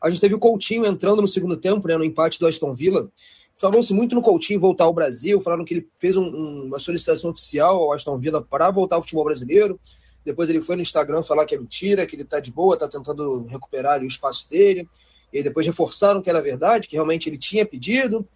A 0.00 0.10
gente 0.10 0.20
teve 0.20 0.34
o 0.34 0.38
Coutinho 0.38 0.86
entrando 0.86 1.22
no 1.22 1.28
segundo 1.28 1.56
tempo, 1.56 1.88
né? 1.88 1.96
No 1.96 2.04
empate 2.04 2.38
do 2.38 2.46
Aston 2.46 2.74
Villa. 2.74 3.10
Falou-se 3.54 3.92
muito 3.94 4.14
no 4.14 4.22
Coutinho 4.22 4.60
voltar 4.60 4.84
ao 4.84 4.92
Brasil. 4.92 5.40
Falaram 5.40 5.64
que 5.64 5.74
ele 5.74 5.88
fez 5.98 6.16
um, 6.16 6.64
uma 6.66 6.78
solicitação 6.78 7.30
oficial 7.30 7.82
ao 7.82 7.92
Aston 7.92 8.18
Villa 8.18 8.42
para 8.42 8.70
voltar 8.70 8.96
ao 8.96 9.02
futebol 9.02 9.24
brasileiro. 9.24 9.80
Depois 10.24 10.50
ele 10.50 10.60
foi 10.60 10.76
no 10.76 10.82
Instagram 10.82 11.22
falar 11.22 11.46
que 11.46 11.54
é 11.54 11.58
mentira, 11.58 12.06
que 12.06 12.16
ele 12.16 12.22
está 12.22 12.40
de 12.40 12.52
boa, 12.52 12.74
está 12.74 12.88
tentando 12.88 13.46
recuperar 13.46 14.02
o 14.02 14.06
espaço 14.06 14.48
dele. 14.50 14.88
E 15.32 15.42
depois 15.42 15.66
reforçaram 15.66 16.20
que 16.20 16.28
era 16.28 16.42
verdade, 16.42 16.88
que 16.88 16.96
realmente 16.96 17.28
ele 17.28 17.38
tinha 17.38 17.64
pedido. 17.64 18.28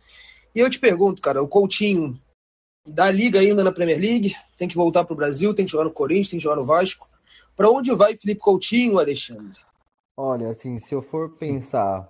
E 0.54 0.60
eu 0.60 0.70
te 0.70 0.78
pergunto, 0.78 1.20
cara, 1.20 1.42
o 1.42 1.48
Coutinho 1.48 2.18
da 2.88 3.10
Liga 3.10 3.40
ainda 3.40 3.62
na 3.62 3.72
Premier 3.72 3.98
League, 3.98 4.34
tem 4.56 4.68
que 4.68 4.74
voltar 4.74 5.04
para 5.04 5.12
o 5.12 5.16
Brasil, 5.16 5.54
tem 5.54 5.64
que 5.64 5.70
jogar 5.70 5.84
no 5.84 5.92
Corinthians, 5.92 6.28
tem 6.28 6.38
que 6.38 6.42
jogar 6.42 6.56
no 6.56 6.64
Vasco. 6.64 7.06
Para 7.56 7.70
onde 7.70 7.94
vai 7.94 8.16
Felipe 8.16 8.40
Coutinho, 8.40 8.98
Alexandre? 8.98 9.58
Olha, 10.22 10.50
assim, 10.50 10.78
se 10.78 10.94
eu 10.94 11.00
for 11.00 11.30
pensar 11.38 12.06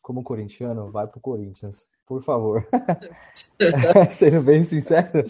como 0.00 0.24
corintiano, 0.24 0.90
vai 0.90 1.06
pro 1.06 1.20
Corinthians, 1.20 1.86
por 2.06 2.22
favor. 2.22 2.66
Sendo 4.12 4.40
bem 4.40 4.64
sincero. 4.64 5.22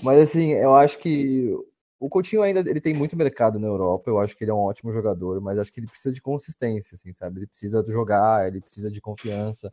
Mas 0.00 0.22
assim, 0.22 0.52
eu 0.52 0.76
acho 0.76 0.96
que 0.96 1.52
o 1.98 2.08
Coutinho 2.08 2.40
ainda 2.40 2.60
ele 2.60 2.80
tem 2.80 2.94
muito 2.94 3.16
mercado 3.16 3.58
na 3.58 3.66
Europa. 3.66 4.08
Eu 4.08 4.20
acho 4.20 4.36
que 4.36 4.44
ele 4.44 4.52
é 4.52 4.54
um 4.54 4.60
ótimo 4.60 4.92
jogador, 4.92 5.40
mas 5.40 5.58
acho 5.58 5.72
que 5.72 5.80
ele 5.80 5.88
precisa 5.88 6.14
de 6.14 6.22
consistência, 6.22 6.94
assim, 6.94 7.12
sabe? 7.12 7.40
Ele 7.40 7.46
precisa 7.48 7.82
jogar, 7.88 8.46
ele 8.46 8.60
precisa 8.60 8.88
de 8.88 9.00
confiança. 9.00 9.72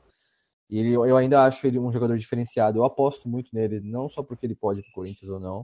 E 0.67 0.79
ele, 0.79 0.93
eu 0.93 1.15
ainda 1.15 1.45
acho 1.45 1.67
ele 1.67 1.77
um 1.77 1.91
jogador 1.91 2.17
diferenciado. 2.17 2.79
Eu 2.79 2.85
aposto 2.85 3.29
muito 3.29 3.53
nele, 3.53 3.79
não 3.81 4.09
só 4.09 4.23
porque 4.23 4.47
ele 4.47 4.55
pode 4.55 4.81
pro 4.81 4.93
Corinthians 4.93 5.29
ou 5.29 5.39
não, 5.39 5.63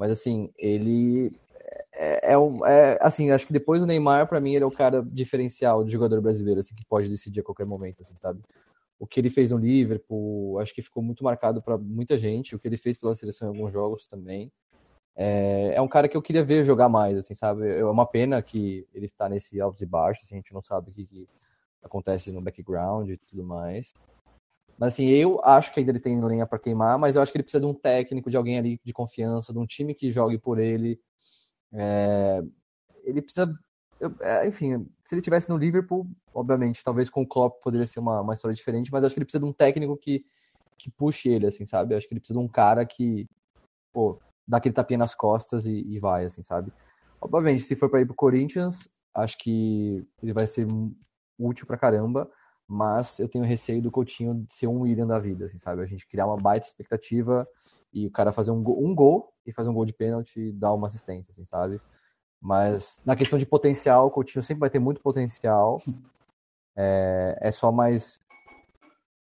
mas 0.00 0.10
assim, 0.10 0.50
ele 0.56 1.30
é, 1.92 2.32
é, 2.32 2.34
é 2.34 2.98
assim, 3.02 3.30
acho 3.30 3.46
que 3.46 3.52
depois 3.52 3.82
do 3.82 3.86
Neymar, 3.86 4.26
para 4.26 4.40
mim, 4.40 4.54
ele 4.54 4.64
é 4.64 4.66
o 4.66 4.70
cara 4.70 5.02
diferencial 5.02 5.84
de 5.84 5.92
jogador 5.92 6.22
brasileiro, 6.22 6.58
assim, 6.58 6.74
que 6.74 6.86
pode 6.86 7.06
decidir 7.06 7.40
a 7.40 7.42
qualquer 7.42 7.66
momento, 7.66 8.00
assim, 8.00 8.16
sabe? 8.16 8.40
O 8.98 9.06
que 9.06 9.20
ele 9.20 9.28
fez 9.28 9.50
no 9.50 9.58
Liverpool, 9.58 10.58
acho 10.58 10.74
que 10.74 10.80
ficou 10.80 11.02
muito 11.02 11.22
marcado 11.22 11.60
para 11.60 11.76
muita 11.76 12.16
gente. 12.16 12.56
O 12.56 12.58
que 12.58 12.66
ele 12.66 12.78
fez 12.78 12.96
pela 12.96 13.14
seleção 13.14 13.48
em 13.48 13.54
alguns 13.54 13.74
jogos 13.74 14.08
também. 14.08 14.50
É, 15.14 15.74
é, 15.74 15.82
um 15.82 15.88
cara 15.88 16.08
que 16.08 16.16
eu 16.16 16.22
queria 16.22 16.42
ver 16.42 16.64
jogar 16.64 16.88
mais, 16.88 17.18
assim, 17.18 17.34
sabe? 17.34 17.68
É 17.68 17.84
uma 17.84 18.06
pena 18.06 18.40
que 18.40 18.88
ele 18.94 19.04
está 19.04 19.28
nesse 19.28 19.60
altos 19.60 19.82
e 19.82 19.86
baixos, 19.86 20.24
assim, 20.24 20.36
a 20.36 20.38
gente 20.38 20.54
não 20.54 20.62
sabe 20.62 20.88
o 20.88 20.94
que, 20.94 21.04
que 21.04 21.28
acontece 21.82 22.32
no 22.32 22.40
background 22.40 23.10
e 23.10 23.18
tudo 23.18 23.44
mais. 23.44 23.92
Mas 24.80 24.94
assim, 24.94 25.06
eu 25.08 25.38
acho 25.44 25.74
que 25.74 25.80
ainda 25.80 25.92
ele 25.92 26.00
tem 26.00 26.18
lenha 26.24 26.46
para 26.46 26.58
queimar, 26.58 26.98
mas 26.98 27.14
eu 27.14 27.20
acho 27.20 27.30
que 27.30 27.36
ele 27.36 27.42
precisa 27.42 27.60
de 27.60 27.66
um 27.66 27.74
técnico, 27.74 28.30
de 28.30 28.36
alguém 28.38 28.58
ali 28.58 28.80
de 28.82 28.94
confiança, 28.94 29.52
de 29.52 29.58
um 29.58 29.66
time 29.66 29.94
que 29.94 30.10
jogue 30.10 30.38
por 30.38 30.58
ele. 30.58 30.98
É... 31.70 32.42
Ele 33.04 33.20
precisa. 33.20 33.54
É, 34.22 34.46
enfim, 34.46 34.88
se 35.04 35.14
ele 35.14 35.20
tivesse 35.20 35.50
no 35.50 35.58
Liverpool, 35.58 36.06
obviamente, 36.32 36.82
talvez 36.82 37.10
com 37.10 37.20
o 37.20 37.26
Klopp 37.26 37.62
poderia 37.62 37.86
ser 37.86 38.00
uma, 38.00 38.22
uma 38.22 38.32
história 38.32 38.54
diferente, 38.54 38.90
mas 38.90 39.04
acho 39.04 39.14
que 39.14 39.18
ele 39.18 39.26
precisa 39.26 39.44
de 39.44 39.50
um 39.50 39.52
técnico 39.52 39.94
que, 39.98 40.24
que 40.78 40.90
puxe 40.90 41.28
ele, 41.28 41.46
assim, 41.46 41.66
sabe? 41.66 41.94
acho 41.94 42.08
que 42.08 42.14
ele 42.14 42.20
precisa 42.20 42.38
de 42.38 42.42
um 42.42 42.48
cara 42.48 42.86
que, 42.86 43.28
pô, 43.92 44.18
dá 44.48 44.56
aquele 44.56 44.74
tapinha 44.74 44.96
nas 44.96 45.14
costas 45.14 45.66
e, 45.66 45.72
e 45.72 45.98
vai, 45.98 46.24
assim, 46.24 46.42
sabe? 46.42 46.72
Obviamente, 47.20 47.64
se 47.64 47.76
for 47.76 47.90
para 47.90 48.00
ir 48.00 48.06
pro 48.06 48.14
Corinthians, 48.14 48.88
acho 49.14 49.36
que 49.36 50.02
ele 50.22 50.32
vai 50.32 50.46
ser 50.46 50.66
útil 51.38 51.66
pra 51.66 51.76
caramba 51.76 52.30
mas 52.72 53.18
eu 53.18 53.28
tenho 53.28 53.44
receio 53.44 53.82
do 53.82 53.90
Coutinho 53.90 54.46
ser 54.48 54.68
um 54.68 54.82
William 54.82 55.04
da 55.04 55.18
vida, 55.18 55.46
assim, 55.46 55.58
sabe? 55.58 55.82
A 55.82 55.86
gente 55.86 56.06
criar 56.06 56.26
uma 56.26 56.36
baita 56.36 56.68
expectativa 56.68 57.44
e 57.92 58.06
o 58.06 58.12
cara 58.12 58.30
fazer 58.30 58.52
um 58.52 58.62
gol, 58.62 58.80
um 58.80 58.94
gol 58.94 59.34
e 59.44 59.52
fazer 59.52 59.68
um 59.68 59.74
gol 59.74 59.84
de 59.84 59.92
pênalti 59.92 60.38
e 60.38 60.52
dar 60.52 60.72
uma 60.72 60.86
assistência, 60.86 61.32
assim, 61.32 61.44
sabe? 61.44 61.80
Mas 62.40 63.02
na 63.04 63.16
questão 63.16 63.40
de 63.40 63.44
potencial, 63.44 64.06
o 64.06 64.10
Coutinho 64.12 64.44
sempre 64.44 64.60
vai 64.60 64.70
ter 64.70 64.78
muito 64.78 65.00
potencial. 65.00 65.82
É, 66.76 67.36
é 67.40 67.52
só 67.52 67.70
mais. 67.72 68.20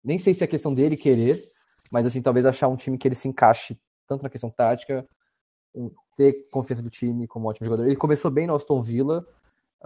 Nem 0.05 0.19
sei 0.19 0.35
se 0.35 0.43
é 0.43 0.47
questão 0.49 0.75
dele 0.75 0.97
querer, 0.97 1.49
mas 1.93 2.05
assim, 2.05 2.21
talvez 2.21 2.45
achar 2.45 2.67
um 2.67 2.77
time 2.77 2.99
que 2.99 3.07
ele 3.07 3.15
se 3.15 3.29
encaixe 3.29 3.79
tanto 4.07 4.25
na 4.25 4.29
questão 4.29 4.51
tática, 4.51 5.09
ter 6.17 6.49
confiança 6.51 6.83
do 6.83 6.91
time 6.91 7.27
como 7.27 7.47
um 7.47 7.49
ótimo 7.49 7.65
jogador. 7.65 7.87
Ele 7.87 7.97
começou 7.97 8.33
bem 8.33 8.49
no 8.49 8.55
Aston 8.55 8.83
Villa, 8.83 9.25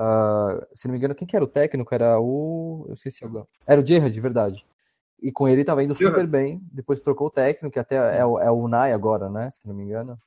Uh, 0.01 0.64
se 0.72 0.88
não 0.88 0.92
me 0.92 0.98
engano, 0.98 1.14
quem 1.14 1.28
que 1.28 1.36
era 1.36 1.44
o 1.44 1.48
técnico? 1.48 1.94
Era 1.94 2.18
o. 2.18 2.86
Eu 2.88 2.96
sei 2.96 3.12
se 3.12 3.22
Era 3.66 3.80
o 3.82 3.86
Gerrard, 3.86 4.14
de 4.14 4.20
verdade. 4.20 4.66
E 5.20 5.30
com 5.30 5.46
ele 5.46 5.62
tava 5.62 5.84
indo 5.84 5.94
super 5.94 6.26
bem. 6.26 6.59
Depois 6.72 7.01
trocou 7.01 7.26
o 7.26 7.30
técnico, 7.30 7.70
que 7.70 7.78
até 7.78 7.96
é 8.18 8.24
o, 8.24 8.38
é 8.38 8.51
o 8.51 8.55
Unai 8.55 8.94
agora, 8.94 9.28
né? 9.28 9.51
Se 9.51 9.61
não 9.66 9.74
me 9.74 9.82
engano. 9.82 10.18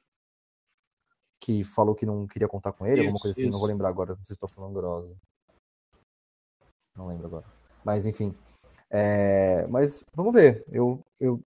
Que 1.41 1.63
falou 1.63 1.95
que 1.95 2.05
não 2.05 2.27
queria 2.27 2.47
contar 2.47 2.71
com 2.71 2.85
ele, 2.85 3.01
isso, 3.01 3.01
alguma 3.01 3.19
coisa 3.19 3.31
assim. 3.31 3.41
Isso. 3.41 3.51
Não 3.51 3.59
vou 3.59 3.67
lembrar 3.67 3.89
agora. 3.89 4.11
Não 4.11 4.17
sei 4.17 4.27
se 4.27 4.33
estou 4.33 4.47
falando 4.47 4.75
grossa. 4.75 5.11
Não 6.95 7.07
lembro 7.07 7.25
agora. 7.25 7.45
Mas 7.83 8.05
enfim. 8.05 8.35
É... 8.91 9.65
Mas 9.67 10.03
vamos 10.13 10.31
ver. 10.31 10.63
Eu, 10.71 11.03
eu 11.19 11.41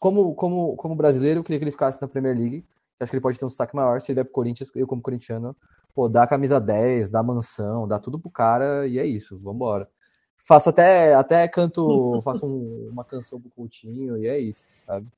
como, 0.00 0.34
como, 0.34 0.76
como 0.76 0.96
brasileiro, 0.96 1.40
eu 1.40 1.44
queria 1.44 1.58
que 1.58 1.64
ele 1.64 1.70
ficasse 1.70 2.00
na 2.00 2.08
Premier 2.08 2.36
League. 2.36 2.64
Acho 2.98 3.10
que 3.10 3.16
ele 3.16 3.22
pode 3.22 3.38
ter 3.38 3.44
um 3.44 3.48
destaque 3.48 3.76
maior. 3.76 4.00
Se 4.00 4.10
ele 4.10 4.20
é 4.20 4.24
pro 4.24 4.32
Corinthians, 4.32 4.70
eu 4.74 4.86
como 4.86 5.02
corintiano, 5.02 5.54
pô, 5.98 6.08
dá 6.08 6.22
a 6.22 6.28
camisa 6.28 6.60
10, 6.60 7.10
dá 7.10 7.18
a 7.18 7.24
mansão, 7.24 7.88
dá 7.88 7.98
tudo 7.98 8.20
pro 8.20 8.30
cara 8.30 8.86
e 8.86 9.00
é 9.00 9.04
isso, 9.04 9.36
vambora. 9.36 9.90
Faço 10.36 10.70
até, 10.70 11.12
até 11.12 11.48
canto, 11.48 12.20
faço 12.22 12.46
um, 12.46 12.88
uma 12.92 13.04
canção 13.04 13.40
pro 13.40 13.50
Coutinho 13.50 14.16
e 14.16 14.28
é 14.28 14.38
isso, 14.38 14.62
sabe? 14.86 15.08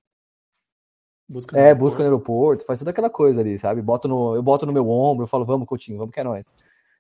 Busca 1.28 1.61
é, 1.61 1.74
busca 1.74 1.99
no 1.99 2.05
aeroporto, 2.05 2.64
faz 2.64 2.78
toda 2.78 2.93
aquela 2.93 3.11
coisa 3.11 3.43
ali, 3.43 3.59
sabe? 3.59 3.83
Boto 3.83 4.09
no, 4.09 4.35
eu 4.35 4.43
boto 4.43 4.64
no 4.64 4.72
meu 4.72 4.89
ombro, 4.89 5.24
eu 5.24 5.28
falo, 5.28 5.45
vamos, 5.45 5.68
Coutinho, 5.68 5.99
vamos 5.99 6.14
que 6.14 6.20
é 6.20 6.24
nós. 6.24 6.55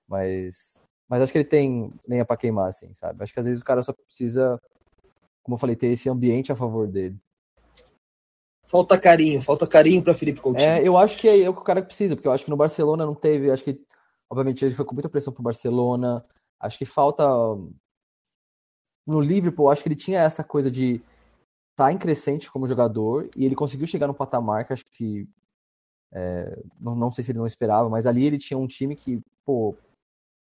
Mas, 0.06 0.82
mas 1.08 1.22
acho 1.22 1.32
que 1.32 1.38
ele 1.38 1.46
tem 1.46 1.90
lenha 2.06 2.26
para 2.26 2.36
queimar, 2.36 2.68
assim, 2.68 2.92
sabe? 2.92 3.24
Acho 3.24 3.32
que 3.32 3.40
às 3.40 3.46
vezes 3.46 3.62
o 3.62 3.64
cara 3.64 3.82
só 3.82 3.94
precisa, 3.94 4.60
como 5.42 5.54
eu 5.54 5.58
falei, 5.58 5.74
ter 5.74 5.86
esse 5.86 6.06
ambiente 6.06 6.52
a 6.52 6.54
favor 6.54 6.86
dele. 6.86 7.16
Falta 8.70 8.96
carinho, 8.96 9.42
falta 9.42 9.66
carinho 9.66 10.00
para 10.00 10.14
Felipe 10.14 10.40
Coutinho. 10.40 10.68
É, 10.68 10.86
eu 10.86 10.96
acho 10.96 11.18
que 11.18 11.28
é, 11.28 11.42
é 11.42 11.50
o 11.50 11.54
que 11.54 11.60
o 11.60 11.64
cara 11.64 11.82
precisa, 11.82 12.14
porque 12.14 12.28
eu 12.28 12.32
acho 12.32 12.44
que 12.44 12.50
no 12.50 12.56
Barcelona 12.56 13.04
não 13.04 13.16
teve, 13.16 13.50
acho 13.50 13.64
que, 13.64 13.84
obviamente, 14.30 14.64
ele 14.64 14.74
foi 14.74 14.84
com 14.84 14.94
muita 14.94 15.08
pressão 15.08 15.32
pro 15.32 15.42
Barcelona. 15.42 16.24
Acho 16.60 16.78
que 16.78 16.86
falta. 16.86 17.24
No 19.04 19.20
Liverpool, 19.20 19.70
acho 19.70 19.82
que 19.82 19.88
ele 19.88 19.96
tinha 19.96 20.20
essa 20.20 20.44
coisa 20.44 20.70
de 20.70 21.02
tá 21.74 21.90
em 21.90 21.98
crescente 21.98 22.48
como 22.48 22.68
jogador 22.68 23.28
e 23.34 23.44
ele 23.44 23.56
conseguiu 23.56 23.88
chegar 23.88 24.06
no 24.06 24.14
patamar 24.14 24.64
que 24.64 24.72
acho 24.72 24.84
que 24.90 25.26
é, 26.12 26.62
não, 26.78 26.94
não, 26.94 27.10
sei 27.10 27.24
se 27.24 27.32
ele 27.32 27.38
não 27.38 27.46
esperava, 27.46 27.88
mas 27.88 28.06
ali 28.06 28.24
ele 28.24 28.38
tinha 28.38 28.58
um 28.58 28.68
time 28.68 28.94
que, 28.94 29.20
pô, 29.44 29.76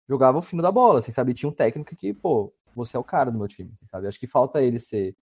jogava 0.08 0.38
o 0.38 0.42
fino 0.42 0.60
da 0.60 0.70
bola, 0.70 0.98
assim, 0.98 1.12
sabe? 1.12 1.32
tinha 1.32 1.48
um 1.48 1.54
técnico 1.54 1.96
que, 1.96 2.12
pô, 2.12 2.52
você 2.74 2.96
é 2.96 3.00
o 3.00 3.04
cara 3.04 3.30
do 3.30 3.38
meu 3.38 3.48
time, 3.48 3.70
assim, 3.74 3.86
sabe? 3.86 4.08
Acho 4.08 4.20
que 4.20 4.26
falta 4.26 4.62
ele 4.62 4.78
ser 4.78 5.16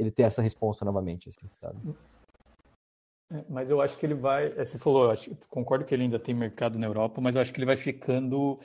ele 0.00 0.10
ter 0.10 0.22
essa 0.22 0.40
resposta 0.40 0.84
novamente, 0.84 1.28
assim, 1.28 1.46
sabe? 1.60 1.78
É, 3.32 3.44
mas 3.48 3.70
eu 3.70 3.80
acho 3.80 3.96
que 3.98 4.06
ele 4.06 4.14
vai, 4.14 4.52
é, 4.56 4.64
você 4.64 4.78
falou, 4.78 5.04
eu 5.04 5.10
acho, 5.10 5.36
concordo 5.48 5.84
que 5.84 5.94
ele 5.94 6.04
ainda 6.04 6.18
tem 6.18 6.34
mercado 6.34 6.78
na 6.78 6.86
Europa, 6.86 7.20
mas 7.20 7.36
eu 7.36 7.42
acho 7.42 7.52
que 7.52 7.58
ele 7.58 7.66
vai 7.66 7.76
ficando 7.76 8.58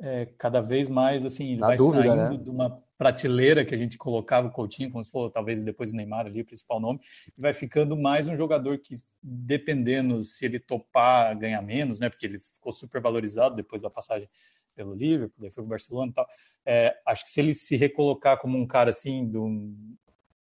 é, 0.00 0.26
cada 0.36 0.60
vez 0.60 0.90
mais 0.90 1.24
assim, 1.24 1.52
ele 1.52 1.60
Na 1.60 1.68
vai 1.68 1.76
dúvida, 1.76 2.02
saindo 2.02 2.36
né? 2.36 2.36
de 2.36 2.50
uma 2.50 2.82
prateleira 2.98 3.64
que 3.64 3.74
a 3.74 3.78
gente 3.78 3.96
colocava 3.96 4.48
o 4.48 4.50
Coutinho, 4.50 4.90
como 4.90 5.02
se 5.04 5.10
for 5.10 5.30
talvez 5.30 5.64
depois 5.64 5.90
o 5.90 5.96
Neymar 5.96 6.26
ali, 6.26 6.42
o 6.42 6.44
principal 6.44 6.78
nome, 6.78 7.00
e 7.36 7.40
vai 7.40 7.54
ficando 7.54 7.96
mais 7.96 8.28
um 8.28 8.36
jogador 8.36 8.78
que, 8.78 8.94
dependendo 9.22 10.22
se 10.22 10.44
ele 10.44 10.58
topar 10.58 11.38
ganhar 11.38 11.62
menos, 11.62 12.00
né? 12.00 12.10
Porque 12.10 12.26
ele 12.26 12.40
ficou 12.40 12.72
super 12.72 13.00
valorizado 13.00 13.56
depois 13.56 13.80
da 13.80 13.88
passagem 13.88 14.28
pelo 14.74 14.94
Liverpool, 14.94 15.40
daí 15.40 15.50
foi 15.50 15.64
o 15.64 15.66
Barcelona 15.66 16.10
e 16.10 16.14
tal. 16.14 16.26
É, 16.66 16.94
acho 17.06 17.24
que 17.24 17.30
se 17.30 17.40
ele 17.40 17.54
se 17.54 17.74
recolocar 17.76 18.38
como 18.38 18.58
um 18.58 18.66
cara 18.66 18.90
assim, 18.90 19.28
de 19.28 19.38
um, 19.38 19.74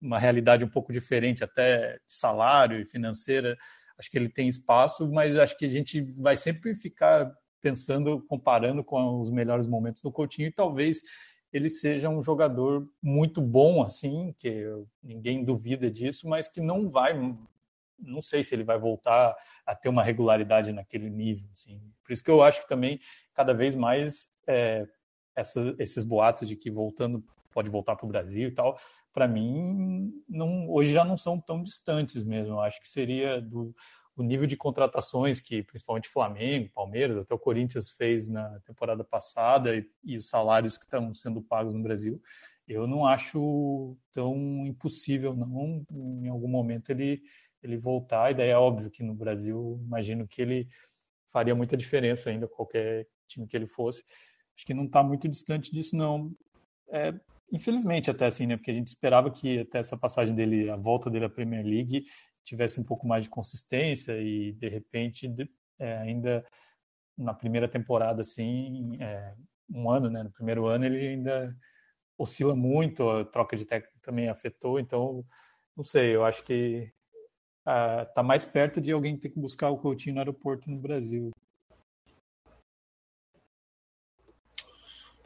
uma 0.06 0.18
realidade 0.18 0.64
um 0.64 0.68
pouco 0.68 0.92
diferente, 0.92 1.44
até 1.44 1.94
de 1.94 2.14
salário 2.14 2.80
e 2.80 2.86
financeira, 2.86 3.56
acho 3.98 4.10
que 4.10 4.16
ele 4.16 4.28
tem 4.28 4.48
espaço, 4.48 5.10
mas 5.10 5.36
acho 5.36 5.56
que 5.56 5.64
a 5.64 5.70
gente 5.70 6.00
vai 6.00 6.36
sempre 6.36 6.74
ficar 6.74 7.32
pensando, 7.60 8.24
comparando 8.28 8.84
com 8.84 9.20
os 9.20 9.30
melhores 9.30 9.66
momentos 9.66 10.02
do 10.02 10.12
Coutinho 10.12 10.48
e 10.48 10.52
talvez 10.52 11.02
ele 11.52 11.68
seja 11.68 12.08
um 12.08 12.22
jogador 12.22 12.88
muito 13.02 13.40
bom, 13.40 13.82
assim, 13.82 14.34
que 14.38 14.64
ninguém 15.02 15.44
duvida 15.44 15.90
disso, 15.90 16.28
mas 16.28 16.48
que 16.48 16.60
não 16.60 16.88
vai, 16.88 17.14
não 17.98 18.20
sei 18.20 18.44
se 18.44 18.54
ele 18.54 18.64
vai 18.64 18.78
voltar 18.78 19.34
a 19.64 19.74
ter 19.74 19.88
uma 19.88 20.02
regularidade 20.02 20.72
naquele 20.72 21.08
nível, 21.08 21.48
assim. 21.52 21.80
Por 22.04 22.12
isso 22.12 22.22
que 22.22 22.30
eu 22.30 22.42
acho 22.42 22.62
que 22.62 22.68
também 22.68 23.00
cada 23.34 23.54
vez 23.54 23.74
mais 23.74 24.30
é, 24.46 24.86
essa, 25.34 25.74
esses 25.78 26.04
boatos 26.04 26.48
de 26.48 26.56
que 26.56 26.70
voltando 26.70 27.24
pode 27.52 27.70
voltar 27.70 27.96
para 27.96 28.04
o 28.04 28.08
Brasil 28.08 28.48
e 28.48 28.52
tal, 28.52 28.78
para 29.16 29.26
mim 29.26 30.12
não, 30.28 30.68
hoje 30.68 30.92
já 30.92 31.02
não 31.02 31.16
são 31.16 31.40
tão 31.40 31.62
distantes 31.62 32.22
mesmo. 32.22 32.56
Eu 32.56 32.60
acho 32.60 32.78
que 32.82 32.88
seria 32.88 33.40
do 33.40 33.74
o 34.14 34.22
nível 34.22 34.46
de 34.46 34.58
contratações 34.58 35.40
que 35.40 35.62
principalmente 35.62 36.08
Flamengo, 36.08 36.70
Palmeiras, 36.74 37.16
até 37.16 37.34
o 37.34 37.38
Corinthians 37.38 37.90
fez 37.90 38.28
na 38.28 38.60
temporada 38.60 39.02
passada 39.02 39.74
e, 39.74 39.90
e 40.04 40.18
os 40.18 40.28
salários 40.28 40.76
que 40.76 40.84
estão 40.84 41.14
sendo 41.14 41.40
pagos 41.40 41.74
no 41.74 41.82
Brasil, 41.82 42.20
eu 42.68 42.86
não 42.86 43.06
acho 43.06 43.96
tão 44.12 44.66
impossível 44.66 45.34
não. 45.34 45.82
Em 45.90 46.28
algum 46.28 46.48
momento 46.48 46.90
ele 46.90 47.22
ele 47.62 47.78
voltar. 47.78 48.32
E 48.32 48.34
daí 48.34 48.50
é 48.50 48.58
óbvio 48.58 48.90
que 48.90 49.02
no 49.02 49.14
Brasil 49.14 49.80
imagino 49.82 50.28
que 50.28 50.42
ele 50.42 50.68
faria 51.32 51.54
muita 51.54 51.74
diferença 51.74 52.28
ainda 52.28 52.46
qualquer 52.46 53.06
time 53.26 53.46
que 53.46 53.56
ele 53.56 53.66
fosse. 53.66 54.04
Acho 54.54 54.66
que 54.66 54.74
não 54.74 54.84
está 54.84 55.02
muito 55.02 55.26
distante 55.26 55.72
disso 55.72 55.96
não. 55.96 56.30
É, 56.90 57.14
infelizmente 57.52 58.10
até 58.10 58.26
assim 58.26 58.46
né 58.46 58.56
porque 58.56 58.70
a 58.70 58.74
gente 58.74 58.88
esperava 58.88 59.30
que 59.30 59.60
até 59.60 59.78
essa 59.78 59.96
passagem 59.96 60.34
dele 60.34 60.70
a 60.70 60.76
volta 60.76 61.10
dele 61.10 61.26
à 61.26 61.30
Premier 61.30 61.64
League 61.64 62.04
tivesse 62.44 62.80
um 62.80 62.84
pouco 62.84 63.06
mais 63.06 63.24
de 63.24 63.30
consistência 63.30 64.20
e 64.20 64.52
de 64.52 64.68
repente 64.68 65.32
é, 65.78 65.98
ainda 65.98 66.44
na 67.16 67.34
primeira 67.34 67.68
temporada 67.68 68.20
assim 68.20 68.96
é, 69.00 69.34
um 69.70 69.90
ano 69.90 70.10
né 70.10 70.22
no 70.22 70.30
primeiro 70.30 70.66
ano 70.66 70.84
ele 70.84 71.08
ainda 71.08 71.56
oscila 72.18 72.54
muito 72.54 73.08
a 73.08 73.24
troca 73.24 73.56
de 73.56 73.64
técnico 73.64 73.98
também 74.00 74.28
afetou 74.28 74.80
então 74.80 75.24
não 75.76 75.84
sei 75.84 76.14
eu 76.14 76.24
acho 76.24 76.42
que 76.44 76.90
está 78.08 78.22
mais 78.22 78.44
perto 78.44 78.80
de 78.80 78.92
alguém 78.92 79.18
ter 79.18 79.28
que 79.28 79.40
buscar 79.40 79.70
o 79.70 79.78
Coutinho 79.78 80.14
no 80.14 80.20
aeroporto 80.20 80.70
no 80.70 80.78
Brasil 80.78 81.32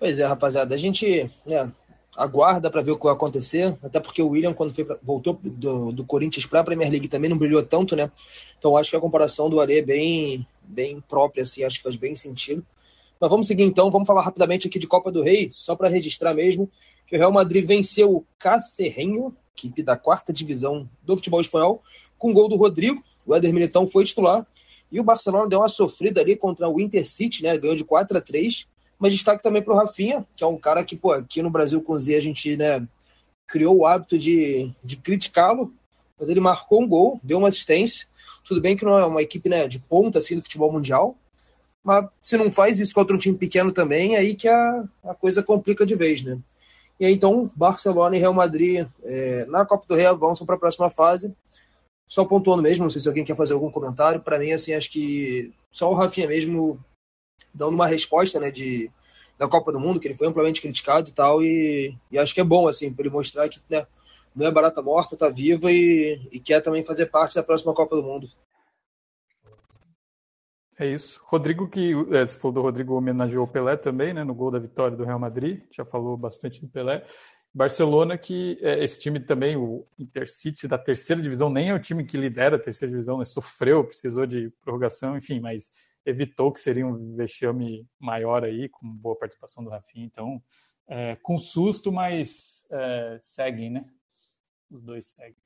Pois 0.01 0.19
é, 0.19 0.25
rapaziada. 0.25 0.75
A 0.75 0.79
gente 0.79 1.31
né, 1.45 1.71
aguarda 2.17 2.71
para 2.71 2.83
ver 2.83 2.91
o 2.91 2.97
que 2.97 3.05
vai 3.05 3.13
acontecer, 3.13 3.77
até 3.83 4.01
porque 4.01 4.21
o 4.23 4.31
William, 4.31 4.53
quando 4.53 4.73
pra, 4.73 4.99
voltou 5.03 5.39
do, 5.43 5.93
do 5.93 6.05
Corinthians 6.05 6.47
para 6.47 6.61
a 6.61 6.65
Premier 6.65 6.91
League, 6.91 7.09
também 7.09 7.31
não 7.31 7.39
brilhou 7.39 7.63
tanto, 7.63 7.95
né? 7.95 8.11
Então 8.59 8.77
acho 8.77 8.91
que 8.91 8.97
a 8.97 9.01
comparação 9.01 9.49
do 9.49 9.61
Are 9.61 9.77
é 9.77 9.83
bem, 9.83 10.47
bem 10.63 11.01
própria, 11.01 11.43
assim, 11.43 11.63
acho 11.65 11.79
que 11.79 11.85
faz 11.85 11.97
bem 11.97 12.17
sentido. 12.17 12.65
Mas 13.21 13.31
vamos 13.31 13.47
seguir 13.47 13.65
então, 13.65 13.91
vamos 13.91 14.07
falar 14.07 14.23
rapidamente 14.23 14.67
aqui 14.67 14.79
de 14.79 14.87
Copa 14.87 15.13
do 15.13 15.23
Rei, 15.23 15.53
só 15.55 15.77
para 15.77 15.89
registrar 15.89 16.35
mesmo 16.35 16.71
que 17.07 17.17
o 17.17 17.19
Real 17.19 17.33
Madrid 17.33 17.67
venceu 17.67 18.17
o 18.17 18.25
Cacerrenho, 18.39 19.35
equipe 19.57 19.83
da 19.83 19.97
quarta 19.97 20.33
divisão 20.33 20.89
do 21.03 21.17
futebol 21.17 21.41
espanhol, 21.41 21.83
com 22.19 22.33
gol 22.33 22.49
do 22.49 22.57
Rodrigo, 22.57 23.03
o 23.27 23.35
Éder 23.35 23.53
Militão 23.53 23.87
foi 23.87 24.05
titular, 24.05 24.47
e 24.91 24.99
o 24.99 25.05
Barcelona 25.05 25.49
deu 25.49 25.61
uma 25.61 25.69
sofrida 25.69 26.21
ali 26.21 26.35
contra 26.35 26.69
o 26.69 26.81
Inter 26.81 27.09
City, 27.09 27.43
né? 27.43 27.57
Ganhou 27.57 27.77
de 27.77 27.85
4 27.85 28.19
a 28.19 28.21
3 28.21 28.67
mas 29.01 29.15
destaque 29.15 29.43
também 29.43 29.63
para 29.63 29.73
o 29.73 29.77
Rafinha, 29.77 30.27
que 30.37 30.45
é 30.45 30.47
um 30.47 30.59
cara 30.59 30.85
que, 30.85 30.95
pô, 30.95 31.13
aqui 31.13 31.43
no 31.43 31.49
Brasil 31.49 31.81
com 31.81 31.99
Z 31.99 32.15
a 32.15 32.21
gente 32.21 32.55
né, 32.55 32.87
criou 33.49 33.79
o 33.79 33.87
hábito 33.87 34.19
de, 34.19 34.71
de 34.85 34.97
criticá-lo, 34.97 35.73
mas 36.19 36.29
ele 36.29 36.39
marcou 36.39 36.83
um 36.83 36.87
gol, 36.87 37.19
deu 37.23 37.39
uma 37.39 37.49
assistência. 37.49 38.07
Tudo 38.47 38.61
bem 38.61 38.77
que 38.77 38.85
não 38.85 38.99
é 38.99 39.07
uma 39.07 39.23
equipe 39.23 39.49
né, 39.49 39.67
de 39.67 39.79
ponta 39.81 40.19
assim, 40.19 40.37
do 40.37 40.43
futebol 40.43 40.71
mundial, 40.71 41.17
mas 41.83 42.07
se 42.21 42.37
não 42.37 42.51
faz 42.51 42.79
isso 42.79 42.95
contra 42.95 43.17
um 43.17 43.19
time 43.19 43.39
pequeno 43.39 43.73
também, 43.73 44.17
é 44.17 44.19
aí 44.19 44.35
que 44.35 44.47
a, 44.47 44.85
a 45.03 45.15
coisa 45.15 45.43
complica 45.43 45.87
de 45.87 45.95
vez, 45.95 46.23
né? 46.23 46.39
E 46.99 47.07
aí, 47.07 47.15
então, 47.15 47.51
Barcelona 47.57 48.15
e 48.15 48.19
Real 48.19 48.35
Madrid 48.35 48.87
é, 49.03 49.47
na 49.47 49.65
Copa 49.65 49.87
do 49.89 49.95
Rei 49.95 50.05
avançam 50.05 50.47
para 50.47 50.57
a 50.57 50.59
próxima 50.59 50.91
fase. 50.91 51.33
Só 52.07 52.27
pontuando 52.27 52.63
mesmo, 52.63 52.83
não 52.83 52.91
sei 52.91 53.01
se 53.01 53.09
alguém 53.09 53.25
quer 53.25 53.37
fazer 53.37 53.55
algum 53.55 53.71
comentário. 53.71 54.21
Para 54.21 54.39
mim, 54.39 54.53
assim, 54.53 54.75
acho 54.75 54.91
que 54.91 55.51
só 55.71 55.91
o 55.91 55.95
Rafinha 55.95 56.29
mesmo 56.29 56.79
dando 57.53 57.75
uma 57.75 57.87
resposta, 57.87 58.39
né, 58.39 58.51
de, 58.51 58.91
da 59.39 59.49
Copa 59.49 59.73
do 59.73 59.81
Mundo, 59.81 59.99
que 59.99 60.09
ele 60.09 60.17
foi 60.17 60.27
amplamente 60.27 60.61
criticado 60.61 61.09
e 61.09 61.13
tal, 61.13 61.43
e, 61.43 61.97
e 62.11 62.19
acho 62.19 62.35
que 62.35 62.41
é 62.41 62.45
bom, 62.45 62.69
assim, 62.69 62.93
para 62.93 63.05
ele 63.05 63.15
mostrar 63.15 63.49
que 63.49 63.61
né, 63.69 63.87
não 64.35 64.47
é 64.47 64.51
barata 64.51 64.83
morta, 64.83 65.17
tá 65.17 65.29
viva 65.29 65.71
e, 65.73 66.21
e 66.31 66.39
quer 66.39 66.61
também 66.61 66.85
fazer 66.85 67.07
parte 67.07 67.35
da 67.35 67.43
próxima 67.43 67.75
Copa 67.75 67.97
do 67.97 68.03
Mundo. 68.03 68.29
É 70.79 70.87
isso. 70.87 71.21
Rodrigo, 71.25 71.69
que 71.69 71.93
é, 72.11 72.25
se 72.25 72.39
falou 72.39 72.55
do 72.55 72.63
Rodrigo, 72.63 72.95
homenageou 72.95 73.45
o 73.45 73.49
Pelé 73.49 73.77
também, 73.77 74.15
né, 74.15 74.25
no 74.25 74.35
gol 74.35 74.51
da 74.51 74.59
vitória 74.59 74.97
do 74.97 75.05
Real 75.05 75.19
Madrid, 75.19 75.63
já 75.71 75.85
falou 75.85 76.17
bastante 76.17 76.61
do 76.61 76.69
Pelé. 76.69 77.07
Barcelona, 77.53 78.17
que 78.17 78.59
é, 78.63 78.83
esse 78.83 78.99
time 79.01 79.21
também, 79.21 79.57
o 79.57 79.85
Intercity 79.99 80.67
da 80.69 80.79
terceira 80.79 81.21
divisão, 81.21 81.51
nem 81.51 81.69
é 81.69 81.75
o 81.75 81.81
time 81.81 82.05
que 82.05 82.17
lidera 82.17 82.57
a 82.57 82.59
terceira 82.59 82.91
divisão, 82.91 83.19
né, 83.19 83.27
sofreu, 83.27 83.85
precisou 83.85 84.25
de 84.25 84.51
prorrogação, 84.63 85.17
enfim, 85.17 85.41
mas 85.41 85.71
evitou 86.05 86.53
que 86.53 86.61
seria 86.61 86.87
um 86.87 87.15
vexame 87.17 87.87
maior 87.99 88.45
aí, 88.45 88.69
com 88.69 88.89
boa 88.89 89.17
participação 89.17 89.63
do 89.63 89.71
Rafinha. 89.71 90.07
Então, 90.07 90.43
é, 90.89 91.17
com 91.23 91.39
susto, 91.39 91.93
mas 91.93 92.67
é, 92.71 93.21
seguem, 93.23 93.71
né? 93.71 93.85
Os 94.71 94.83
dois 94.83 95.09
seguem. 95.09 95.37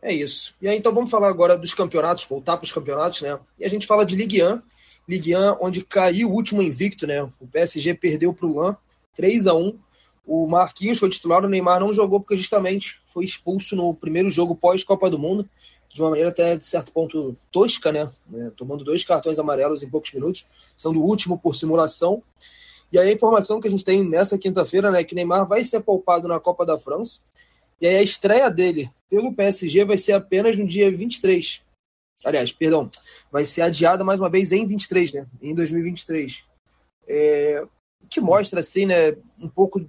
É 0.00 0.12
isso. 0.12 0.54
E 0.60 0.68
aí, 0.68 0.78
então, 0.78 0.94
vamos 0.94 1.10
falar 1.10 1.28
agora 1.28 1.58
dos 1.58 1.74
campeonatos, 1.74 2.24
voltar 2.24 2.56
para 2.56 2.64
os 2.64 2.72
campeonatos, 2.72 3.22
né? 3.22 3.38
E 3.58 3.64
a 3.64 3.68
gente 3.68 3.86
fala 3.86 4.06
de 4.06 4.14
Ligue 4.14 4.42
1, 4.42 4.62
Ligue 5.08 5.36
1, 5.36 5.56
onde 5.60 5.82
caiu 5.84 6.28
o 6.28 6.32
último 6.32 6.62
invicto, 6.62 7.06
né? 7.06 7.22
O 7.40 7.46
PSG 7.48 7.94
perdeu 7.94 8.32
para 8.32 8.46
o 8.46 8.54
LAN, 8.54 8.76
3 9.16 9.48
a 9.48 9.54
1 9.54 9.76
O 10.24 10.46
Marquinhos 10.46 11.00
foi 11.00 11.08
titular, 11.10 11.44
o 11.44 11.48
Neymar 11.48 11.80
não 11.80 11.92
jogou 11.92 12.20
porque 12.20 12.36
justamente 12.36 13.00
foi 13.12 13.24
expulso 13.24 13.74
no 13.74 13.92
primeiro 13.92 14.30
jogo 14.30 14.54
pós-Copa 14.54 15.10
do 15.10 15.18
Mundo 15.18 15.48
de 15.98 16.02
uma 16.02 16.10
maneira 16.10 16.30
até 16.30 16.56
de 16.56 16.64
certo 16.64 16.92
ponto 16.92 17.36
tosca, 17.50 17.90
né? 17.90 18.08
É, 18.32 18.50
tomando 18.50 18.84
dois 18.84 19.04
cartões 19.04 19.38
amarelos 19.38 19.82
em 19.82 19.90
poucos 19.90 20.12
minutos, 20.12 20.46
sendo 20.76 21.00
o 21.00 21.04
último 21.04 21.36
por 21.36 21.56
simulação. 21.56 22.22
E 22.92 22.98
aí 22.98 23.08
a 23.08 23.12
informação 23.12 23.60
que 23.60 23.66
a 23.66 23.70
gente 23.70 23.84
tem 23.84 24.08
nessa 24.08 24.38
quinta-feira, 24.38 24.90
né, 24.90 25.02
que 25.02 25.12
o 25.12 25.16
Neymar 25.16 25.46
vai 25.46 25.62
ser 25.64 25.80
poupado 25.80 26.28
na 26.28 26.38
Copa 26.38 26.64
da 26.64 26.78
França. 26.78 27.18
E 27.80 27.86
aí 27.86 27.96
a 27.96 28.02
estreia 28.02 28.48
dele 28.48 28.90
pelo 29.10 29.34
PSG 29.34 29.84
vai 29.84 29.98
ser 29.98 30.12
apenas 30.12 30.56
no 30.56 30.66
dia 30.66 30.90
23. 30.90 31.62
Aliás, 32.24 32.52
perdão, 32.52 32.88
vai 33.30 33.44
ser 33.44 33.62
adiada 33.62 34.04
mais 34.04 34.20
uma 34.20 34.30
vez 34.30 34.52
em 34.52 34.64
23, 34.64 35.12
né? 35.12 35.26
Em 35.42 35.54
2023. 35.54 36.44
É, 37.08 37.66
que 38.08 38.20
mostra, 38.20 38.60
assim, 38.60 38.86
né, 38.86 39.16
um 39.40 39.48
pouco. 39.48 39.80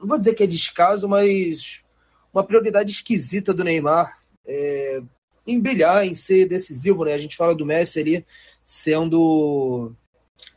Não 0.00 0.08
vou 0.08 0.18
dizer 0.18 0.34
que 0.34 0.42
é 0.42 0.46
descaso, 0.46 1.08
mas 1.08 1.82
uma 2.32 2.44
prioridade 2.44 2.90
esquisita 2.90 3.54
do 3.54 3.64
Neymar 3.64 4.20
é, 4.46 5.02
em 5.46 5.60
brilhar, 5.60 6.06
em 6.06 6.14
ser 6.14 6.46
decisivo, 6.46 7.04
né? 7.04 7.12
A 7.12 7.18
gente 7.18 7.36
fala 7.36 7.54
do 7.54 7.66
Messi 7.66 8.00
ali 8.00 8.26
sendo 8.64 9.92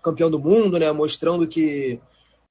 campeão 0.01 0.29
do 0.29 0.39
mundo, 0.39 0.77
né? 0.77 0.91
Mostrando 0.91 1.47
que 1.47 1.99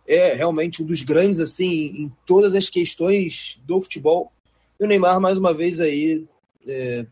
é 0.06 0.34
realmente 0.34 0.82
um 0.82 0.86
dos 0.86 1.02
grandes 1.02 1.40
assim 1.40 2.02
em 2.02 2.12
todas 2.26 2.54
as 2.54 2.68
questões 2.68 3.60
do 3.64 3.80
futebol. 3.80 4.32
E 4.78 4.84
o 4.84 4.86
Neymar 4.88 5.20
mais 5.20 5.38
uma 5.38 5.54
vez 5.54 5.80
aí 5.80 6.26
é, 6.66 7.06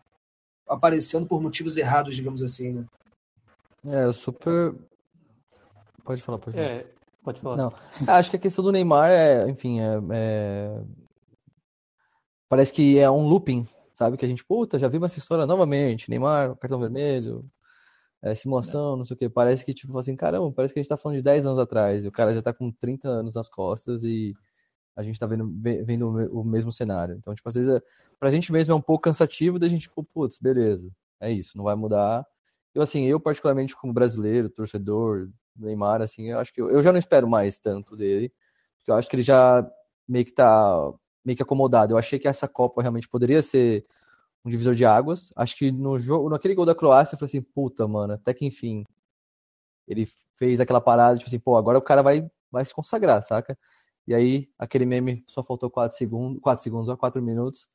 aparecendo 0.68 1.26
por 1.26 1.40
motivos 1.40 1.76
errados, 1.76 2.16
digamos 2.16 2.42
assim, 2.42 2.72
né? 2.72 2.86
É, 3.86 4.12
super. 4.12 4.74
Pode 6.04 6.22
falar, 6.22 6.38
pode 6.38 6.56
falar. 6.56 6.68
É, 6.68 6.86
pode 7.22 7.40
falar. 7.40 7.56
Não, 7.56 7.72
acho 8.06 8.30
que 8.30 8.36
a 8.36 8.40
questão 8.40 8.64
do 8.64 8.72
Neymar 8.72 9.10
é, 9.10 9.48
enfim, 9.48 9.80
é, 9.80 10.00
é... 10.12 10.80
parece 12.48 12.72
que 12.72 12.98
é 12.98 13.10
um 13.10 13.26
looping, 13.26 13.66
sabe? 14.00 14.16
Que 14.16 14.24
a 14.24 14.28
gente, 14.28 14.42
puta, 14.42 14.78
já 14.78 14.88
vimos 14.88 15.12
essa 15.12 15.18
história 15.18 15.44
novamente. 15.46 16.08
Neymar, 16.08 16.56
cartão 16.56 16.80
vermelho, 16.80 17.44
é, 18.22 18.34
simulação, 18.34 18.96
não 18.96 19.04
sei 19.04 19.14
o 19.14 19.18
que. 19.18 19.28
Parece 19.28 19.62
que, 19.62 19.74
tipo, 19.74 19.96
assim, 19.98 20.16
caramba, 20.16 20.50
parece 20.52 20.72
que 20.72 20.80
a 20.80 20.82
gente 20.82 20.88
tá 20.88 20.96
falando 20.96 21.18
de 21.18 21.22
10 21.22 21.44
anos 21.44 21.58
atrás. 21.58 22.04
E 22.04 22.08
o 22.08 22.12
cara 22.12 22.32
já 22.32 22.40
tá 22.40 22.52
com 22.54 22.72
30 22.72 23.06
anos 23.08 23.34
nas 23.34 23.48
costas 23.50 24.02
e 24.02 24.34
a 24.96 25.02
gente 25.02 25.20
tá 25.20 25.26
vendo, 25.26 25.52
vendo 25.84 26.08
o 26.32 26.42
mesmo 26.42 26.72
cenário. 26.72 27.14
Então, 27.14 27.34
tipo, 27.34 27.46
às 27.46 27.54
vezes, 27.54 27.74
é, 27.74 27.82
pra 28.18 28.30
gente 28.30 28.50
mesmo 28.50 28.72
é 28.72 28.74
um 28.76 28.80
pouco 28.80 29.02
cansativo 29.02 29.58
da 29.58 29.68
gente, 29.68 29.82
tipo, 29.82 30.02
putz, 30.02 30.38
beleza, 30.38 30.90
é 31.20 31.30
isso, 31.30 31.56
não 31.58 31.64
vai 31.64 31.74
mudar. 31.74 32.26
Eu, 32.74 32.82
assim, 32.82 33.04
eu 33.06 33.20
particularmente 33.20 33.76
como 33.76 33.92
brasileiro, 33.92 34.48
torcedor, 34.48 35.28
Neymar, 35.56 36.00
assim, 36.00 36.30
eu 36.30 36.38
acho 36.38 36.54
que 36.54 36.60
eu, 36.62 36.70
eu 36.70 36.82
já 36.82 36.92
não 36.92 36.98
espero 36.98 37.28
mais 37.28 37.58
tanto 37.58 37.96
dele, 37.96 38.32
porque 38.78 38.90
eu 38.90 38.94
acho 38.94 39.08
que 39.08 39.16
ele 39.16 39.22
já 39.22 39.68
meio 40.08 40.24
que 40.24 40.32
tá 40.32 40.90
meio 41.24 41.36
que 41.36 41.42
acomodado. 41.42 41.92
Eu 41.92 41.98
achei 41.98 42.18
que 42.18 42.28
essa 42.28 42.48
Copa 42.48 42.82
realmente 42.82 43.08
poderia 43.08 43.42
ser 43.42 43.84
um 44.44 44.50
divisor 44.50 44.74
de 44.74 44.84
águas. 44.84 45.32
Acho 45.36 45.56
que 45.56 45.70
no 45.70 45.98
jogo, 45.98 46.28
naquele 46.28 46.54
gol 46.54 46.66
da 46.66 46.74
Croácia, 46.74 47.14
eu 47.14 47.18
falei 47.18 47.28
assim, 47.28 47.42
puta, 47.42 47.86
mano, 47.86 48.14
até 48.14 48.32
que 48.34 48.44
enfim. 48.44 48.84
Ele 49.86 50.06
fez 50.36 50.60
aquela 50.60 50.80
parada, 50.80 51.18
tipo 51.18 51.28
assim, 51.28 51.38
pô, 51.38 51.56
agora 51.56 51.78
o 51.78 51.82
cara 51.82 52.02
vai, 52.02 52.30
vai 52.50 52.64
se 52.64 52.74
consagrar, 52.74 53.22
saca? 53.22 53.58
E 54.06 54.14
aí, 54.14 54.48
aquele 54.58 54.86
meme 54.86 55.24
só 55.28 55.42
faltou 55.42 55.70
4 55.70 55.96
segundos, 55.96 56.40
4 56.40 56.62
segundos, 56.62 56.88
ó, 56.88 56.96
4 56.96 57.22
minutos. 57.22 57.68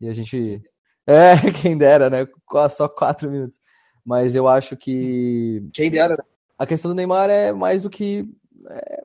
E 0.00 0.08
a 0.08 0.14
gente. 0.14 0.62
É, 1.10 1.50
quem 1.62 1.78
dera, 1.78 2.10
né? 2.10 2.28
Só 2.68 2.86
4 2.86 3.30
minutos. 3.30 3.58
Mas 4.04 4.34
eu 4.34 4.46
acho 4.46 4.76
que. 4.76 5.66
Quem 5.72 5.90
dera, 5.90 6.18
né? 6.18 6.24
A 6.58 6.66
questão 6.66 6.90
do 6.90 6.94
Neymar 6.94 7.30
é 7.30 7.50
mais 7.50 7.84
do 7.84 7.88
que. 7.88 8.28
É, 8.68 9.02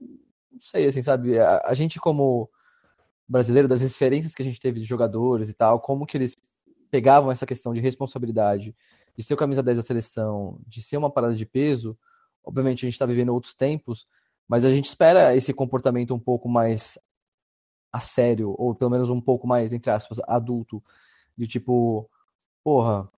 não 0.52 0.60
sei, 0.60 0.86
assim, 0.86 1.02
sabe? 1.02 1.40
A, 1.40 1.62
a 1.64 1.74
gente, 1.74 2.02
como 2.02 2.50
brasileiro, 3.34 3.68
das 3.68 3.82
referências 3.82 4.36
que 4.36 4.44
a 4.44 4.46
gente 4.46 4.62
teve 4.62 4.80
de 4.80 4.86
jogadores 4.86 5.50
e 5.50 5.54
tal, 5.54 5.80
como 5.80 6.06
que 6.06 6.16
eles 6.16 6.38
pegavam 6.92 7.32
essa 7.32 7.46
questão 7.46 7.74
de 7.74 7.82
responsabilidade, 7.82 8.76
de 9.18 9.24
ser 9.24 9.34
o 9.34 9.38
camisa 9.38 9.64
10 9.64 9.78
da 9.78 9.84
seleção, 9.84 10.60
de 10.68 10.82
ser 10.82 10.98
uma 10.98 11.10
parada 11.10 11.36
de 11.36 11.46
peso. 11.46 11.98
Obviamente, 12.44 12.86
a 12.86 12.88
gente 12.88 12.94
está 12.94 13.08
vivendo 13.08 13.34
outros 13.34 13.56
tempos, 13.56 14.08
mas 14.48 14.64
a 14.64 14.70
gente 14.70 14.86
espera 14.86 15.36
esse 15.36 15.52
comportamento 15.52 16.14
um 16.14 16.20
pouco 16.20 16.48
mais 16.48 17.00
a 17.92 18.00
sério, 18.00 18.54
ou 18.58 18.76
pelo 18.76 18.92
menos 18.92 19.10
um 19.10 19.20
pouco 19.20 19.48
mais, 19.48 19.74
entre 19.74 19.90
aspas, 19.90 20.20
adulto, 20.28 20.84
de 21.36 21.48
tipo, 21.48 22.08
porra, 22.64 23.10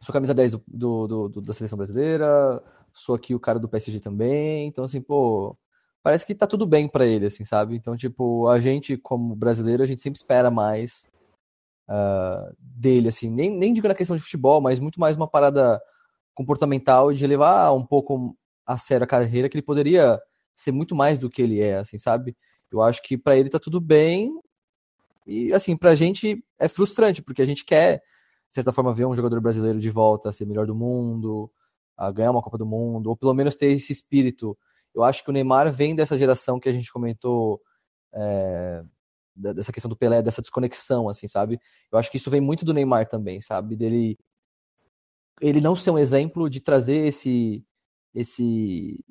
sou 0.00 0.12
camisa 0.12 0.34
10 0.34 0.52
do, 0.52 0.62
do, 1.06 1.28
do, 1.28 1.40
da 1.40 1.54
seleção 1.54 1.78
brasileira, 1.78 2.62
sou 2.92 3.14
aqui 3.14 3.34
o 3.34 3.40
cara 3.40 3.58
do 3.58 3.68
PSG 3.68 4.00
também, 4.00 4.66
então 4.66 4.84
assim, 4.84 5.00
pô, 5.00 5.56
parece 6.02 6.26
que 6.26 6.34
tá 6.34 6.46
tudo 6.46 6.66
bem 6.66 6.88
para 6.88 7.06
ele, 7.06 7.26
assim, 7.26 7.44
sabe? 7.44 7.76
Então, 7.76 7.96
tipo, 7.96 8.48
a 8.48 8.58
gente, 8.58 8.96
como 8.96 9.34
brasileiro, 9.36 9.82
a 9.82 9.86
gente 9.86 10.02
sempre 10.02 10.18
espera 10.18 10.50
mais 10.50 11.08
uh, 11.88 12.54
dele, 12.58 13.08
assim, 13.08 13.30
nem, 13.30 13.50
nem 13.50 13.72
digo 13.72 13.88
na 13.88 13.94
questão 13.94 14.16
de 14.16 14.22
futebol, 14.22 14.60
mas 14.60 14.80
muito 14.80 14.98
mais 14.98 15.16
uma 15.16 15.28
parada 15.28 15.80
comportamental 16.34 17.12
de 17.12 17.26
levar 17.26 17.72
um 17.72 17.84
pouco 17.84 18.36
a 18.66 18.76
sério 18.78 19.04
a 19.04 19.06
carreira 19.06 19.48
que 19.48 19.56
ele 19.56 19.62
poderia 19.62 20.20
ser 20.54 20.72
muito 20.72 20.94
mais 20.94 21.18
do 21.18 21.30
que 21.30 21.42
ele 21.42 21.60
é, 21.60 21.78
assim, 21.78 21.98
sabe? 21.98 22.36
Eu 22.70 22.80
acho 22.82 23.02
que 23.02 23.18
para 23.18 23.36
ele 23.36 23.50
tá 23.50 23.58
tudo 23.58 23.80
bem. 23.80 24.32
E, 25.26 25.52
assim, 25.52 25.76
pra 25.76 25.94
gente 25.94 26.42
é 26.58 26.68
frustrante, 26.68 27.22
porque 27.22 27.42
a 27.42 27.46
gente 27.46 27.64
quer, 27.64 27.98
de 27.98 28.54
certa 28.54 28.72
forma, 28.72 28.94
ver 28.94 29.06
um 29.06 29.14
jogador 29.14 29.40
brasileiro 29.40 29.78
de 29.78 29.90
volta 29.90 30.30
a 30.30 30.32
ser 30.32 30.46
melhor 30.46 30.66
do 30.66 30.74
mundo, 30.74 31.50
a 31.96 32.10
ganhar 32.10 32.30
uma 32.30 32.42
Copa 32.42 32.58
do 32.58 32.66
Mundo, 32.66 33.08
ou 33.08 33.16
pelo 33.16 33.34
menos 33.34 33.56
ter 33.56 33.66
esse 33.66 33.92
espírito. 33.92 34.56
Eu 34.94 35.02
acho 35.02 35.24
que 35.24 35.30
o 35.30 35.32
Neymar 35.32 35.72
vem 35.72 35.94
dessa 35.94 36.16
geração 36.16 36.60
que 36.60 36.68
a 36.68 36.72
gente 36.72 36.92
comentou, 36.92 37.60
é, 38.14 38.82
dessa 39.34 39.72
questão 39.72 39.88
do 39.88 39.96
Pelé, 39.96 40.22
dessa 40.22 40.42
desconexão, 40.42 41.08
assim, 41.08 41.26
sabe? 41.28 41.58
Eu 41.90 41.98
acho 41.98 42.10
que 42.10 42.16
isso 42.18 42.30
vem 42.30 42.40
muito 42.40 42.64
do 42.64 42.74
Neymar 42.74 43.08
também, 43.08 43.40
sabe? 43.40 43.76
Dele 43.76 44.18
ele 45.40 45.60
não 45.60 45.74
ser 45.74 45.90
um 45.90 45.98
exemplo 45.98 46.48
de 46.48 46.60
trazer 46.60 47.06
esse 47.06 47.64
esse 48.14 49.02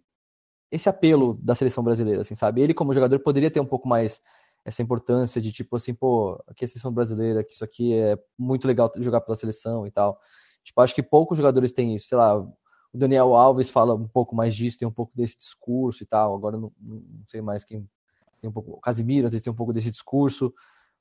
esse 0.72 0.88
apelo 0.88 1.38
da 1.42 1.54
seleção 1.54 1.84
brasileira, 1.84 2.22
assim, 2.22 2.34
sabe? 2.36 2.62
Ele, 2.62 2.74
como 2.74 2.94
jogador, 2.94 3.20
poderia 3.20 3.52
ter 3.52 3.60
um 3.60 3.66
pouco 3.66 3.90
mais 3.90 4.22
essa 4.64 4.82
importância 4.82 5.42
de, 5.42 5.52
tipo, 5.52 5.76
assim, 5.76 5.94
pô, 5.94 6.42
aqui 6.48 6.64
é 6.64 6.66
a 6.66 6.70
seleção 6.70 6.94
brasileira, 6.94 7.44
que 7.44 7.54
isso 7.54 7.64
aqui 7.64 7.94
é 7.94 8.18
muito 8.38 8.66
legal 8.68 8.90
jogar 8.98 9.20
pela 9.22 9.36
seleção 9.36 9.86
e 9.86 9.92
tal. 9.92 10.18
Tipo, 10.64 10.82
acho 10.82 10.96
que 10.96 11.04
poucos 11.04 11.38
jogadores 11.38 11.74
têm 11.74 11.96
isso. 11.96 12.08
Sei 12.08 12.18
lá, 12.18 12.42
o 12.94 12.98
Daniel 12.98 13.36
Alves 13.36 13.70
fala 13.70 13.94
um 13.94 14.08
pouco 14.08 14.36
mais 14.36 14.56
disso, 14.56 14.80
tem 14.80 14.88
um 14.88 14.92
pouco 14.92 15.12
desse 15.16 15.38
discurso 15.38 16.04
e 16.04 16.06
tal. 16.06 16.36
Agora 16.36 16.58
não, 16.58 16.72
não 16.80 17.04
sei 17.28 17.42
mais 17.42 17.64
quem 17.64 17.88
tem 18.42 18.50
um 18.50 18.54
pouco. 18.54 18.72
O 18.72 18.82
Casimiro, 18.82 19.28
às 19.28 19.34
vezes, 19.34 19.44
tem 19.44 19.54
um 19.54 19.56
pouco 19.56 19.72
desse 19.72 19.92
discurso. 19.92 20.54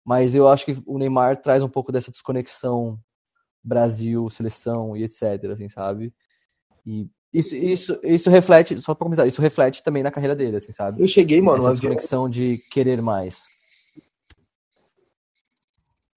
Mas 0.04 0.34
eu 0.34 0.48
acho 0.48 0.64
que 0.64 0.82
o 0.86 0.98
Neymar 0.98 1.40
traz 1.40 1.62
um 1.62 1.68
pouco 1.68 1.90
dessa 1.90 2.10
desconexão 2.10 2.98
Brasil, 3.62 4.28
seleção 4.30 4.96
e 4.96 5.04
etc, 5.04 5.22
assim, 5.52 5.68
sabe? 5.68 6.14
E 6.86 7.08
isso, 7.32 7.54
isso, 7.54 8.00
isso 8.02 8.30
reflete, 8.30 8.80
só 8.80 8.94
pra 8.94 9.04
comentar, 9.04 9.26
isso 9.26 9.42
reflete 9.42 9.82
também 9.82 10.02
na 10.02 10.10
carreira 10.10 10.34
dele, 10.34 10.56
assim, 10.56 10.72
sabe? 10.72 11.00
Eu 11.00 11.06
cheguei, 11.06 11.40
mano. 11.40 11.68
Essa 11.68 11.80
conexão 11.80 12.28
de 12.28 12.58
querer 12.70 13.00
mais. 13.00 13.44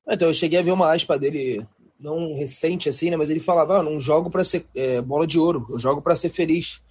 Então, 0.07 0.29
eu 0.29 0.33
cheguei 0.33 0.59
a 0.59 0.63
ver 0.63 0.71
uma 0.71 0.91
aspa 0.93 1.19
dele, 1.19 1.65
não 2.03 2.35
recente 2.35 2.89
assim, 2.89 3.09
né? 3.09 3.15
Mas 3.15 3.29
ele 3.29 3.39
falava, 3.39 3.79
ah, 3.79 3.83
não 3.83 3.99
jogo 3.99 4.29
pra 4.29 4.43
ser 4.43 4.65
é, 4.75 5.01
bola 5.01 5.25
de 5.25 5.39
ouro, 5.39 5.65
eu 5.69 5.79
jogo 5.79 6.01
pra 6.01 6.15
ser 6.15 6.29
feliz. 6.29 6.81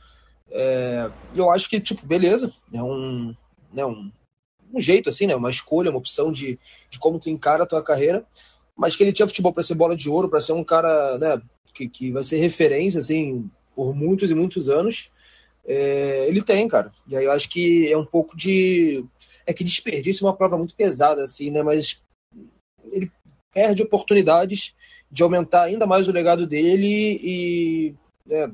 É, 0.51 1.11
eu 1.37 1.51
acho 1.51 1.69
que, 1.69 1.79
tipo, 1.79 2.05
beleza, 2.05 2.51
é 2.73 2.83
um, 2.83 3.35
né, 3.73 3.85
um, 3.85 4.11
um 4.73 4.81
jeito, 4.81 5.11
assim, 5.11 5.27
né? 5.27 5.37
Uma 5.37 5.51
escolha, 5.51 5.91
uma 5.91 5.99
opção 5.99 6.33
de, 6.33 6.59
de 6.89 6.99
como 6.99 7.21
tu 7.21 7.29
encara 7.29 7.65
a 7.65 7.67
tua 7.67 7.83
carreira. 7.83 8.25
Mas 8.75 8.97
que 8.97 9.03
ele 9.03 9.13
tinha 9.13 9.29
futebol 9.29 9.53
pra 9.53 9.63
ser 9.63 9.75
bola 9.75 9.95
de 9.95 10.09
ouro, 10.09 10.31
pra 10.31 10.41
ser 10.41 10.53
um 10.53 10.65
cara, 10.65 11.19
né? 11.19 11.43
Que, 11.75 11.89
que 11.89 12.11
vai 12.11 12.23
ser 12.23 12.39
referência, 12.39 12.99
assim, 12.99 13.51
por 13.77 13.95
muitos 13.95 14.31
e 14.31 14.35
muitos 14.35 14.69
anos, 14.69 15.11
é, 15.65 16.27
ele 16.27 16.43
tem, 16.43 16.67
cara. 16.69 16.91
E 17.07 17.17
aí 17.17 17.25
eu 17.25 17.33
acho 17.33 17.49
que 17.51 17.91
é 17.93 17.97
um 17.97 18.05
pouco 18.05 18.37
de. 18.37 19.05
É 19.47 19.53
que 19.53 19.65
desperdício 19.65 20.25
é 20.25 20.29
uma 20.29 20.37
palavra 20.37 20.59
muito 20.59 20.75
pesada, 20.75 21.23
assim, 21.23 21.51
né? 21.51 21.63
Mas 21.63 22.01
ele 22.91 23.11
perde 23.53 23.83
oportunidades 23.83 24.75
de 25.11 25.23
aumentar 25.23 25.65
ainda 25.65 25.87
mais 25.87 26.09
o 26.09 26.13
legado 26.13 26.47
dele 26.47 27.19
e 27.23 27.95
é, 28.31 28.51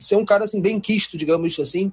ser 0.00 0.16
um 0.16 0.24
cara 0.24 0.44
assim 0.44 0.60
bem 0.60 0.80
quisto, 0.80 1.16
digamos 1.16 1.58
assim, 1.60 1.92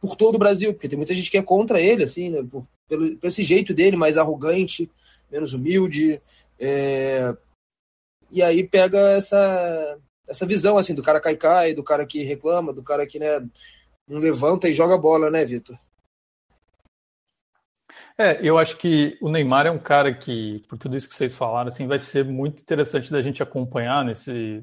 por 0.00 0.16
todo 0.16 0.36
o 0.36 0.38
Brasil, 0.38 0.72
porque 0.72 0.88
tem 0.88 0.96
muita 0.96 1.14
gente 1.14 1.30
que 1.30 1.36
é 1.36 1.42
contra 1.42 1.80
ele, 1.80 2.04
assim, 2.04 2.30
né? 2.30 2.42
Por, 2.50 2.66
pelo, 2.88 3.16
por 3.16 3.26
esse 3.26 3.42
jeito 3.42 3.74
dele, 3.74 3.96
mais 3.96 4.16
arrogante, 4.16 4.90
menos 5.30 5.52
humilde. 5.52 6.20
É, 6.58 7.36
e 8.30 8.42
aí 8.42 8.66
pega 8.66 8.98
essa 9.10 9.98
essa 10.26 10.46
visão 10.46 10.78
assim 10.78 10.94
do 10.94 11.02
cara 11.02 11.20
cai 11.20 11.36
cai, 11.36 11.74
do 11.74 11.82
cara 11.82 12.06
que 12.06 12.22
reclama, 12.22 12.72
do 12.72 12.82
cara 12.82 13.04
que 13.04 13.18
né, 13.18 13.40
não 14.08 14.20
levanta 14.20 14.68
e 14.68 14.72
joga 14.72 14.96
bola, 14.96 15.28
né, 15.30 15.44
Vitor? 15.44 15.76
É, 18.20 18.38
eu 18.42 18.58
acho 18.58 18.76
que 18.76 19.16
o 19.22 19.30
Neymar 19.30 19.66
é 19.66 19.70
um 19.70 19.78
cara 19.78 20.12
que, 20.12 20.62
por 20.68 20.76
tudo 20.76 20.94
isso 20.94 21.08
que 21.08 21.14
vocês 21.14 21.34
falaram, 21.34 21.68
assim, 21.68 21.86
vai 21.86 21.98
ser 21.98 22.22
muito 22.22 22.60
interessante 22.60 23.10
da 23.10 23.22
gente 23.22 23.42
acompanhar 23.42 24.04
nesse, 24.04 24.62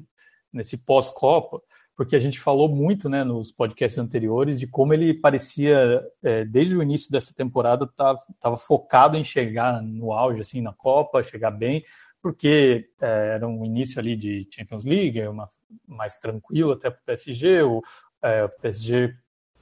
nesse 0.52 0.76
pós-Copa, 0.76 1.60
porque 1.96 2.14
a 2.14 2.20
gente 2.20 2.38
falou 2.38 2.68
muito, 2.68 3.08
né, 3.08 3.24
nos 3.24 3.50
podcasts 3.50 3.98
anteriores 3.98 4.60
de 4.60 4.68
como 4.68 4.94
ele 4.94 5.12
parecia, 5.12 6.00
é, 6.22 6.44
desde 6.44 6.76
o 6.76 6.82
início 6.84 7.10
dessa 7.10 7.34
temporada, 7.34 7.84
estava 7.84 8.56
focado 8.56 9.16
em 9.16 9.24
chegar 9.24 9.82
no 9.82 10.12
auge, 10.12 10.40
assim, 10.40 10.60
na 10.60 10.72
Copa, 10.72 11.24
chegar 11.24 11.50
bem, 11.50 11.82
porque 12.22 12.88
é, 13.00 13.34
era 13.34 13.48
um 13.48 13.64
início 13.64 13.98
ali 13.98 14.14
de 14.14 14.46
Champions 14.54 14.84
League, 14.84 15.20
uma, 15.26 15.48
mais 15.84 16.16
tranquilo 16.16 16.74
até 16.74 16.90
para 16.90 17.00
o 17.00 17.04
PSG. 17.06 17.62
O, 17.62 17.82
é, 18.22 18.44
o 18.44 18.48
PSG, 18.50 19.16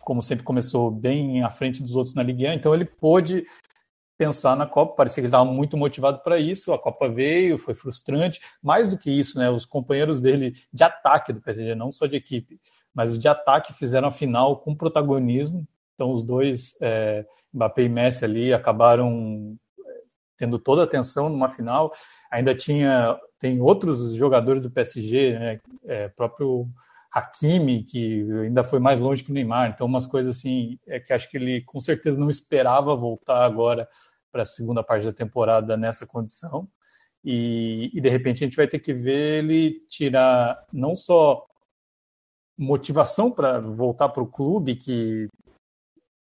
como 0.05 0.21
sempre, 0.21 0.45
começou 0.45 0.91
bem 0.91 1.43
à 1.43 1.49
frente 1.49 1.83
dos 1.83 1.97
outros 1.97 2.15
na 2.15 2.23
Ligue 2.23 2.47
1, 2.47 2.53
então 2.53 2.75
ele 2.75 2.85
pôde 2.85 3.47
pensar 4.17 4.57
na 4.57 4.67
Copa, 4.67 4.95
parecia 4.95 5.21
que 5.21 5.27
ele 5.27 5.29
estava 5.29 5.45
muito 5.45 5.77
motivado 5.77 6.21
para 6.21 6.39
isso, 6.39 6.73
a 6.73 6.79
Copa 6.79 7.09
veio, 7.09 7.59
foi 7.59 7.75
frustrante, 7.75 8.41
mais 8.63 8.89
do 8.89 8.97
que 8.97 9.11
isso, 9.11 9.39
né, 9.39 9.51
os 9.51 9.67
companheiros 9.67 10.21
dele 10.21 10.55
de 10.73 10.83
ataque 10.83 11.33
do 11.33 11.41
PSG, 11.41 11.75
não 11.75 11.93
só 11.93 12.07
de 12.07 12.17
equipe, 12.17 12.61
mas 12.95 13.13
os 13.13 13.19
de 13.19 13.29
ataque 13.29 13.75
fizeram 13.75 14.09
a 14.09 14.13
final 14.13 14.59
com 14.59 14.75
protagonismo, 14.75 15.67
então 15.95 16.13
os 16.13 16.23
dois, 16.23 16.77
é, 16.81 17.27
Mbappé 17.53 17.83
e 17.83 17.89
Messi 17.89 18.25
ali, 18.25 18.53
acabaram 18.53 19.59
tendo 20.37 20.59
toda 20.59 20.83
a 20.83 20.85
atenção 20.85 21.29
numa 21.29 21.49
final. 21.49 21.93
Ainda 22.31 22.55
tinha 22.55 23.19
tem 23.39 23.61
outros 23.61 24.15
jogadores 24.15 24.63
do 24.63 24.71
PSG, 24.71 25.39
né? 25.39 25.61
É, 25.85 26.09
próprio 26.09 26.67
Hakimi, 27.17 27.83
que 27.83 28.31
ainda 28.43 28.63
foi 28.63 28.79
mais 28.79 29.01
longe 29.01 29.25
que 29.25 29.31
o 29.31 29.35
Neymar. 29.35 29.71
Então, 29.71 29.87
umas 29.87 30.07
coisas 30.07 30.37
assim 30.37 30.79
é 30.87 31.01
que 31.01 31.15
acho 31.15 31.31
que 31.31 31.39
ele 31.39 31.63
com 31.63 31.81
certeza 31.81 32.21
não 32.21 32.29
esperava 32.29 32.95
voltar 32.95 33.43
agora 33.43 33.89
para 34.31 34.43
a 34.43 34.45
segunda 34.45 34.83
parte 34.85 35.07
da 35.07 35.13
temporada 35.15 35.79
nessa 35.79 36.07
condição. 36.07 36.69
E, 37.25 37.91
e, 37.95 38.01
de 38.01 38.09
repente 38.09 38.45
a 38.45 38.47
gente 38.47 38.57
vai 38.57 38.69
ter 38.69 38.79
que 38.79 38.93
ver 38.93 39.45
ele 39.45 39.81
tirar 39.89 40.65
não 40.73 40.95
só 40.95 41.45
motivação 42.57 43.31
para 43.31 43.61
voltar 43.61 44.11
para 44.11 44.23
o 44.23 44.31
clube, 44.31 44.77
que 44.77 45.27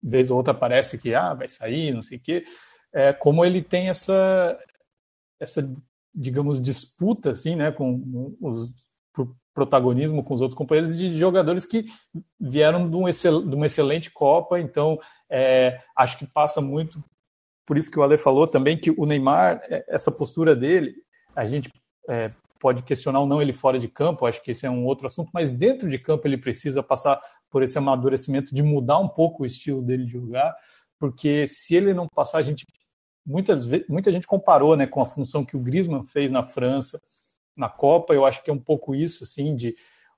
vez 0.01 0.31
ou 0.31 0.37
outra 0.37 0.53
parece 0.53 0.97
que 0.97 1.13
ah, 1.13 1.33
vai 1.33 1.47
sair, 1.47 1.93
não 1.93 2.01
sei 2.01 2.17
o 2.17 2.21
quê, 2.21 2.43
é, 2.91 3.13
como 3.13 3.45
ele 3.45 3.61
tem 3.61 3.89
essa, 3.89 4.59
essa, 5.39 5.71
digamos, 6.13 6.59
disputa 6.59 7.31
assim, 7.31 7.55
né, 7.55 7.71
com 7.71 8.35
os 8.41 8.73
protagonismo 9.53 10.23
com 10.23 10.33
os 10.33 10.41
outros 10.41 10.57
companheiros 10.57 10.95
de 10.95 11.17
jogadores 11.17 11.65
que 11.65 11.85
vieram 12.39 12.89
de, 12.89 12.95
um 12.95 13.07
excel, 13.09 13.41
de 13.41 13.55
uma 13.55 13.65
excelente 13.65 14.11
Copa, 14.11 14.59
então 14.59 14.99
é, 15.29 15.81
acho 15.95 16.17
que 16.17 16.27
passa 16.27 16.61
muito 16.61 17.03
por 17.69 17.77
isso 17.77 17.91
que 17.91 17.99
o 17.99 18.01
Ale 18.01 18.17
falou 18.17 18.47
também 18.47 18.75
que 18.75 18.89
o 18.89 19.05
Neymar, 19.05 19.61
é, 19.69 19.85
essa 19.89 20.11
postura 20.11 20.55
dele, 20.55 20.95
a 21.35 21.47
gente 21.47 21.69
é, 22.09 22.31
pode 22.59 22.81
questionar 22.81 23.19
ou 23.19 23.27
não 23.27 23.39
ele 23.39 23.53
fora 23.53 23.77
de 23.77 23.87
campo, 23.87 24.25
acho 24.25 24.41
que 24.41 24.49
esse 24.49 24.65
é 24.65 24.69
um 24.71 24.87
outro 24.87 25.05
assunto, 25.05 25.29
mas 25.31 25.51
dentro 25.51 25.87
de 25.87 25.99
campo 25.99 26.27
ele 26.27 26.35
precisa 26.35 26.81
passar 26.81 27.21
por 27.47 27.61
esse 27.61 27.77
amadurecimento 27.77 28.55
de 28.55 28.63
mudar 28.63 28.97
um 28.97 29.07
pouco 29.07 29.43
o 29.43 29.45
estilo 29.45 29.83
dele 29.83 30.03
de 30.03 30.13
jogar, 30.13 30.55
porque 30.97 31.45
se 31.45 31.75
ele 31.75 31.93
não 31.93 32.07
passar, 32.07 32.39
a 32.39 32.41
gente 32.41 32.65
muitas 33.23 33.67
vezes, 33.67 33.87
muita 33.87 34.11
gente 34.11 34.25
comparou, 34.25 34.75
né, 34.75 34.87
com 34.87 34.99
a 34.99 35.05
função 35.05 35.45
que 35.45 35.55
o 35.55 35.59
Griezmann 35.59 36.03
fez 36.03 36.31
na 36.31 36.41
França 36.41 36.99
na 37.59 37.67
Copa, 37.67 38.13
eu 38.13 38.25
acho 38.25 38.41
que 38.41 38.49
é 38.49 38.53
um 38.53 38.59
pouco 38.59 38.95
isso, 38.95 39.23
assim, 39.23 39.53
de 39.53 39.75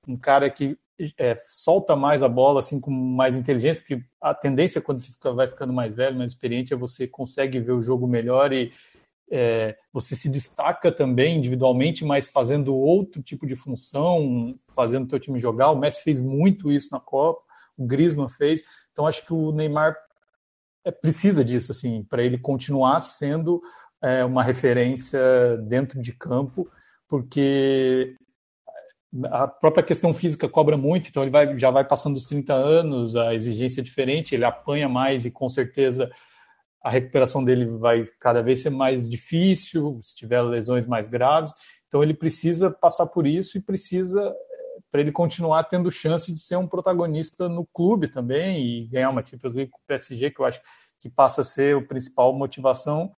um 0.07 0.15
cara 0.15 0.49
que 0.49 0.77
é, 1.17 1.41
solta 1.47 1.95
mais 1.95 2.21
a 2.21 2.29
bola 2.29 2.59
assim 2.59 2.79
com 2.79 2.91
mais 2.91 3.35
inteligência, 3.35 3.81
porque 3.81 4.05
a 4.21 4.33
tendência 4.33 4.79
quando 4.79 4.99
você 4.99 5.11
fica, 5.11 5.33
vai 5.33 5.47
ficando 5.47 5.73
mais 5.73 5.91
velho, 5.93 6.17
mais 6.17 6.31
experiente, 6.31 6.73
é 6.73 6.77
você 6.77 7.07
consegue 7.07 7.59
ver 7.59 7.71
o 7.71 7.81
jogo 7.81 8.07
melhor 8.07 8.53
e 8.53 8.71
é, 9.31 9.75
você 9.91 10.15
se 10.15 10.29
destaca 10.29 10.91
também 10.91 11.37
individualmente, 11.37 12.05
mas 12.05 12.29
fazendo 12.29 12.75
outro 12.75 13.23
tipo 13.23 13.47
de 13.47 13.55
função, 13.55 14.55
fazendo 14.75 15.05
o 15.05 15.07
teu 15.07 15.19
time 15.19 15.39
jogar. 15.39 15.71
O 15.71 15.79
Messi 15.79 16.03
fez 16.03 16.21
muito 16.21 16.71
isso 16.71 16.89
na 16.91 16.99
Copa, 16.99 17.41
o 17.75 17.87
Griezmann 17.87 18.29
fez. 18.29 18.61
Então 18.91 19.07
acho 19.07 19.25
que 19.25 19.33
o 19.33 19.51
Neymar 19.51 19.95
é, 20.83 20.91
precisa 20.91 21.43
disso, 21.43 21.71
assim, 21.71 22.03
para 22.03 22.21
ele 22.21 22.37
continuar 22.37 22.99
sendo 22.99 23.63
é, 24.01 24.25
uma 24.25 24.43
referência 24.43 25.19
dentro 25.63 26.01
de 26.01 26.11
campo, 26.11 26.69
porque 27.11 28.15
a 29.25 29.45
própria 29.45 29.83
questão 29.83 30.13
física 30.13 30.47
cobra 30.47 30.77
muito, 30.77 31.09
então 31.09 31.21
ele 31.21 31.29
vai, 31.29 31.57
já 31.57 31.69
vai 31.69 31.85
passando 31.85 32.13
dos 32.13 32.25
30 32.25 32.53
anos, 32.53 33.17
a 33.17 33.35
exigência 33.35 33.81
é 33.81 33.83
diferente, 33.83 34.33
ele 34.33 34.45
apanha 34.45 34.87
mais 34.87 35.25
e 35.25 35.29
com 35.29 35.49
certeza 35.49 36.09
a 36.81 36.89
recuperação 36.89 37.43
dele 37.43 37.65
vai 37.65 38.05
cada 38.17 38.41
vez 38.41 38.61
ser 38.61 38.69
mais 38.69 39.09
difícil, 39.09 39.99
se 40.01 40.15
tiver 40.15 40.41
lesões 40.41 40.85
mais 40.85 41.09
graves. 41.09 41.53
Então 41.85 42.01
ele 42.01 42.13
precisa 42.13 42.71
passar 42.71 43.07
por 43.07 43.27
isso 43.27 43.57
e 43.57 43.61
precisa 43.61 44.33
para 44.89 45.01
ele 45.01 45.11
continuar 45.11 45.65
tendo 45.65 45.91
chance 45.91 46.31
de 46.31 46.39
ser 46.39 46.55
um 46.55 46.67
protagonista 46.67 47.49
no 47.49 47.65
clube 47.73 48.07
também 48.07 48.65
e 48.65 48.87
ganhar 48.87 49.09
uma 49.09 49.25
Champions 49.25 49.53
League 49.53 49.71
com 49.71 49.79
o 49.79 49.85
PSG, 49.85 50.31
que 50.31 50.39
eu 50.39 50.45
acho 50.45 50.61
que 50.97 51.09
passa 51.09 51.41
a 51.41 51.43
ser 51.43 51.75
a 51.75 51.81
principal 51.81 52.33
motivação. 52.33 53.13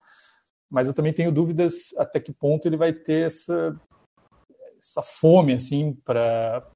Mas 0.73 0.87
eu 0.87 0.93
também 0.93 1.13
tenho 1.13 1.31
dúvidas 1.31 1.93
até 1.99 2.19
que 2.19 2.33
ponto 2.33 2.67
ele 2.67 2.75
vai 2.75 2.91
ter 2.91 3.27
essa 3.27 3.79
essa 4.79 5.03
fome 5.03 5.53
assim 5.53 5.93
para 6.03 6.67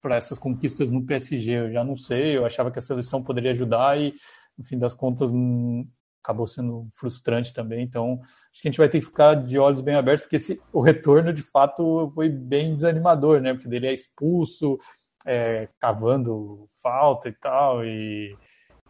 para 0.00 0.16
essas 0.16 0.38
conquistas 0.38 0.90
no 0.90 1.04
PSG. 1.04 1.50
Eu 1.50 1.70
já 1.70 1.84
não 1.84 1.94
sei, 1.94 2.38
eu 2.38 2.46
achava 2.46 2.70
que 2.70 2.78
a 2.78 2.82
seleção 2.82 3.22
poderia 3.22 3.50
ajudar 3.50 4.00
e 4.00 4.14
no 4.56 4.64
fim 4.64 4.78
das 4.78 4.94
contas 4.94 5.30
hum, 5.30 5.86
acabou 6.22 6.46
sendo 6.46 6.88
frustrante 6.94 7.52
também. 7.52 7.82
Então, 7.82 8.18
acho 8.50 8.62
que 8.62 8.68
a 8.68 8.70
gente 8.70 8.78
vai 8.78 8.88
ter 8.88 9.00
que 9.00 9.06
ficar 9.06 9.34
de 9.34 9.58
olhos 9.58 9.82
bem 9.82 9.96
abertos, 9.96 10.22
porque 10.22 10.36
esse, 10.36 10.62
o 10.72 10.80
retorno 10.80 11.30
de 11.30 11.42
fato 11.42 12.10
foi 12.14 12.30
bem 12.30 12.76
desanimador, 12.76 13.42
né? 13.42 13.52
Porque 13.52 13.68
ele 13.68 13.88
é 13.88 13.92
expulso, 13.92 14.78
é, 15.26 15.68
cavando 15.78 16.66
falta 16.82 17.28
e 17.28 17.32
tal, 17.32 17.84
e, 17.84 18.34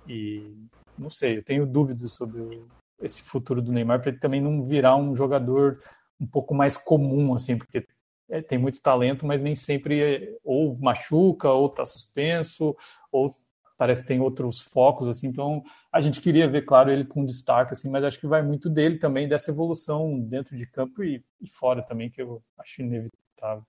e 0.07 0.55
não 0.97 1.11
sei, 1.11 1.39
eu 1.39 1.43
tenho 1.43 1.67
dúvidas 1.67 2.13
sobre 2.13 2.65
esse 3.01 3.23
futuro 3.23 3.63
do 3.63 3.73
Neymar 3.73 4.01
para 4.01 4.11
ele 4.11 4.19
também 4.19 4.41
não 4.41 4.65
virar 4.65 4.97
um 4.97 5.15
jogador 5.15 5.79
um 6.21 6.27
pouco 6.27 6.55
mais 6.55 6.77
comum, 6.77 7.35
assim, 7.35 7.57
porque 7.57 7.87
é, 8.29 8.43
tem 8.43 8.59
muito 8.59 8.81
talento, 8.81 9.27
mas 9.27 9.41
nem 9.41 9.57
sempre 9.57 10.01
é, 10.03 10.37
ou 10.45 10.77
machuca, 10.79 11.51
ou 11.51 11.67
está 11.67 11.85
suspenso, 11.87 12.77
ou 13.11 13.37
parece 13.77 14.03
que 14.03 14.09
tem 14.09 14.21
outros 14.21 14.61
focos, 14.61 15.07
assim, 15.07 15.29
então 15.29 15.63
a 15.93 16.01
gente 16.01 16.21
queria 16.21 16.49
ver, 16.49 16.63
claro, 16.63 16.91
ele 16.91 17.05
com 17.05 17.25
destaque, 17.25 17.73
assim, 17.73 17.89
mas 17.89 18.03
acho 18.03 18.19
que 18.19 18.27
vai 18.27 18.43
muito 18.43 18.69
dele 18.69 18.99
também, 18.99 19.29
dessa 19.29 19.53
evolução 19.53 20.19
dentro 20.19 20.57
de 20.57 20.67
campo 20.67 21.05
e, 21.05 21.25
e 21.41 21.49
fora 21.49 21.81
também, 21.81 22.11
que 22.11 22.21
eu 22.21 22.43
acho 22.59 22.83
inevitável. 22.83 23.65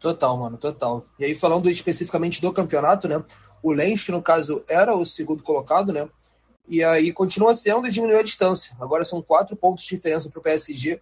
Total, 0.00 0.36
mano, 0.36 0.56
total. 0.56 1.06
E 1.18 1.26
aí, 1.26 1.34
falando 1.34 1.68
especificamente 1.68 2.40
do 2.40 2.52
campeonato, 2.52 3.06
né? 3.06 3.22
O 3.62 3.70
Lens, 3.70 4.02
que 4.02 4.10
no 4.10 4.22
caso 4.22 4.64
era 4.66 4.96
o 4.96 5.04
segundo 5.04 5.42
colocado, 5.42 5.92
né? 5.92 6.08
E 6.70 6.84
aí 6.84 7.12
continua 7.12 7.52
sendo 7.52 7.88
e 7.88 7.90
diminuiu 7.90 8.20
a 8.20 8.22
distância. 8.22 8.76
Agora 8.80 9.04
são 9.04 9.20
quatro 9.20 9.56
pontos 9.56 9.82
de 9.82 9.96
diferença 9.96 10.30
para 10.30 10.38
o 10.38 10.42
PSG. 10.42 11.00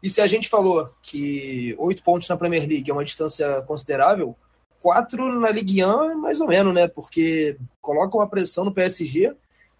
E 0.00 0.08
se 0.08 0.20
a 0.20 0.28
gente 0.28 0.48
falou 0.48 0.88
que 1.02 1.74
oito 1.76 2.04
pontos 2.04 2.28
na 2.28 2.36
Premier 2.36 2.64
League 2.68 2.88
é 2.88 2.94
uma 2.94 3.04
distância 3.04 3.60
considerável, 3.62 4.36
quatro 4.80 5.40
na 5.40 5.50
Ligue 5.50 5.84
1 5.84 6.10
é 6.12 6.14
mais 6.14 6.40
ou 6.40 6.46
menos, 6.46 6.72
né? 6.72 6.86
Porque 6.86 7.56
coloca 7.80 8.16
uma 8.16 8.28
pressão 8.28 8.64
no 8.64 8.72
PSG 8.72 9.34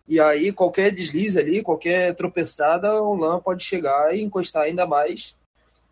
e 0.09 0.19
aí 0.19 0.53
qualquer 0.53 0.93
deslize 0.93 1.39
ali, 1.39 1.63
qualquer 1.63 2.17
tropeçada, 2.17 3.01
o 3.01 3.15
Lan 3.15 3.39
pode 3.39 3.63
chegar 3.63 4.13
e 4.17 4.21
encostar 4.21 4.65
ainda 4.65 4.89
mais 4.89 5.37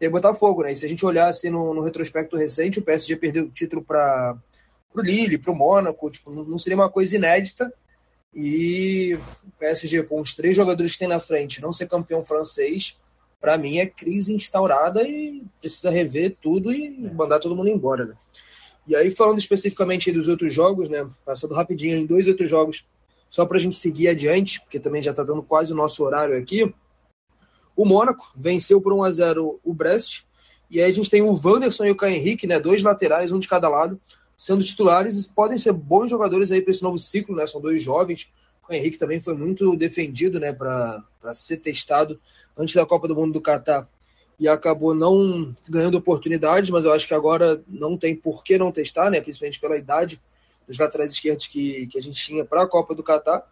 e 0.01 0.09
botar 0.09 0.35
fogo, 0.35 0.65
né? 0.65 0.73
E 0.73 0.77
se 0.77 0.85
a 0.85 0.89
gente 0.89 1.07
olhar 1.07 1.29
assim 1.29 1.51
no, 1.51 1.73
no 1.73 1.83
retrospecto 1.83 2.37
recente, 2.37 2.81
o 2.81 2.83
PSG 2.83 3.15
perdeu 3.15 3.45
o 3.45 3.51
título 3.51 3.85
para 3.85 4.37
o 4.93 5.01
Lille, 5.01 5.39
para 5.39 5.53
o 5.53 5.55
Mônaco, 5.55 6.11
tipo, 6.11 6.33
não 6.33 6.59
seria 6.59 6.77
uma 6.77 6.91
coisa 6.91 7.15
inédita. 7.15 7.73
E 8.39 9.15
o 9.15 9.51
PSG, 9.59 10.03
com 10.03 10.21
os 10.21 10.35
três 10.35 10.55
jogadores 10.55 10.93
que 10.93 10.99
tem 10.99 11.09
na 11.09 11.19
frente, 11.19 11.63
não 11.63 11.73
ser 11.73 11.89
campeão 11.89 12.23
francês, 12.23 12.95
para 13.41 13.57
mim 13.57 13.79
é 13.79 13.87
crise 13.87 14.35
instaurada 14.35 15.03
e 15.09 15.43
precisa 15.59 15.89
rever 15.89 16.37
tudo 16.43 16.71
e 16.71 16.91
mandar 17.15 17.41
todo 17.41 17.57
mundo 17.57 17.71
embora, 17.71 18.05
né? 18.05 18.15
E 18.87 18.95
aí, 18.95 19.11
falando 19.11 19.39
especificamente 19.39 20.13
dos 20.13 20.29
outros 20.29 20.53
jogos, 20.53 20.91
né? 20.91 21.09
Passando 21.25 21.55
rapidinho 21.55 21.97
em 21.97 22.05
dois 22.05 22.29
outros 22.29 22.49
jogos, 22.51 22.85
só 23.31 23.47
para 23.47 23.57
a 23.57 23.61
gente 23.61 23.75
seguir 23.75 24.09
adiante, 24.09 24.61
porque 24.61 24.79
também 24.79 25.01
já 25.01 25.13
está 25.13 25.25
dando 25.25 25.43
quase 25.43 25.73
o 25.73 25.77
nosso 25.77 26.05
horário 26.05 26.37
aqui. 26.37 26.71
O 27.75 27.87
Mônaco 27.87 28.31
venceu 28.37 28.83
por 28.83 28.93
1 28.93 29.03
a 29.03 29.13
0 29.13 29.61
o 29.65 29.73
Brest. 29.73 30.25
E 30.71 30.81
aí 30.81 30.91
a 30.91 30.95
gente 30.95 31.09
tem 31.09 31.23
o 31.23 31.33
Wanderson 31.33 31.87
e 31.87 31.91
o 31.91 31.97
Caio 31.97 32.17
Henrique, 32.17 32.47
né? 32.47 32.61
Dois 32.61 32.83
laterais, 32.83 33.33
um 33.33 33.39
de 33.39 33.49
cada 33.49 33.69
lado, 33.69 33.99
sendo 34.37 34.65
titulares 34.65 35.27
podem 35.27 35.59
ser 35.59 35.73
bons 35.73 36.11
jogadores 36.11 36.51
aí 36.51 36.61
para 36.61 36.71
esse 36.71 36.83
novo 36.83 36.99
ciclo, 36.99 37.35
né? 37.37 37.47
São 37.47 37.61
dois 37.61 37.83
jovens. 37.83 38.29
O 38.69 38.73
Henrique 38.73 38.99
também 38.99 39.21
foi 39.21 39.35
muito 39.35 39.77
defendido, 39.77 40.39
né? 40.39 40.53
Para 40.53 41.03
ser 41.33 41.59
testado 41.59 42.21
antes 42.57 42.75
da 42.75 42.87
Copa 42.87 43.09
do 43.09 43.15
Mundo 43.15 43.35
do 43.35 43.41
Catar 43.41 43.89
e 44.39 44.49
acabou 44.49 44.95
não 44.95 45.55
ganhando 45.69 45.97
oportunidades, 45.97 46.71
mas 46.71 46.85
eu 46.85 46.93
acho 46.93 47.09
que 47.09 47.15
agora 47.15 47.63
não 47.67 47.97
tem 47.97 48.15
por 48.15 48.45
que 48.45 48.59
não 48.59 48.71
testar, 48.71 49.11
né? 49.11 49.21
principalmente 49.21 49.59
pela 49.59 49.77
idade 49.77 50.21
dos 50.69 50.79
laterais 50.79 51.13
esquerdos 51.13 51.47
que, 51.47 51.87
que 51.87 51.99
a 51.99 52.03
gente 52.03 52.23
tinha 52.23 52.45
para 52.45 52.63
a 52.63 52.67
Copa 52.67 52.95
do 52.95 53.03
Catar. 53.03 53.47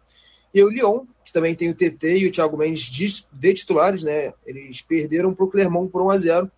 E 0.53 0.63
o 0.63 0.69
Lyon, 0.69 1.05
que 1.23 1.33
também 1.33 1.55
tem 1.55 1.69
o 1.69 1.75
TT 1.75 2.17
e 2.17 2.27
o 2.27 2.31
Thiago 2.31 2.57
Mendes 2.57 2.83
de, 2.83 3.25
de 3.31 3.53
titulares, 3.53 4.03
né? 4.03 4.33
Eles 4.45 4.81
perderam 4.81 5.33
para 5.33 5.45
o 5.45 5.49
Clermont 5.49 5.91
por 5.91 6.01
1 6.01 6.09
a 6.11 6.17
0 6.17 6.51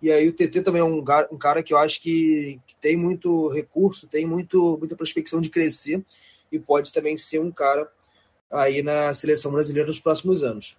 E 0.00 0.12
aí 0.12 0.28
o 0.28 0.32
TT 0.32 0.62
também 0.62 0.80
é 0.80 0.84
um, 0.84 0.98
um 0.98 1.38
cara 1.38 1.62
que 1.62 1.72
eu 1.72 1.78
acho 1.78 2.00
que, 2.00 2.60
que, 2.66 2.76
tem 2.76 2.96
muito 2.96 3.48
recurso, 3.48 4.06
tem 4.06 4.24
muito, 4.24 4.76
muita 4.78 4.94
prospecção 4.94 5.40
de 5.40 5.50
crescer 5.50 6.04
e 6.52 6.58
pode 6.58 6.92
também 6.92 7.16
ser 7.16 7.40
um 7.40 7.50
cara 7.50 7.90
aí 8.50 8.82
na 8.82 9.12
seleção 9.12 9.50
brasileira 9.50 9.88
nos 9.88 10.00
próximos 10.00 10.44
anos. 10.44 10.76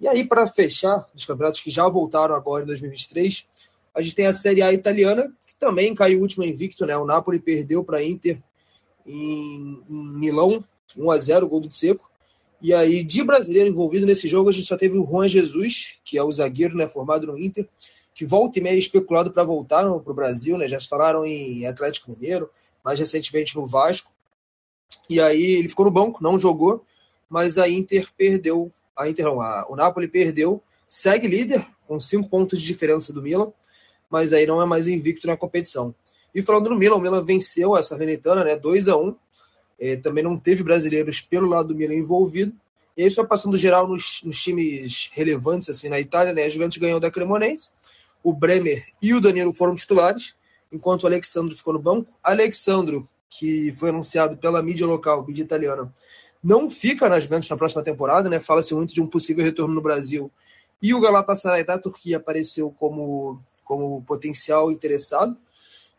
E 0.00 0.08
aí, 0.08 0.26
para 0.26 0.46
fechar, 0.46 1.06
os 1.14 1.24
campeonatos 1.24 1.60
que 1.60 1.70
já 1.70 1.88
voltaram 1.88 2.34
agora 2.34 2.62
em 2.62 2.66
2023, 2.66 3.46
a 3.94 4.02
gente 4.02 4.14
tem 4.14 4.26
a 4.26 4.32
Série 4.32 4.62
A 4.62 4.72
italiana, 4.72 5.32
que 5.46 5.54
também 5.54 5.94
caiu 5.94 6.20
último 6.20 6.44
invicto, 6.44 6.84
né? 6.84 6.96
O 6.96 7.04
Napoli 7.04 7.38
perdeu 7.38 7.84
para 7.84 7.98
a 7.98 8.04
Inter 8.04 8.42
em, 9.06 9.82
em 9.88 10.18
Milão, 10.18 10.64
1 10.96 11.10
a 11.10 11.18
0 11.18 11.48
gol 11.48 11.60
do 11.60 11.72
Seco. 11.72 12.10
E 12.60 12.72
aí, 12.72 13.04
de 13.04 13.22
brasileiro 13.22 13.68
envolvido 13.68 14.06
nesse 14.06 14.26
jogo, 14.26 14.48
a 14.48 14.52
gente 14.52 14.66
só 14.66 14.76
teve 14.76 14.98
o 14.98 15.04
Juan 15.04 15.28
Jesus, 15.28 15.98
que 16.04 16.16
é 16.16 16.22
o 16.22 16.32
zagueiro, 16.32 16.76
né, 16.76 16.86
formado 16.86 17.26
no 17.26 17.38
Inter, 17.38 17.68
que 18.14 18.24
volta 18.24 18.58
e 18.58 18.62
meia 18.62 18.78
especulado 18.78 19.30
para 19.30 19.42
voltar 19.42 19.82
para 19.82 20.12
o 20.12 20.14
Brasil, 20.14 20.56
né? 20.56 20.68
Já 20.68 20.78
se 20.78 20.88
falaram 20.88 21.26
em 21.26 21.66
Atlético 21.66 22.10
Mineiro, 22.10 22.48
mais 22.84 22.98
recentemente 22.98 23.56
no 23.56 23.66
Vasco. 23.66 24.12
E 25.10 25.20
aí 25.20 25.42
ele 25.42 25.68
ficou 25.68 25.84
no 25.84 25.90
banco, 25.90 26.22
não 26.22 26.38
jogou, 26.38 26.84
mas 27.28 27.58
a 27.58 27.68
Inter 27.68 28.08
perdeu 28.16 28.72
a 28.96 29.08
Inter 29.08 29.24
não, 29.24 29.40
a, 29.40 29.66
o 29.68 29.76
Napoli 29.76 30.06
perdeu, 30.06 30.62
segue 30.86 31.26
líder 31.26 31.66
com 31.86 31.98
cinco 31.98 32.28
pontos 32.28 32.60
de 32.60 32.66
diferença 32.66 33.12
do 33.12 33.20
Milan, 33.20 33.52
mas 34.08 34.32
aí 34.32 34.46
não 34.46 34.62
é 34.62 34.66
mais 34.66 34.86
invicto 34.86 35.26
na 35.26 35.36
competição. 35.36 35.94
E 36.34 36.42
falando 36.42 36.70
no 36.70 36.76
Milan, 36.76 36.96
o 36.96 37.00
Milan 37.00 37.24
venceu 37.24 37.74
a 37.74 37.82
Salernitana, 37.82 38.44
né, 38.44 38.56
2 38.56 38.88
a 38.88 38.96
1 38.96 39.16
é, 39.78 39.96
também 39.96 40.22
não 40.22 40.38
teve 40.38 40.62
brasileiros 40.62 41.20
pelo 41.20 41.48
lado 41.48 41.68
do 41.68 41.74
Milan 41.74 41.94
envolvido. 41.94 42.54
E 42.96 43.02
aí, 43.02 43.10
só 43.10 43.24
passando 43.24 43.56
geral 43.56 43.88
nos, 43.88 44.20
nos 44.22 44.40
times 44.40 45.10
relevantes 45.12 45.68
assim 45.68 45.88
na 45.88 45.98
Itália, 45.98 46.32
né, 46.32 46.44
a 46.44 46.48
Juventus 46.48 46.78
ganhou 46.78 47.00
da 47.00 47.10
Cremonese, 47.10 47.68
o 48.24 48.32
Bremer 48.32 48.86
e 49.02 49.12
o 49.12 49.20
Danilo 49.20 49.52
foram 49.52 49.74
titulares, 49.74 50.34
enquanto 50.72 51.02
o 51.02 51.06
Alexandre 51.06 51.54
ficou 51.54 51.74
no 51.74 51.78
banco. 51.78 52.10
Alexandro, 52.22 53.06
que 53.28 53.70
foi 53.72 53.90
anunciado 53.90 54.36
pela 54.38 54.62
mídia 54.62 54.86
local, 54.86 55.24
mídia 55.26 55.42
italiana, 55.42 55.92
não 56.42 56.68
fica 56.70 57.08
nas 57.08 57.24
Juventus 57.24 57.50
na 57.50 57.56
próxima 57.56 57.82
temporada, 57.82 58.30
né? 58.30 58.40
Fala-se 58.40 58.74
muito 58.74 58.94
de 58.94 59.02
um 59.02 59.06
possível 59.06 59.44
retorno 59.44 59.74
no 59.74 59.80
Brasil. 59.82 60.32
E 60.80 60.94
o 60.94 61.00
Galatasaray 61.00 61.64
da 61.64 61.78
Turquia 61.78 62.16
apareceu 62.16 62.74
como, 62.78 63.40
como 63.62 64.02
potencial 64.02 64.72
interessado. 64.72 65.36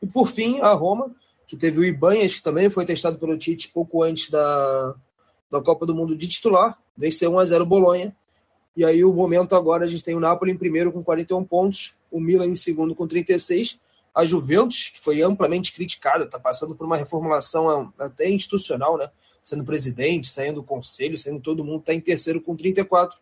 E 0.01 0.07
por 0.07 0.27
fim, 0.27 0.59
a 0.61 0.73
Roma, 0.73 1.11
que 1.47 1.55
teve 1.55 1.79
o 1.79 1.85
Ibanhas, 1.85 2.35
que 2.35 2.43
também 2.43 2.69
foi 2.69 2.85
testado 2.85 3.19
pelo 3.19 3.37
Tite 3.37 3.69
pouco 3.69 4.03
antes 4.03 4.29
da, 4.29 4.95
da 5.49 5.61
Copa 5.61 5.85
do 5.85 5.95
Mundo 5.95 6.15
de 6.15 6.27
titular, 6.27 6.77
venceu 6.97 7.31
1 7.33 7.39
a 7.39 7.45
0 7.45 7.65
Bolonha. 7.65 8.15
E 8.75 8.83
aí 8.83 9.03
o 9.03 9.13
momento 9.13 9.55
agora 9.55 9.85
a 9.85 9.87
gente 9.87 10.03
tem 10.03 10.15
o 10.15 10.19
Napoli 10.19 10.51
em 10.51 10.57
primeiro 10.57 10.91
com 10.91 11.03
41 11.03 11.43
pontos, 11.45 11.95
o 12.15 12.21
Milan 12.21 12.47
em 12.47 12.55
segundo 12.55 12.95
com 12.95 13.07
36, 13.07 13.79
a 14.13 14.23
Juventus, 14.23 14.89
que 14.89 14.99
foi 14.99 15.21
amplamente 15.21 15.73
criticada, 15.73 16.23
está 16.23 16.39
passando 16.39 16.75
por 16.75 16.85
uma 16.85 16.95
reformulação 16.95 17.93
até 17.99 18.29
institucional, 18.29 18.97
né? 18.97 19.09
sendo 19.43 19.63
presidente, 19.63 20.27
saindo 20.27 20.61
do 20.61 20.63
conselho, 20.63 21.17
saindo 21.17 21.41
todo 21.41 21.63
mundo, 21.63 21.81
está 21.81 21.93
em 21.93 21.99
terceiro 21.99 22.41
com 22.41 22.55
34. 22.55 23.19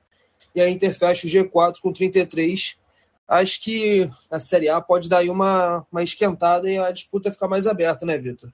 E 0.56 0.62
a 0.62 0.70
Inter 0.70 0.98
fecha 0.98 1.28
o 1.28 1.30
G4 1.30 1.80
com 1.82 1.92
33. 1.92 2.78
Acho 3.28 3.62
que 3.62 4.10
a 4.30 4.40
Série 4.40 4.70
A 4.70 4.80
pode 4.80 5.10
dar 5.10 5.20
aí 5.20 5.30
uma, 5.30 5.86
uma 5.92 6.04
esquentada 6.04 6.70
e 6.70 6.78
a 6.78 6.92
disputa 6.92 7.32
ficar 7.32 7.48
mais 7.48 7.68
aberta, 7.68 8.06
né, 8.06 8.18
Vitor? 8.18 8.52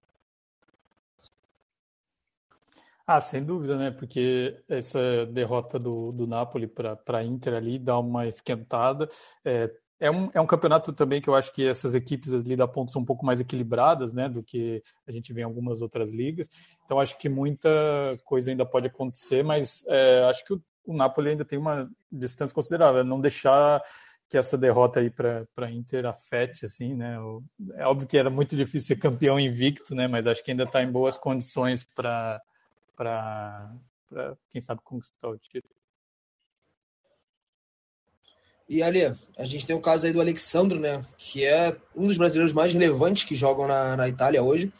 Ah, 3.05 3.19
sem 3.19 3.43
dúvida, 3.43 3.75
né? 3.75 3.89
Porque 3.91 4.55
essa 4.67 5.25
derrota 5.25 5.79
do, 5.79 6.11
do 6.11 6.27
Napoli 6.27 6.67
para 6.67 6.97
a 7.07 7.23
Inter 7.23 7.55
ali 7.55 7.79
dá 7.79 7.97
uma 7.97 8.27
esquentada. 8.27 9.09
É, 9.43 9.71
é 9.99 10.09
um, 10.09 10.29
é 10.33 10.39
um 10.39 10.45
campeonato 10.45 10.93
também 10.93 11.21
que 11.21 11.29
eu 11.29 11.35
acho 11.35 11.53
que 11.53 11.67
essas 11.67 11.93
equipes 11.93 12.33
ali 12.33 12.55
da 12.55 12.67
ponta 12.67 12.91
são 12.91 13.01
um 13.01 13.05
pouco 13.05 13.25
mais 13.25 13.39
equilibradas, 13.39 14.13
né, 14.13 14.29
do 14.29 14.41
que 14.41 14.81
a 15.05 15.11
gente 15.11 15.33
vê 15.33 15.41
em 15.41 15.45
algumas 15.45 15.81
outras 15.81 16.11
ligas. 16.11 16.49
Então 16.85 16.99
acho 16.99 17.17
que 17.17 17.27
muita 17.27 17.69
coisa 18.23 18.49
ainda 18.49 18.65
pode 18.65 18.87
acontecer, 18.87 19.43
mas 19.43 19.83
é, 19.87 20.23
acho 20.29 20.45
que 20.45 20.53
o, 20.53 20.63
o 20.85 20.93
Napoli 20.93 21.31
ainda 21.31 21.43
tem 21.43 21.59
uma 21.59 21.89
distância 22.11 22.55
considerável. 22.55 23.03
Não 23.03 23.19
deixar 23.19 23.81
que 24.29 24.37
essa 24.37 24.57
derrota 24.57 24.99
aí 24.99 25.09
para 25.09 25.47
a 25.57 25.71
Inter 25.71 26.05
afete, 26.05 26.65
assim, 26.65 26.93
né? 26.93 27.17
É 27.73 27.85
óbvio 27.85 28.07
que 28.07 28.17
era 28.17 28.29
muito 28.29 28.55
difícil 28.55 28.95
ser 28.95 29.01
campeão 29.01 29.39
invicto, 29.39 29.95
né? 29.95 30.07
Mas 30.07 30.27
acho 30.27 30.43
que 30.43 30.51
ainda 30.51 30.63
está 30.63 30.83
em 30.83 30.91
boas 30.91 31.17
condições 31.17 31.83
para, 31.83 32.39
quem 34.51 34.61
sabe, 34.61 34.81
conquistar 34.83 35.29
o 35.29 35.37
título. 35.37 35.78
E 38.69 38.83
ali, 38.83 39.11
a 39.35 39.45
gente 39.45 39.65
tem 39.65 39.75
o 39.75 39.81
caso 39.81 40.05
aí 40.05 40.13
do 40.13 40.21
Alexandro, 40.21 40.79
né? 40.79 41.03
Que 41.17 41.43
é 41.43 41.75
um 41.95 42.07
dos 42.07 42.19
brasileiros 42.19 42.53
mais 42.53 42.71
relevantes 42.71 43.23
que 43.23 43.33
jogam 43.33 43.67
na, 43.67 43.97
na 43.97 44.07
Itália 44.07 44.43
hoje. 44.43 44.71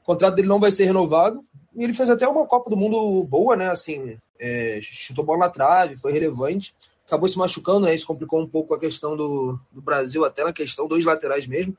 O 0.00 0.06
contrato 0.06 0.36
dele 0.36 0.46
não 0.46 0.60
vai 0.60 0.70
ser 0.70 0.84
renovado. 0.84 1.44
E 1.74 1.82
ele 1.82 1.92
fez 1.92 2.08
até 2.08 2.26
uma 2.28 2.46
Copa 2.46 2.70
do 2.70 2.76
Mundo 2.76 3.24
boa, 3.24 3.56
né? 3.56 3.68
Assim, 3.68 4.16
é, 4.38 4.78
chutou 4.80 5.24
bola 5.24 5.40
na 5.40 5.48
trave, 5.48 5.96
foi 5.96 6.12
relevante. 6.12 6.72
Acabou 7.04 7.28
se 7.28 7.36
machucando, 7.36 7.86
né? 7.86 7.94
Isso 7.96 8.06
complicou 8.06 8.40
um 8.40 8.46
pouco 8.46 8.72
a 8.72 8.78
questão 8.78 9.16
do, 9.16 9.58
do 9.72 9.82
Brasil, 9.82 10.24
até 10.24 10.44
na 10.44 10.52
questão 10.52 10.86
dos 10.86 11.04
laterais 11.04 11.48
mesmo. 11.48 11.76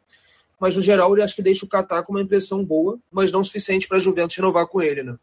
Mas 0.60 0.76
no 0.76 0.82
geral, 0.82 1.14
ele 1.14 1.24
acho 1.24 1.36
que 1.36 1.42
deixa 1.42 1.66
o 1.66 1.70
Catar 1.70 2.04
com 2.04 2.12
uma 2.12 2.22
impressão 2.22 2.64
boa, 2.66 3.00
mas 3.10 3.32
não 3.32 3.44
suficiente 3.44 3.88
para 3.88 3.98
a 3.98 4.02
Juventus 4.02 4.36
renovar 4.36 4.68
com 4.68 4.82
ele, 4.82 5.02
né? 5.02 5.18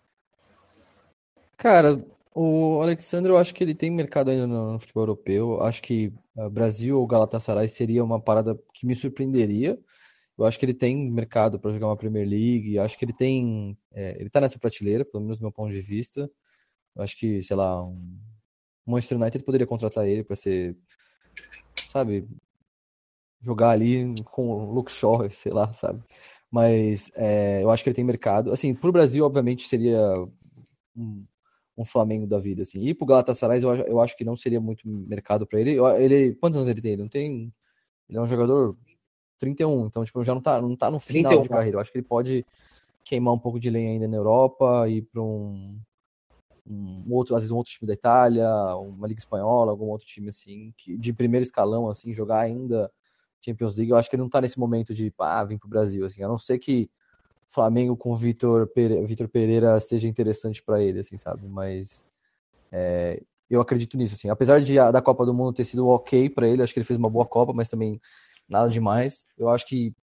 Cara, 1.56 2.02
o 2.34 2.82
Alexandre, 2.82 3.30
eu 3.30 3.38
acho 3.38 3.54
que 3.54 3.62
ele 3.62 3.74
tem 3.74 3.90
mercado 3.90 4.30
ainda 4.30 4.46
no, 4.46 4.78
futebol 4.80 5.04
europeu. 5.04 5.62
Acho 5.62 5.80
que 5.80 6.12
uh, 6.36 6.50
Brasil 6.50 6.98
ou 6.98 7.06
Galatasaray 7.06 7.68
seria 7.68 8.02
uma 8.02 8.20
parada 8.20 8.58
que 8.74 8.84
me 8.86 8.94
surpreenderia. 8.96 9.78
Eu 10.36 10.44
acho 10.44 10.58
que 10.58 10.66
ele 10.66 10.74
tem 10.74 11.10
mercado 11.10 11.60
para 11.60 11.72
jogar 11.72 11.86
uma 11.86 11.96
Premier 11.96 12.28
League. 12.28 12.78
Acho 12.78 12.98
que 12.98 13.04
ele 13.04 13.12
tem. 13.12 13.78
É, 13.92 14.20
ele 14.20 14.28
tá 14.28 14.40
nessa 14.40 14.58
prateleira, 14.58 15.04
pelo 15.04 15.22
menos 15.22 15.38
do 15.38 15.42
meu 15.42 15.52
ponto 15.52 15.72
de 15.72 15.80
vista. 15.80 16.28
Eu 16.96 17.02
acho 17.04 17.16
que, 17.16 17.40
sei 17.42 17.56
lá, 17.56 17.84
um 17.84 18.18
Manchester 18.86 19.18
United 19.20 19.44
poderia 19.44 19.66
contratar 19.66 20.06
ele 20.06 20.24
para 20.24 20.36
ser. 20.36 20.76
Sabe? 21.90 22.28
Jogar 23.40 23.70
ali 23.70 24.14
com 24.24 24.48
o 24.50 24.72
Luke 24.72 24.90
Shaw, 24.90 25.30
sei 25.30 25.52
lá, 25.52 25.72
sabe? 25.72 26.02
Mas 26.50 27.10
é, 27.14 27.62
eu 27.62 27.70
acho 27.70 27.84
que 27.84 27.90
ele 27.90 27.96
tem 27.96 28.04
mercado. 28.04 28.52
Assim, 28.52 28.74
pro 28.74 28.92
Brasil, 28.92 29.24
obviamente, 29.24 29.68
seria 29.68 29.98
um 31.76 31.84
Flamengo 31.84 32.26
da 32.26 32.38
vida, 32.38 32.62
assim. 32.62 32.86
E 32.86 32.94
pro 32.94 33.06
Galatasaray, 33.06 33.62
eu, 33.62 33.74
eu 33.74 34.00
acho 34.00 34.16
que 34.16 34.24
não 34.24 34.36
seria 34.36 34.60
muito 34.60 34.86
mercado 34.86 35.46
para 35.46 35.60
ele. 35.60 35.76
ele. 35.98 36.34
Quantos 36.36 36.56
anos 36.56 36.68
ele 36.68 36.80
tem? 36.80 36.92
Ele 36.92 37.02
não 37.02 37.08
tem. 37.08 37.52
Ele 38.08 38.18
é 38.18 38.20
um 38.20 38.26
jogador 38.26 38.76
31, 39.38 39.86
então, 39.86 40.04
tipo, 40.04 40.22
já 40.22 40.34
não 40.34 40.40
tá, 40.40 40.60
não 40.60 40.76
tá 40.76 40.90
no 40.90 41.00
final 41.00 41.30
31. 41.30 41.42
de 41.42 41.48
carreira. 41.48 41.76
Eu 41.76 41.80
acho 41.80 41.90
que 41.90 41.98
ele 41.98 42.06
pode 42.06 42.46
queimar 43.04 43.34
um 43.34 43.38
pouco 43.38 43.58
de 43.58 43.68
lenha 43.68 43.90
ainda 43.90 44.08
na 44.08 44.16
Europa, 44.16 44.88
ir 44.88 45.02
para 45.02 45.20
um, 45.20 45.78
um 46.66 47.12
outro, 47.12 47.34
às 47.34 47.42
vezes 47.42 47.50
um 47.50 47.56
outro 47.56 47.72
time 47.72 47.86
da 47.86 47.92
Itália, 47.92 48.48
uma 48.76 49.06
liga 49.06 49.20
espanhola, 49.20 49.70
algum 49.70 49.86
outro 49.86 50.06
time 50.06 50.28
assim, 50.28 50.72
que, 50.76 50.96
de 50.96 51.12
primeiro 51.12 51.44
escalão, 51.44 51.88
assim, 51.88 52.14
jogar 52.14 52.40
ainda 52.40 52.90
Champions 53.40 53.76
League. 53.76 53.90
Eu 53.90 53.96
acho 53.96 54.08
que 54.08 54.16
ele 54.16 54.22
não 54.22 54.30
tá 54.30 54.40
nesse 54.40 54.58
momento 54.58 54.94
de, 54.94 55.12
ah, 55.18 55.44
vir 55.44 55.58
pro 55.58 55.68
Brasil, 55.68 56.06
assim, 56.06 56.22
a 56.22 56.28
não 56.28 56.38
ser 56.38 56.58
que 56.58 56.90
Flamengo 57.54 57.96
com 57.96 58.14
Vitor 58.16 58.66
Pereira, 58.66 59.06
Vitor 59.06 59.28
Pereira 59.28 59.78
seja 59.78 60.08
interessante 60.08 60.62
para 60.62 60.82
ele, 60.82 60.98
assim, 61.00 61.16
sabe? 61.16 61.46
Mas 61.48 62.04
é, 62.72 63.22
eu 63.48 63.60
acredito 63.60 63.96
nisso, 63.96 64.14
assim. 64.14 64.28
Apesar 64.28 64.60
de 64.60 64.74
da 64.74 65.00
Copa 65.00 65.24
do 65.24 65.32
Mundo 65.32 65.54
ter 65.54 65.64
sido 65.64 65.86
ok 65.86 66.28
para 66.28 66.48
ele, 66.48 66.62
acho 66.62 66.74
que 66.74 66.80
ele 66.80 66.86
fez 66.86 66.98
uma 66.98 67.08
boa 67.08 67.24
Copa, 67.24 67.52
mas 67.52 67.70
também 67.70 68.00
nada 68.48 68.68
demais. 68.68 69.24
Eu 69.38 69.48
acho 69.48 69.66
que 69.66 69.94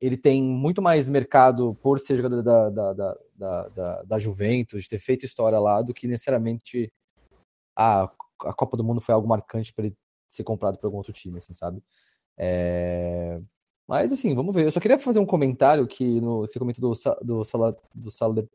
ele 0.00 0.16
tem 0.16 0.40
muito 0.40 0.80
mais 0.80 1.08
mercado 1.08 1.74
por 1.82 1.98
ser 1.98 2.14
jogador 2.14 2.42
da, 2.42 2.70
da, 2.70 2.92
da, 2.92 3.68
da, 3.68 4.02
da 4.04 4.18
Juventus, 4.18 4.84
de 4.84 4.88
ter 4.88 5.00
feito 5.00 5.26
história 5.26 5.58
lá, 5.58 5.82
do 5.82 5.92
que 5.92 6.06
necessariamente 6.06 6.92
a, 7.76 8.04
a 8.42 8.54
Copa 8.54 8.76
do 8.76 8.84
Mundo 8.84 9.00
foi 9.00 9.12
algo 9.12 9.26
marcante 9.26 9.72
para 9.74 9.86
ele 9.86 9.96
ser 10.30 10.44
comprado 10.44 10.78
por 10.78 10.86
algum 10.86 10.98
outro 10.98 11.12
time, 11.12 11.38
assim, 11.38 11.52
sabe? 11.52 11.82
É... 12.36 13.40
Mas 13.88 14.12
assim, 14.12 14.34
vamos 14.34 14.54
ver. 14.54 14.66
Eu 14.66 14.70
só 14.70 14.78
queria 14.78 14.98
fazer 14.98 15.18
um 15.18 15.24
comentário 15.24 15.86
que 15.86 16.20
no, 16.20 16.40
você 16.40 16.58
comentou 16.58 16.92
do, 16.92 17.00
do, 17.22 17.42
do 17.94 18.10
Saler, 18.10 18.46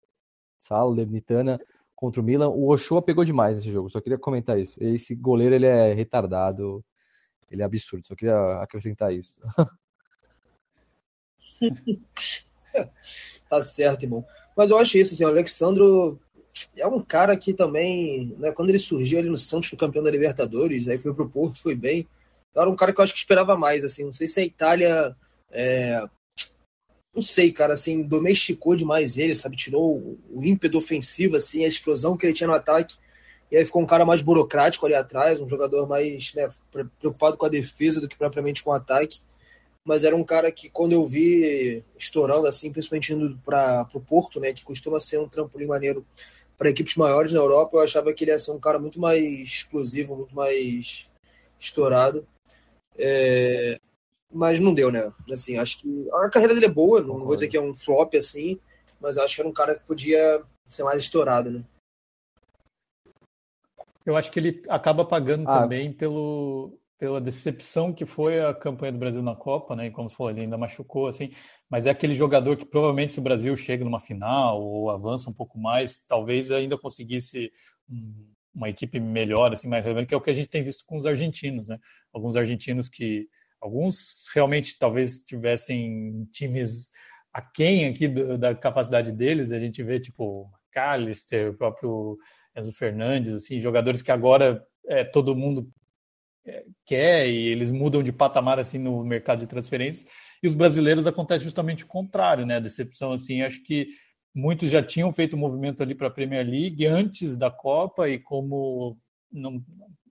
Salernitana 0.60 1.60
contra 1.96 2.22
o 2.22 2.24
Milan. 2.24 2.50
O 2.50 2.70
Ochoa 2.70 3.02
pegou 3.02 3.26
demais 3.26 3.58
esse 3.58 3.72
jogo. 3.72 3.90
Só 3.90 4.00
queria 4.00 4.20
comentar 4.20 4.60
isso. 4.60 4.78
Esse 4.80 5.16
goleiro 5.16 5.56
ele 5.56 5.66
é 5.66 5.92
retardado. 5.92 6.86
Ele 7.50 7.64
é 7.64 7.66
absurdo. 7.66 8.06
Só 8.06 8.16
queria 8.16 8.62
acrescentar 8.62 9.12
isso. 9.12 9.42
tá 13.50 13.60
certo, 13.64 14.04
irmão. 14.04 14.24
Mas 14.56 14.70
eu 14.70 14.78
acho 14.78 15.00
isso, 15.00 15.16
assim, 15.16 15.26
o 15.26 15.30
Alexandro 15.30 16.20
é 16.78 16.86
um 16.86 17.02
cara 17.02 17.36
que 17.36 17.56
também, 17.56 18.36
né, 18.38 18.52
quando 18.52 18.70
ele 18.70 18.78
surgiu 18.78 19.18
ali 19.18 19.30
no 19.30 19.38
Santos, 19.38 19.70
foi 19.70 19.80
campeão 19.80 20.04
da 20.04 20.12
Libertadores, 20.12 20.88
aí 20.88 21.00
foi 21.00 21.12
pro 21.12 21.28
Porto, 21.28 21.60
foi 21.60 21.74
bem. 21.74 22.08
Era 22.56 22.70
um 22.70 22.76
cara 22.76 22.94
que 22.94 23.00
eu 23.00 23.04
acho 23.04 23.14
que 23.14 23.20
esperava 23.20 23.58
mais, 23.58 23.84
assim. 23.84 24.04
Não 24.04 24.14
sei 24.14 24.28
se 24.28 24.40
a 24.40 24.44
Itália 24.44 25.16
é, 25.52 26.08
não 27.14 27.22
sei, 27.22 27.52
cara, 27.52 27.74
assim, 27.74 28.02
domesticou 28.02 28.76
demais 28.76 29.18
ele, 29.18 29.36
sabe? 29.36 29.56
Tirou 29.56 30.18
o 30.32 30.44
ímpeto 30.44 30.78
ofensivo, 30.78 31.36
assim, 31.36 31.64
a 31.64 31.68
explosão 31.68 32.18
que 32.18 32.26
ele 32.26 32.34
tinha 32.34 32.48
no 32.48 32.56
ataque. 32.56 32.98
E 33.52 33.58
aí 33.58 33.64
ficou 33.64 33.84
um 33.84 33.86
cara 33.86 34.04
mais 34.04 34.24
burocrático 34.24 34.86
ali 34.86 34.96
atrás, 34.96 35.40
um 35.40 35.48
jogador 35.48 35.88
mais 35.88 36.34
né, 36.34 36.50
preocupado 37.00 37.38
com 37.38 37.46
a 37.46 37.50
defesa 37.50 38.02
do 38.02 38.10
que 38.10 38.18
propriamente 38.18 38.64
com 38.64 38.72
o 38.72 38.74
ataque. 38.74 39.22
Mas 39.86 40.04
era 40.04 40.16
um 40.16 40.24
cara 40.24 40.52
que, 40.52 40.70
quando 40.70 40.94
eu 40.94 41.06
vi 41.06 41.84
estourando, 42.00 42.48
assim, 42.48 42.72
principalmente 42.72 43.14
indo 43.14 43.38
para 43.46 43.88
o 43.94 44.00
Porto, 44.00 44.40
né, 44.40 44.52
que 44.54 44.64
costuma 44.64 45.00
ser 45.00 45.20
um 45.20 45.30
trampolim 45.30 45.68
maneiro 45.68 46.04
para 46.58 46.70
equipes 46.70 46.96
maiores 46.96 47.32
na 47.32 47.40
Europa, 47.40 47.78
eu 47.78 47.82
achava 47.82 48.12
que 48.14 48.24
ele 48.24 48.32
ia 48.32 48.40
ser 48.40 48.52
um 48.52 48.60
cara 48.60 48.80
muito 48.80 49.00
mais 49.00 49.24
explosivo, 49.24 50.16
muito 50.16 50.36
mais 50.36 51.10
estourado. 51.60 52.26
É, 52.98 53.80
mas 54.32 54.60
não 54.60 54.74
deu, 54.74 54.92
né? 54.92 55.12
Assim, 55.32 55.58
acho 55.58 55.80
que 55.80 56.08
a 56.12 56.30
carreira 56.30 56.54
dele 56.54 56.66
é 56.66 56.70
boa, 56.70 57.02
não, 57.02 57.24
vou 57.24 57.36
dizer 57.36 57.48
que 57.48 57.58
é 57.58 57.62
um 57.62 57.76
flop 57.76 58.16
assim, 58.16 58.60
mas 59.00 59.18
acho 59.18 59.36
que 59.36 59.42
era 59.42 59.50
um 59.50 59.54
cara 59.54 59.76
que 59.76 59.86
podia 59.86 60.42
ser 60.68 60.84
mais 60.84 61.04
estourado, 61.04 61.52
né? 61.52 61.64
Eu 64.06 64.18
acho 64.18 64.32
que 64.32 64.40
ele 64.40 64.64
acaba 64.68 65.06
pagando 65.06 65.48
ah. 65.48 65.62
também 65.62 65.94
pelo, 65.94 66.78
pela 66.98 67.22
decepção 67.22 67.94
que 67.94 68.06
foi 68.06 68.42
a 68.44 68.54
campanha 68.54 68.92
do 68.92 68.98
Brasil 68.98 69.22
na 69.22 69.36
Copa, 69.36 69.76
né? 69.76 69.88
E 69.88 69.92
como 69.92 70.10
você 70.10 70.16
falou, 70.16 70.32
ele 70.32 70.42
ainda 70.42 70.58
machucou, 70.58 71.08
assim, 71.08 71.32
mas 71.70 71.86
é 71.86 71.90
aquele 71.90 72.14
jogador 72.14 72.58
que 72.58 72.66
provavelmente 72.66 73.14
se 73.14 73.20
o 73.20 73.24
Brasil 73.24 73.56
chega 73.56 73.86
numa 73.86 74.00
final 74.00 74.62
ou 74.62 74.90
avança 74.90 75.30
um 75.30 75.34
pouco 75.34 75.58
mais, 75.58 76.00
talvez 76.00 76.52
ainda 76.52 76.78
conseguisse 76.78 77.52
um 77.90 78.14
uma 78.54 78.70
equipe 78.70 79.00
melhor, 79.00 79.52
assim, 79.54 79.68
mais 79.68 79.84
relevante, 79.84 80.08
que 80.08 80.14
é 80.14 80.18
o 80.18 80.22
que 80.22 80.30
a 80.30 80.34
gente 80.34 80.50
tem 80.50 80.64
visto 80.64 80.86
com 80.86 80.96
os 80.96 81.06
argentinos, 81.06 81.68
né? 81.68 81.80
Alguns 82.14 82.36
argentinos 82.36 82.88
que, 82.90 83.28
alguns 83.60 84.28
realmente 84.34 84.78
talvez 84.78 85.24
tivessem 85.24 86.28
times 86.32 86.92
aquém 87.32 87.88
aqui 87.88 88.08
do, 88.08 88.38
da 88.38 88.54
capacidade 88.54 89.12
deles, 89.12 89.52
a 89.52 89.60
gente 89.60 89.82
vê, 89.82 90.00
tipo, 90.00 90.50
McAllister, 90.68 91.50
o 91.52 91.54
próprio 91.56 92.18
Enzo 92.56 92.72
Fernandes, 92.72 93.34
assim, 93.34 93.60
jogadores 93.60 94.02
que 94.02 94.12
agora 94.12 94.64
é, 94.88 95.04
todo 95.04 95.36
mundo 95.36 95.72
é, 96.46 96.66
quer 96.86 97.28
e 97.28 97.48
eles 97.48 97.72
mudam 97.72 98.04
de 98.04 98.12
patamar 98.12 98.60
assim 98.60 98.78
no 98.78 99.04
mercado 99.04 99.40
de 99.40 99.48
transferências 99.48 100.06
e 100.42 100.48
os 100.48 100.54
brasileiros 100.54 101.08
acontece 101.08 101.44
justamente 101.44 101.86
o 101.86 101.88
contrário, 101.88 102.46
né? 102.46 102.58
A 102.58 102.60
decepção 102.60 103.14
assim, 103.14 103.42
acho 103.42 103.64
que 103.64 103.88
muitos 104.34 104.72
já 104.72 104.82
tinham 104.82 105.12
feito 105.14 105.34
o 105.34 105.40
movimento 105.40 105.84
ali 105.84 105.94
para 105.94 106.08
a 106.08 106.12
Premier 106.12 106.46
League 106.46 106.86
antes 106.86 107.38
da 107.38 107.52
Copa 107.52 108.10
e 108.10 108.20
como 108.20 108.98
não, 109.32 109.64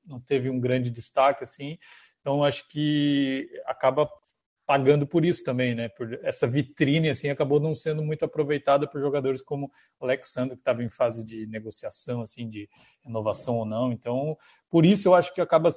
não 0.07 0.21
teve 0.21 0.49
um 0.49 0.61
grande 0.61 0.91
destaque 0.91 1.45
assim, 1.45 1.79
então 2.21 2.45
acho 2.45 2.69
que 2.69 3.49
acaba 3.67 4.09
pagando 4.65 5.07
por 5.07 5.25
isso 5.25 5.43
também, 5.43 5.75
né? 5.75 5.89
Por 5.89 6.19
essa 6.23 6.47
vitrine 6.47 7.11
assim 7.11 7.29
acabou 7.29 7.59
não 7.59 7.75
sendo 7.75 8.03
muito 8.03 8.25
aproveitada 8.25 8.87
por 8.87 9.01
jogadores 9.01 9.43
como 9.43 9.71
Alexandre 10.01 10.57
que 10.57 10.61
estava 10.61 10.85
em 10.85 10.89
fase 10.89 11.25
de 11.25 11.47
negociação 11.47 12.23
assim 12.23 12.49
de 12.49 12.69
renovação 13.05 13.57
ou 13.57 13.65
não. 13.65 13.93
Então, 13.93 14.37
por 14.71 14.87
isso 14.87 15.09
eu 15.09 15.15
acho 15.15 15.35
que 15.35 15.41
acaba 15.41 15.69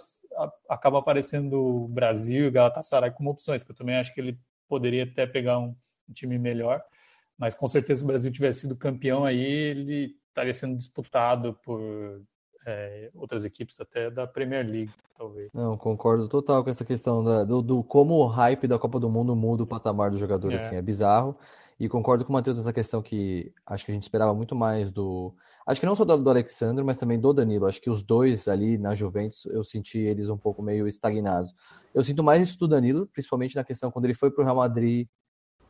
acaba 0.69 0.99
aparecendo 0.99 1.59
o 1.59 1.87
Brasil 1.87 2.45
e 2.45 2.51
Galatasaray 2.51 3.11
como 3.11 3.31
opções, 3.31 3.63
que 3.63 3.71
eu 3.71 3.75
também 3.75 3.95
acho 3.95 4.13
que 4.13 4.21
ele 4.21 4.39
poderia 4.67 5.03
até 5.03 5.25
pegar 5.25 5.59
um, 5.59 5.75
um 6.07 6.13
time 6.13 6.37
melhor, 6.37 6.83
mas 7.37 7.53
com 7.53 7.67
certeza 7.67 7.99
se 7.99 8.03
o 8.03 8.07
Brasil 8.07 8.31
tivesse 8.31 8.61
sido 8.61 8.75
campeão 8.75 9.25
aí, 9.25 9.41
ele 9.41 10.15
estaria 10.29 10.53
sendo 10.53 10.75
disputado 10.75 11.53
por 11.63 12.21
é, 12.65 13.09
outras 13.13 13.45
equipes 13.45 13.79
até 13.79 14.09
da 14.09 14.25
Premier 14.25 14.65
League, 14.65 14.91
talvez. 15.17 15.49
Não, 15.53 15.77
concordo 15.77 16.27
total 16.27 16.63
com 16.63 16.69
essa 16.69 16.83
questão 16.83 17.23
da, 17.23 17.43
do, 17.43 17.61
do, 17.61 17.83
como 17.83 18.15
o 18.15 18.27
hype 18.27 18.67
da 18.67 18.79
Copa 18.79 18.99
do 18.99 19.09
Mundo 19.09 19.35
muda 19.35 19.63
o 19.63 19.67
patamar 19.67 20.11
do 20.11 20.17
jogador, 20.17 20.51
é. 20.51 20.55
assim, 20.57 20.75
é 20.75 20.81
bizarro. 20.81 21.37
E 21.79 21.89
concordo 21.89 22.23
com 22.23 22.31
o 22.31 22.33
Matheus 22.33 22.57
nessa 22.57 22.71
questão 22.71 23.01
que 23.01 23.53
acho 23.65 23.85
que 23.85 23.91
a 23.91 23.93
gente 23.93 24.03
esperava 24.03 24.33
muito 24.33 24.55
mais 24.55 24.89
do. 24.89 25.33
Acho 25.67 25.79
que 25.79 25.85
não 25.85 25.95
só 25.95 26.05
do, 26.05 26.15
do 26.17 26.29
Alexandre, 26.29 26.83
mas 26.83 26.97
também 26.97 27.19
do 27.19 27.33
Danilo. 27.33 27.65
Acho 27.65 27.81
que 27.81 27.89
os 27.89 28.01
dois 28.01 28.47
ali 28.47 28.77
na 28.77 28.95
Juventus, 28.95 29.45
eu 29.47 29.63
senti 29.63 29.97
eles 29.97 30.29
um 30.29 30.37
pouco 30.37 30.61
meio 30.61 30.87
estagnados. 30.87 31.53
Eu 31.93 32.03
sinto 32.03 32.23
mais 32.23 32.41
isso 32.47 32.57
do 32.57 32.67
Danilo, 32.67 33.07
principalmente 33.07 33.55
na 33.55 33.63
questão 33.63 33.91
quando 33.91 34.05
ele 34.05 34.13
foi 34.13 34.31
pro 34.31 34.43
Real 34.43 34.55
Madrid, 34.55 35.07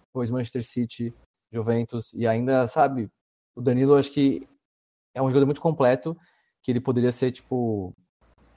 depois 0.08 0.30
Manchester 0.30 0.64
City, 0.64 1.10
Juventus, 1.56 2.12
e 2.14 2.28
ainda, 2.28 2.68
sabe, 2.68 3.10
o 3.56 3.62
Danilo 3.62 3.96
acho 3.96 4.12
que 4.12 4.48
é 5.14 5.22
um 5.22 5.30
jogador 5.30 5.46
muito 5.46 5.62
completo 5.62 6.18
que 6.62 6.72
ele 6.72 6.82
poderia 6.82 7.12
ser, 7.12 7.32
tipo, 7.32 7.94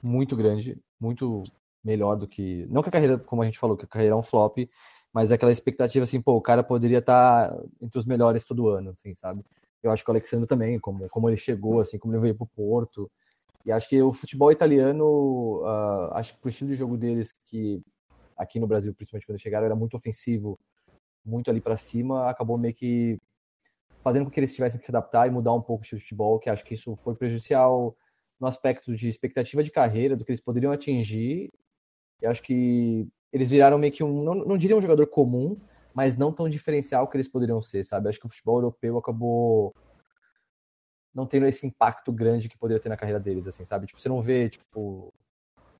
muito 0.01 0.35
grande, 0.35 0.77
muito 0.99 1.43
melhor 1.83 2.15
do 2.15 2.27
que. 2.27 2.65
Não 2.69 2.81
que 2.81 2.89
a 2.89 2.91
carreira, 2.91 3.17
como 3.17 3.41
a 3.41 3.45
gente 3.45 3.59
falou, 3.59 3.77
que 3.77 3.85
a 3.85 3.87
carreira 3.87 4.13
é 4.13 4.17
um 4.17 4.23
flop, 4.23 4.57
mas 5.13 5.31
é 5.31 5.35
aquela 5.35 5.51
expectativa 5.51 6.03
assim, 6.03 6.21
pô, 6.21 6.35
o 6.35 6.41
cara 6.41 6.63
poderia 6.63 6.99
estar 6.99 7.49
tá 7.49 7.63
entre 7.81 7.99
os 7.99 8.05
melhores 8.05 8.43
todo 8.43 8.69
ano, 8.69 8.91
assim, 8.91 9.15
sabe? 9.15 9.43
Eu 9.81 9.91
acho 9.91 10.03
que 10.03 10.09
o 10.09 10.13
Alexandre 10.13 10.47
também, 10.47 10.79
como, 10.79 11.07
como 11.09 11.29
ele 11.29 11.37
chegou, 11.37 11.79
assim, 11.79 11.97
como 11.97 12.13
ele 12.13 12.21
veio 12.21 12.35
pro 12.35 12.45
Porto. 12.47 13.09
E 13.65 13.71
acho 13.71 13.87
que 13.87 14.01
o 14.01 14.13
futebol 14.13 14.51
italiano, 14.51 15.61
uh, 15.63 16.13
acho 16.13 16.33
que 16.33 16.39
pro 16.39 16.49
estilo 16.49 16.69
de 16.71 16.75
jogo 16.75 16.97
deles, 16.97 17.33
que 17.45 17.81
aqui 18.37 18.59
no 18.59 18.67
Brasil, 18.67 18.93
principalmente 18.93 19.25
quando 19.25 19.39
chegaram, 19.39 19.65
era 19.65 19.75
muito 19.75 19.95
ofensivo, 19.95 20.59
muito 21.29 21.49
ali 21.49 21.61
para 21.61 21.77
cima, 21.77 22.29
acabou 22.29 22.57
meio 22.57 22.73
que 22.73 23.19
fazendo 24.01 24.25
com 24.25 24.31
que 24.31 24.39
eles 24.39 24.53
tivessem 24.53 24.79
que 24.79 24.85
se 24.85 24.91
adaptar 24.91 25.27
e 25.27 25.31
mudar 25.31 25.53
um 25.53 25.61
pouco 25.61 25.81
o 25.81 25.83
estilo 25.83 25.99
de 25.99 26.05
futebol, 26.05 26.39
que 26.39 26.49
acho 26.49 26.63
que 26.63 26.73
isso 26.73 26.95
foi 27.03 27.15
prejudicial 27.15 27.95
no 28.39 28.47
aspecto 28.47 28.95
de 28.95 29.09
expectativa 29.09 29.61
de 29.61 29.71
carreira, 29.71 30.15
do 30.15 30.23
que 30.23 30.31
eles 30.31 30.41
poderiam 30.41 30.71
atingir. 30.71 31.51
Eu 32.21 32.31
acho 32.31 32.41
que 32.41 33.07
eles 33.31 33.49
viraram 33.49 33.77
meio 33.77 33.91
que 33.91 34.03
um, 34.03 34.23
não, 34.23 34.33
não 34.33 34.57
diria 34.57 34.75
um 34.75 34.81
jogador 34.81 35.05
comum, 35.07 35.59
mas 35.93 36.17
não 36.17 36.31
tão 36.31 36.49
diferencial 36.49 37.07
que 37.07 37.17
eles 37.17 37.27
poderiam 37.27 37.61
ser, 37.61 37.85
sabe? 37.85 38.09
Acho 38.09 38.19
que 38.19 38.25
o 38.25 38.29
futebol 38.29 38.57
europeu 38.57 38.97
acabou 38.97 39.75
não 41.13 41.25
tendo 41.25 41.45
esse 41.45 41.65
impacto 41.67 42.11
grande 42.11 42.47
que 42.47 42.57
poderia 42.57 42.81
ter 42.81 42.89
na 42.89 42.97
carreira 42.97 43.19
deles, 43.19 43.45
assim, 43.47 43.65
sabe? 43.65 43.87
Tipo, 43.87 43.99
você 43.99 44.07
não 44.07 44.21
vê, 44.21 44.49
tipo, 44.49 45.13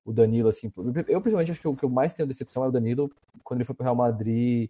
o 0.04 0.12
Danilo, 0.12 0.48
assim... 0.48 0.70
Eu, 0.76 1.20
principalmente, 1.20 1.52
acho 1.52 1.60
que 1.60 1.68
o 1.68 1.76
que 1.76 1.84
eu 1.84 1.88
mais 1.88 2.14
tenho 2.14 2.26
decepção 2.26 2.64
é 2.64 2.68
o 2.68 2.72
Danilo, 2.72 3.10
quando 3.42 3.58
ele 3.58 3.64
foi 3.64 3.74
pro 3.74 3.84
Real 3.84 3.96
Madrid, 3.96 4.68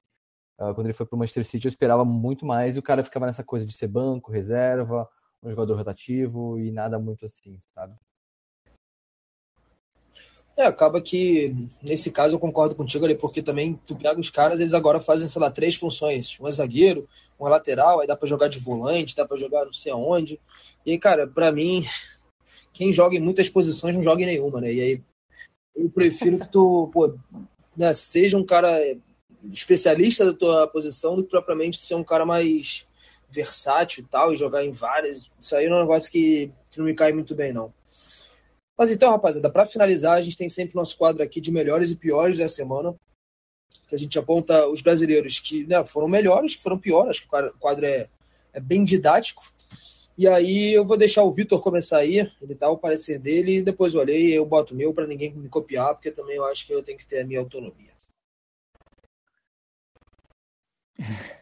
Uh, 0.60 0.74
quando 0.74 0.86
ele 0.86 0.92
foi 0.92 1.06
para 1.06 1.16
o 1.16 1.18
Manchester 1.18 1.46
City, 1.46 1.66
eu 1.66 1.70
esperava 1.70 2.04
muito 2.04 2.44
mais. 2.44 2.76
E 2.76 2.78
o 2.78 2.82
cara 2.82 3.02
ficava 3.02 3.24
nessa 3.24 3.42
coisa 3.42 3.64
de 3.64 3.72
ser 3.72 3.88
banco, 3.88 4.30
reserva, 4.30 5.08
um 5.42 5.48
jogador 5.48 5.74
rotativo 5.74 6.58
e 6.58 6.70
nada 6.70 6.98
muito 6.98 7.24
assim, 7.24 7.58
sabe? 7.74 7.94
É, 10.54 10.66
acaba 10.66 11.00
que 11.00 11.56
nesse 11.82 12.10
caso 12.10 12.34
eu 12.34 12.38
concordo 12.38 12.74
contigo 12.74 13.06
ali, 13.06 13.14
porque 13.14 13.40
também 13.40 13.80
tu 13.86 13.96
pega 13.96 14.20
os 14.20 14.28
caras, 14.28 14.60
eles 14.60 14.74
agora 14.74 15.00
fazem, 15.00 15.26
sei 15.26 15.40
lá, 15.40 15.50
três 15.50 15.76
funções: 15.76 16.38
um 16.38 16.46
é 16.46 16.52
zagueiro, 16.52 17.08
um 17.40 17.46
é 17.46 17.50
lateral, 17.50 18.00
aí 18.00 18.06
dá 18.06 18.14
para 18.14 18.28
jogar 18.28 18.48
de 18.48 18.58
volante, 18.58 19.16
dá 19.16 19.26
para 19.26 19.38
jogar 19.38 19.64
não 19.64 19.72
sei 19.72 19.90
aonde. 19.90 20.38
E 20.84 20.90
aí, 20.90 20.98
cara, 20.98 21.26
para 21.26 21.50
mim, 21.50 21.82
quem 22.74 22.92
joga 22.92 23.16
em 23.16 23.20
muitas 23.20 23.48
posições 23.48 23.96
não 23.96 24.02
joga 24.02 24.22
em 24.22 24.26
nenhuma, 24.26 24.60
né? 24.60 24.70
E 24.70 24.80
aí 24.82 25.02
eu 25.74 25.88
prefiro 25.88 26.38
que 26.38 26.48
tu, 26.48 26.90
pô, 26.92 27.14
né, 27.74 27.94
seja 27.94 28.36
um 28.36 28.44
cara 28.44 28.78
especialista 29.52 30.24
da 30.24 30.32
tua 30.32 30.68
posição 30.68 31.16
do 31.16 31.24
que 31.24 31.30
propriamente 31.30 31.84
ser 31.84 31.94
um 31.94 32.04
cara 32.04 32.26
mais 32.26 32.86
versátil 33.28 34.02
e 34.02 34.06
tal, 34.06 34.32
e 34.32 34.36
jogar 34.36 34.64
em 34.64 34.72
várias. 34.72 35.30
Isso 35.40 35.54
aí 35.54 35.66
é 35.66 35.74
um 35.74 35.80
negócio 35.80 36.10
que, 36.10 36.50
que 36.70 36.78
não 36.78 36.86
me 36.86 36.94
cai 36.94 37.12
muito 37.12 37.34
bem, 37.34 37.52
não. 37.52 37.72
Mas 38.76 38.90
então, 38.90 39.10
rapaziada, 39.10 39.50
para 39.50 39.66
finalizar, 39.66 40.16
a 40.16 40.22
gente 40.22 40.36
tem 40.36 40.48
sempre 40.48 40.74
nosso 40.74 40.96
quadro 40.96 41.22
aqui 41.22 41.40
de 41.40 41.52
melhores 41.52 41.90
e 41.90 41.96
piores 41.96 42.38
da 42.38 42.48
semana, 42.48 42.94
que 43.88 43.94
a 43.94 43.98
gente 43.98 44.18
aponta 44.18 44.66
os 44.68 44.80
brasileiros 44.80 45.38
que 45.38 45.66
né, 45.66 45.84
foram 45.84 46.08
melhores, 46.08 46.56
que 46.56 46.62
foram 46.62 46.78
piores, 46.78 47.10
acho 47.10 47.28
que 47.28 47.36
o 47.36 47.58
quadro 47.58 47.84
é, 47.84 48.08
é 48.52 48.60
bem 48.60 48.84
didático. 48.84 49.42
E 50.16 50.26
aí 50.26 50.72
eu 50.72 50.84
vou 50.84 50.96
deixar 50.96 51.22
o 51.22 51.32
Vitor 51.32 51.62
começar 51.62 51.98
aí, 51.98 52.30
ele 52.42 52.54
dá 52.54 52.68
o 52.68 52.78
parecer 52.78 53.18
dele, 53.18 53.58
e 53.58 53.62
depois 53.62 53.94
eu 53.94 54.00
olhei 54.00 54.32
eu 54.32 54.44
boto 54.44 54.74
o 54.74 54.76
meu 54.76 54.92
para 54.92 55.06
ninguém 55.06 55.32
me 55.32 55.48
copiar, 55.48 55.94
porque 55.94 56.10
também 56.10 56.36
eu 56.36 56.44
acho 56.44 56.66
que 56.66 56.74
eu 56.74 56.82
tenho 56.82 56.98
que 56.98 57.06
ter 57.06 57.20
a 57.20 57.24
minha 57.24 57.40
autonomia. 57.40 57.89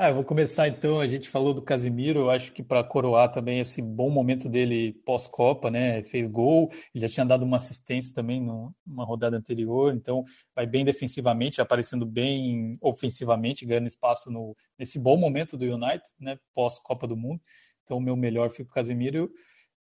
Ah, 0.00 0.10
eu 0.10 0.14
vou 0.14 0.22
começar 0.24 0.68
então. 0.68 1.00
A 1.00 1.08
gente 1.08 1.28
falou 1.28 1.52
do 1.52 1.60
Casimiro. 1.60 2.20
Eu 2.20 2.30
acho 2.30 2.52
que 2.52 2.62
para 2.62 2.84
coroar 2.84 3.32
também 3.32 3.58
esse 3.58 3.82
bom 3.82 4.08
momento 4.08 4.48
dele 4.48 4.92
pós-Copa, 5.04 5.72
né? 5.72 6.04
Fez 6.04 6.28
gol, 6.30 6.70
ele 6.94 7.02
já 7.04 7.08
tinha 7.08 7.26
dado 7.26 7.44
uma 7.44 7.56
assistência 7.56 8.14
também 8.14 8.40
numa 8.40 9.04
rodada 9.04 9.36
anterior. 9.36 9.92
Então, 9.92 10.22
vai 10.54 10.66
bem 10.68 10.84
defensivamente, 10.84 11.60
aparecendo 11.60 12.06
bem 12.06 12.78
ofensivamente, 12.80 13.66
ganhando 13.66 13.88
espaço 13.88 14.30
no, 14.30 14.56
nesse 14.78 15.00
bom 15.00 15.16
momento 15.16 15.56
do 15.56 15.64
United, 15.64 16.04
né? 16.20 16.38
Pós-Copa 16.54 17.08
do 17.08 17.16
Mundo. 17.16 17.42
Então, 17.82 17.96
o 17.96 18.00
meu 18.00 18.14
melhor 18.14 18.50
fica 18.50 18.70
o 18.70 18.74
Casimiro. 18.74 19.28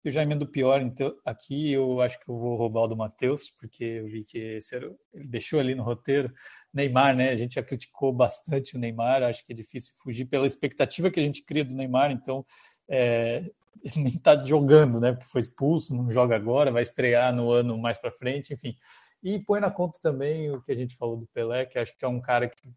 Eu 0.03 0.13
já 0.13 0.23
emendo 0.23 0.47
pior, 0.47 0.81
então 0.81 1.15
aqui 1.25 1.73
eu 1.73 2.01
acho 2.01 2.19
que 2.21 2.31
eu 2.31 2.39
vou 2.39 2.57
roubar 2.57 2.83
o 2.83 2.87
do 2.87 2.97
Matheus, 2.97 3.51
porque 3.59 3.83
eu 3.83 4.07
vi 4.07 4.23
que 4.23 4.39
esse 4.39 4.77
era, 4.77 4.87
ele 5.13 5.27
deixou 5.27 5.59
ali 5.59 5.75
no 5.75 5.83
roteiro. 5.83 6.33
Neymar, 6.77 7.17
né? 7.17 7.31
A 7.31 7.37
gente 7.37 7.55
já 7.55 7.63
criticou 7.63 8.13
bastante 8.13 8.77
o 8.77 8.79
Neymar, 8.79 9.23
acho 9.23 9.45
que 9.45 9.53
é 9.53 9.57
difícil 9.57 9.95
fugir 9.97 10.27
pela 10.27 10.47
expectativa 10.47 11.11
que 11.11 11.19
a 11.19 11.23
gente 11.23 11.43
cria 11.43 11.65
do 11.65 11.75
Neymar, 11.75 12.13
então 12.13 12.45
é, 12.87 13.51
ele 13.83 14.05
nem 14.05 14.15
está 14.15 14.45
jogando, 14.45 15.01
né? 15.01 15.13
Porque 15.13 15.31
foi 15.31 15.41
expulso, 15.41 15.97
não 15.97 16.11
joga 16.11 16.37
agora, 16.37 16.71
vai 16.71 16.83
estrear 16.83 17.35
no 17.35 17.51
ano 17.51 17.79
mais 17.79 17.97
para 17.97 18.13
frente, 18.13 18.53
enfim. 18.53 18.77
E 19.23 19.39
põe 19.41 19.59
na 19.59 19.71
conta 19.71 19.99
também 20.03 20.51
o 20.51 20.63
que 20.63 20.71
a 20.71 20.77
gente 20.77 20.97
falou 20.97 21.17
do 21.17 21.27
Pelé, 21.29 21.65
que 21.65 21.79
acho 21.79 21.97
que 21.97 22.05
é 22.05 22.09
um 22.09 22.21
cara 22.21 22.49
que 22.49 22.71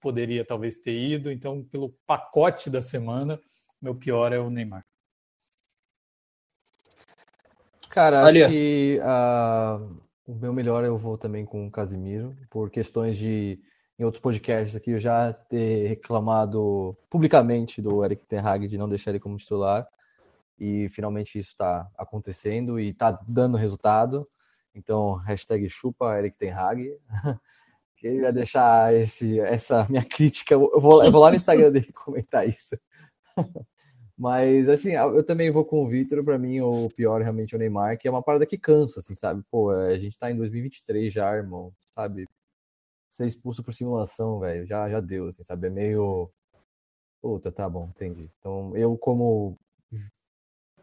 poderia 0.00 0.44
talvez 0.44 0.78
ter 0.78 0.98
ido, 0.98 1.30
então 1.30 1.62
pelo 1.64 1.94
pacote 2.06 2.68
da 2.68 2.82
semana, 2.82 3.40
meu 3.80 3.94
pior 3.94 4.32
é 4.32 4.38
o 4.38 4.50
Neymar. 4.50 4.84
Cara, 7.90 8.22
acho 8.24 8.48
que 8.48 9.00
uh, 9.00 10.00
o 10.30 10.34
meu 10.36 10.52
melhor 10.52 10.84
eu 10.84 10.96
vou 10.96 11.18
também 11.18 11.44
com 11.44 11.66
o 11.66 11.70
Casimiro, 11.70 12.36
por 12.48 12.70
questões 12.70 13.16
de, 13.16 13.58
em 13.98 14.04
outros 14.04 14.22
podcasts 14.22 14.76
aqui, 14.76 14.92
eu 14.92 15.00
já 15.00 15.32
ter 15.32 15.88
reclamado 15.88 16.96
publicamente 17.10 17.82
do 17.82 18.04
Eric 18.04 18.24
Ten 18.26 18.38
Hag 18.38 18.68
de 18.68 18.78
não 18.78 18.88
deixar 18.88 19.10
ele 19.10 19.18
como 19.18 19.36
titular, 19.36 19.88
e 20.58 20.88
finalmente 20.90 21.38
isso 21.38 21.50
está 21.50 21.90
acontecendo 21.98 22.78
e 22.78 22.90
está 22.90 23.18
dando 23.26 23.56
resultado. 23.56 24.28
Então, 24.72 25.14
hashtag 25.14 25.68
chupa 25.68 26.16
Eric 26.16 26.38
Ten 26.38 26.52
Hag. 26.52 26.96
Queria 27.96 28.32
deixar 28.32 28.94
esse, 28.94 29.40
essa 29.40 29.84
minha 29.90 30.04
crítica. 30.06 30.54
Eu 30.54 30.80
vou, 30.80 31.04
eu 31.04 31.10
vou 31.10 31.20
lá 31.20 31.30
no 31.30 31.36
Instagram 31.36 31.72
dele 31.72 31.92
comentar 31.92 32.48
isso. 32.48 32.78
Mas, 34.20 34.68
assim, 34.68 34.90
eu 34.90 35.24
também 35.24 35.50
vou 35.50 35.64
com 35.64 35.82
o 35.82 35.88
Vitor. 35.88 36.22
Pra 36.22 36.36
mim, 36.36 36.60
o 36.60 36.90
pior 36.90 37.22
realmente 37.22 37.54
é 37.54 37.56
o 37.56 37.58
Neymar, 37.58 37.96
que 37.96 38.06
é 38.06 38.10
uma 38.10 38.22
parada 38.22 38.44
que 38.44 38.58
cansa, 38.58 39.00
assim, 39.00 39.14
sabe? 39.14 39.42
Pô, 39.50 39.70
a 39.70 39.96
gente 39.98 40.18
tá 40.18 40.30
em 40.30 40.36
2023 40.36 41.10
já, 41.10 41.34
irmão, 41.34 41.72
sabe? 41.90 42.28
Ser 43.10 43.26
expulso 43.26 43.64
por 43.64 43.72
simulação, 43.72 44.38
velho, 44.38 44.66
já, 44.66 44.90
já 44.90 45.00
deu, 45.00 45.28
assim, 45.28 45.42
sabe? 45.42 45.68
É 45.68 45.70
meio. 45.70 46.30
Puta, 47.22 47.50
tá 47.50 47.66
bom, 47.66 47.86
entendi. 47.96 48.20
Então, 48.38 48.76
eu, 48.76 48.94
como 48.98 49.58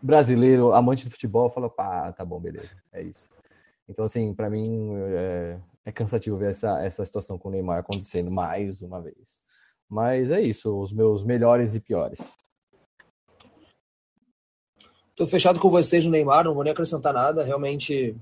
brasileiro, 0.01 0.73
amante 0.73 1.03
de 1.03 1.11
futebol, 1.11 1.51
fala, 1.51 1.69
pá, 1.69 2.11
tá 2.13 2.25
bom, 2.25 2.39
beleza, 2.39 2.75
é 2.91 3.03
isso. 3.03 3.29
Então, 3.88 4.05
assim, 4.05 4.33
para 4.33 4.49
mim 4.49 4.95
é, 4.95 5.59
é, 5.85 5.91
cansativo 5.91 6.38
ver 6.38 6.49
essa, 6.49 6.83
essa 6.83 7.05
situação 7.05 7.38
com 7.38 7.49
o 7.49 7.51
Neymar 7.51 7.79
acontecendo 7.81 8.31
mais 8.31 8.81
uma 8.81 8.99
vez. 8.99 9.39
Mas 9.88 10.31
é 10.31 10.41
isso, 10.41 10.75
os 10.81 10.91
meus 10.91 11.23
melhores 11.23 11.75
e 11.75 11.79
piores. 11.79 12.35
Tô 15.18 15.26
fechado 15.26 15.59
com 15.59 15.72
vocês 15.72 16.05
no 16.05 16.11
Neymar, 16.11 16.45
não 16.45 16.53
vou 16.53 16.63
nem 16.63 16.72
acrescentar 16.72 17.11
nada. 17.11 17.43
Realmente 17.43 18.15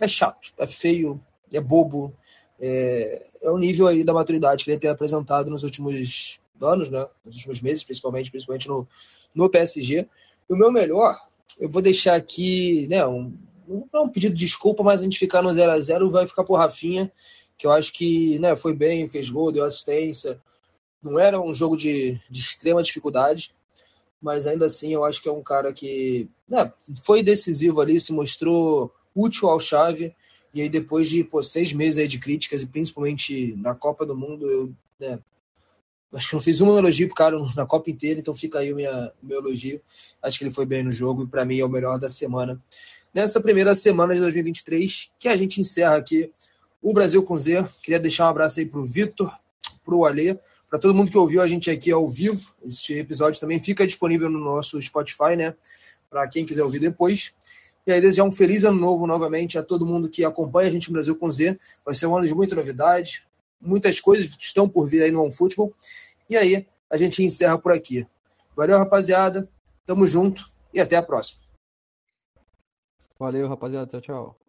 é 0.00 0.08
chato, 0.08 0.52
é 0.58 0.66
feio, 0.66 1.20
é 1.52 1.60
bobo. 1.60 2.12
É, 2.60 3.24
é 3.40 3.48
o 3.48 3.56
nível 3.56 3.86
aí 3.86 4.02
da 4.02 4.12
maturidade 4.12 4.64
que 4.64 4.70
ele 4.72 4.80
tem 4.80 4.90
apresentado 4.90 5.48
nos 5.48 5.62
últimos 5.62 6.40
anos, 6.60 6.90
né? 6.90 7.06
Nos 7.24 7.36
últimos 7.36 7.60
meses, 7.60 7.84
principalmente, 7.84 8.32
principalmente 8.32 8.66
no, 8.66 8.84
no 9.32 9.48
PSG. 9.48 10.08
E 10.50 10.52
o 10.52 10.56
meu 10.56 10.72
melhor, 10.72 11.16
eu 11.56 11.68
vou 11.68 11.80
deixar 11.80 12.16
aqui, 12.16 12.88
né? 12.88 13.06
Um, 13.06 13.32
não 13.68 13.86
é 13.92 14.00
um 14.00 14.08
pedido 14.08 14.34
de 14.34 14.44
desculpa, 14.44 14.82
mas 14.82 15.00
a 15.00 15.04
gente 15.04 15.20
ficar 15.20 15.40
no 15.40 15.52
0 15.52 15.70
a 15.70 15.78
0 15.78 16.10
vai 16.10 16.26
ficar 16.26 16.42
por 16.42 16.56
Rafinha, 16.56 17.12
que 17.56 17.64
eu 17.64 17.70
acho 17.70 17.92
que 17.92 18.40
né, 18.40 18.56
foi 18.56 18.74
bem, 18.74 19.08
fez 19.08 19.30
gol, 19.30 19.52
deu 19.52 19.64
assistência. 19.64 20.40
Não 21.00 21.16
era 21.16 21.40
um 21.40 21.54
jogo 21.54 21.76
de, 21.76 22.20
de 22.28 22.40
extrema 22.40 22.82
dificuldade, 22.82 23.54
mas 24.20 24.46
ainda 24.46 24.66
assim 24.66 24.92
eu 24.92 25.04
acho 25.04 25.22
que 25.22 25.28
é 25.28 25.32
um 25.32 25.42
cara 25.42 25.72
que 25.72 26.28
né, 26.48 26.72
foi 27.04 27.22
decisivo 27.22 27.80
ali, 27.80 28.00
se 28.00 28.12
mostrou 28.12 28.92
útil 29.14 29.48
ao 29.48 29.60
chave. 29.60 30.14
E 30.52 30.62
aí, 30.62 30.68
depois 30.68 31.08
de 31.08 31.22
pô, 31.22 31.42
seis 31.42 31.72
meses 31.72 31.98
aí 31.98 32.08
de 32.08 32.18
críticas, 32.18 32.62
e 32.62 32.66
principalmente 32.66 33.54
na 33.56 33.74
Copa 33.74 34.04
do 34.06 34.16
Mundo, 34.16 34.50
eu 34.50 34.72
né, 34.98 35.18
acho 36.12 36.28
que 36.28 36.34
não 36.34 36.40
fiz 36.40 36.60
um 36.60 36.76
elogio 36.76 37.06
pro 37.06 37.16
cara 37.16 37.38
na 37.54 37.66
Copa 37.66 37.90
inteira, 37.90 38.18
então 38.18 38.34
fica 38.34 38.58
aí 38.58 38.72
o, 38.72 38.76
minha, 38.76 39.12
meu 39.22 39.38
elogio. 39.38 39.80
Acho 40.22 40.38
que 40.38 40.44
ele 40.44 40.50
foi 40.50 40.66
bem 40.66 40.82
no 40.82 40.92
jogo 40.92 41.24
e 41.24 41.26
para 41.26 41.44
mim 41.44 41.58
é 41.58 41.64
o 41.64 41.68
melhor 41.68 41.98
da 41.98 42.08
semana. 42.08 42.60
Nessa 43.14 43.40
primeira 43.40 43.74
semana 43.74 44.14
de 44.14 44.20
2023, 44.20 45.10
que 45.18 45.28
a 45.28 45.36
gente 45.36 45.60
encerra 45.60 45.96
aqui 45.96 46.30
o 46.80 46.92
Brasil 46.92 47.22
com 47.22 47.36
Z. 47.36 47.66
Queria 47.82 48.00
deixar 48.00 48.26
um 48.26 48.28
abraço 48.28 48.60
aí 48.60 48.66
pro 48.66 48.86
Vitor, 48.86 49.32
pro 49.84 50.04
Alê, 50.04 50.38
para 50.68 50.78
todo 50.78 50.94
mundo 50.94 51.10
que 51.10 51.18
ouviu 51.18 51.40
a 51.40 51.46
gente 51.46 51.70
aqui 51.70 51.90
ao 51.90 52.08
vivo, 52.08 52.54
esse 52.66 52.92
episódio 52.98 53.40
também 53.40 53.58
fica 53.58 53.86
disponível 53.86 54.28
no 54.28 54.38
nosso 54.38 54.80
Spotify, 54.82 55.34
né? 55.36 55.54
Para 56.10 56.28
quem 56.28 56.44
quiser 56.44 56.62
ouvir 56.62 56.78
depois. 56.78 57.32
E 57.86 57.92
aí, 57.92 58.00
desejar 58.02 58.24
um 58.24 58.32
feliz 58.32 58.64
ano 58.64 58.78
novo 58.78 59.06
novamente 59.06 59.56
a 59.56 59.62
todo 59.62 59.86
mundo 59.86 60.10
que 60.10 60.24
acompanha 60.24 60.68
a 60.68 60.70
gente 60.70 60.88
no 60.88 60.92
Brasil 60.92 61.16
com 61.16 61.30
Z. 61.30 61.58
Vai 61.84 61.94
ser 61.94 62.06
um 62.06 62.14
ano 62.14 62.26
de 62.26 62.34
muita 62.34 62.54
novidade, 62.54 63.26
muitas 63.58 63.98
coisas 63.98 64.36
estão 64.38 64.68
por 64.68 64.86
vir 64.86 65.02
aí 65.02 65.10
no 65.10 65.22
OneFootball. 65.22 65.72
E 66.28 66.36
aí, 66.36 66.66
a 66.90 66.98
gente 66.98 67.22
encerra 67.22 67.56
por 67.58 67.72
aqui. 67.72 68.06
Valeu, 68.54 68.76
rapaziada. 68.76 69.48
Tamo 69.86 70.06
junto 70.06 70.50
e 70.74 70.80
até 70.80 70.96
a 70.96 71.02
próxima. 71.02 71.40
Valeu, 73.18 73.48
rapaziada. 73.48 73.86
Tchau, 73.86 74.00
tchau. 74.00 74.47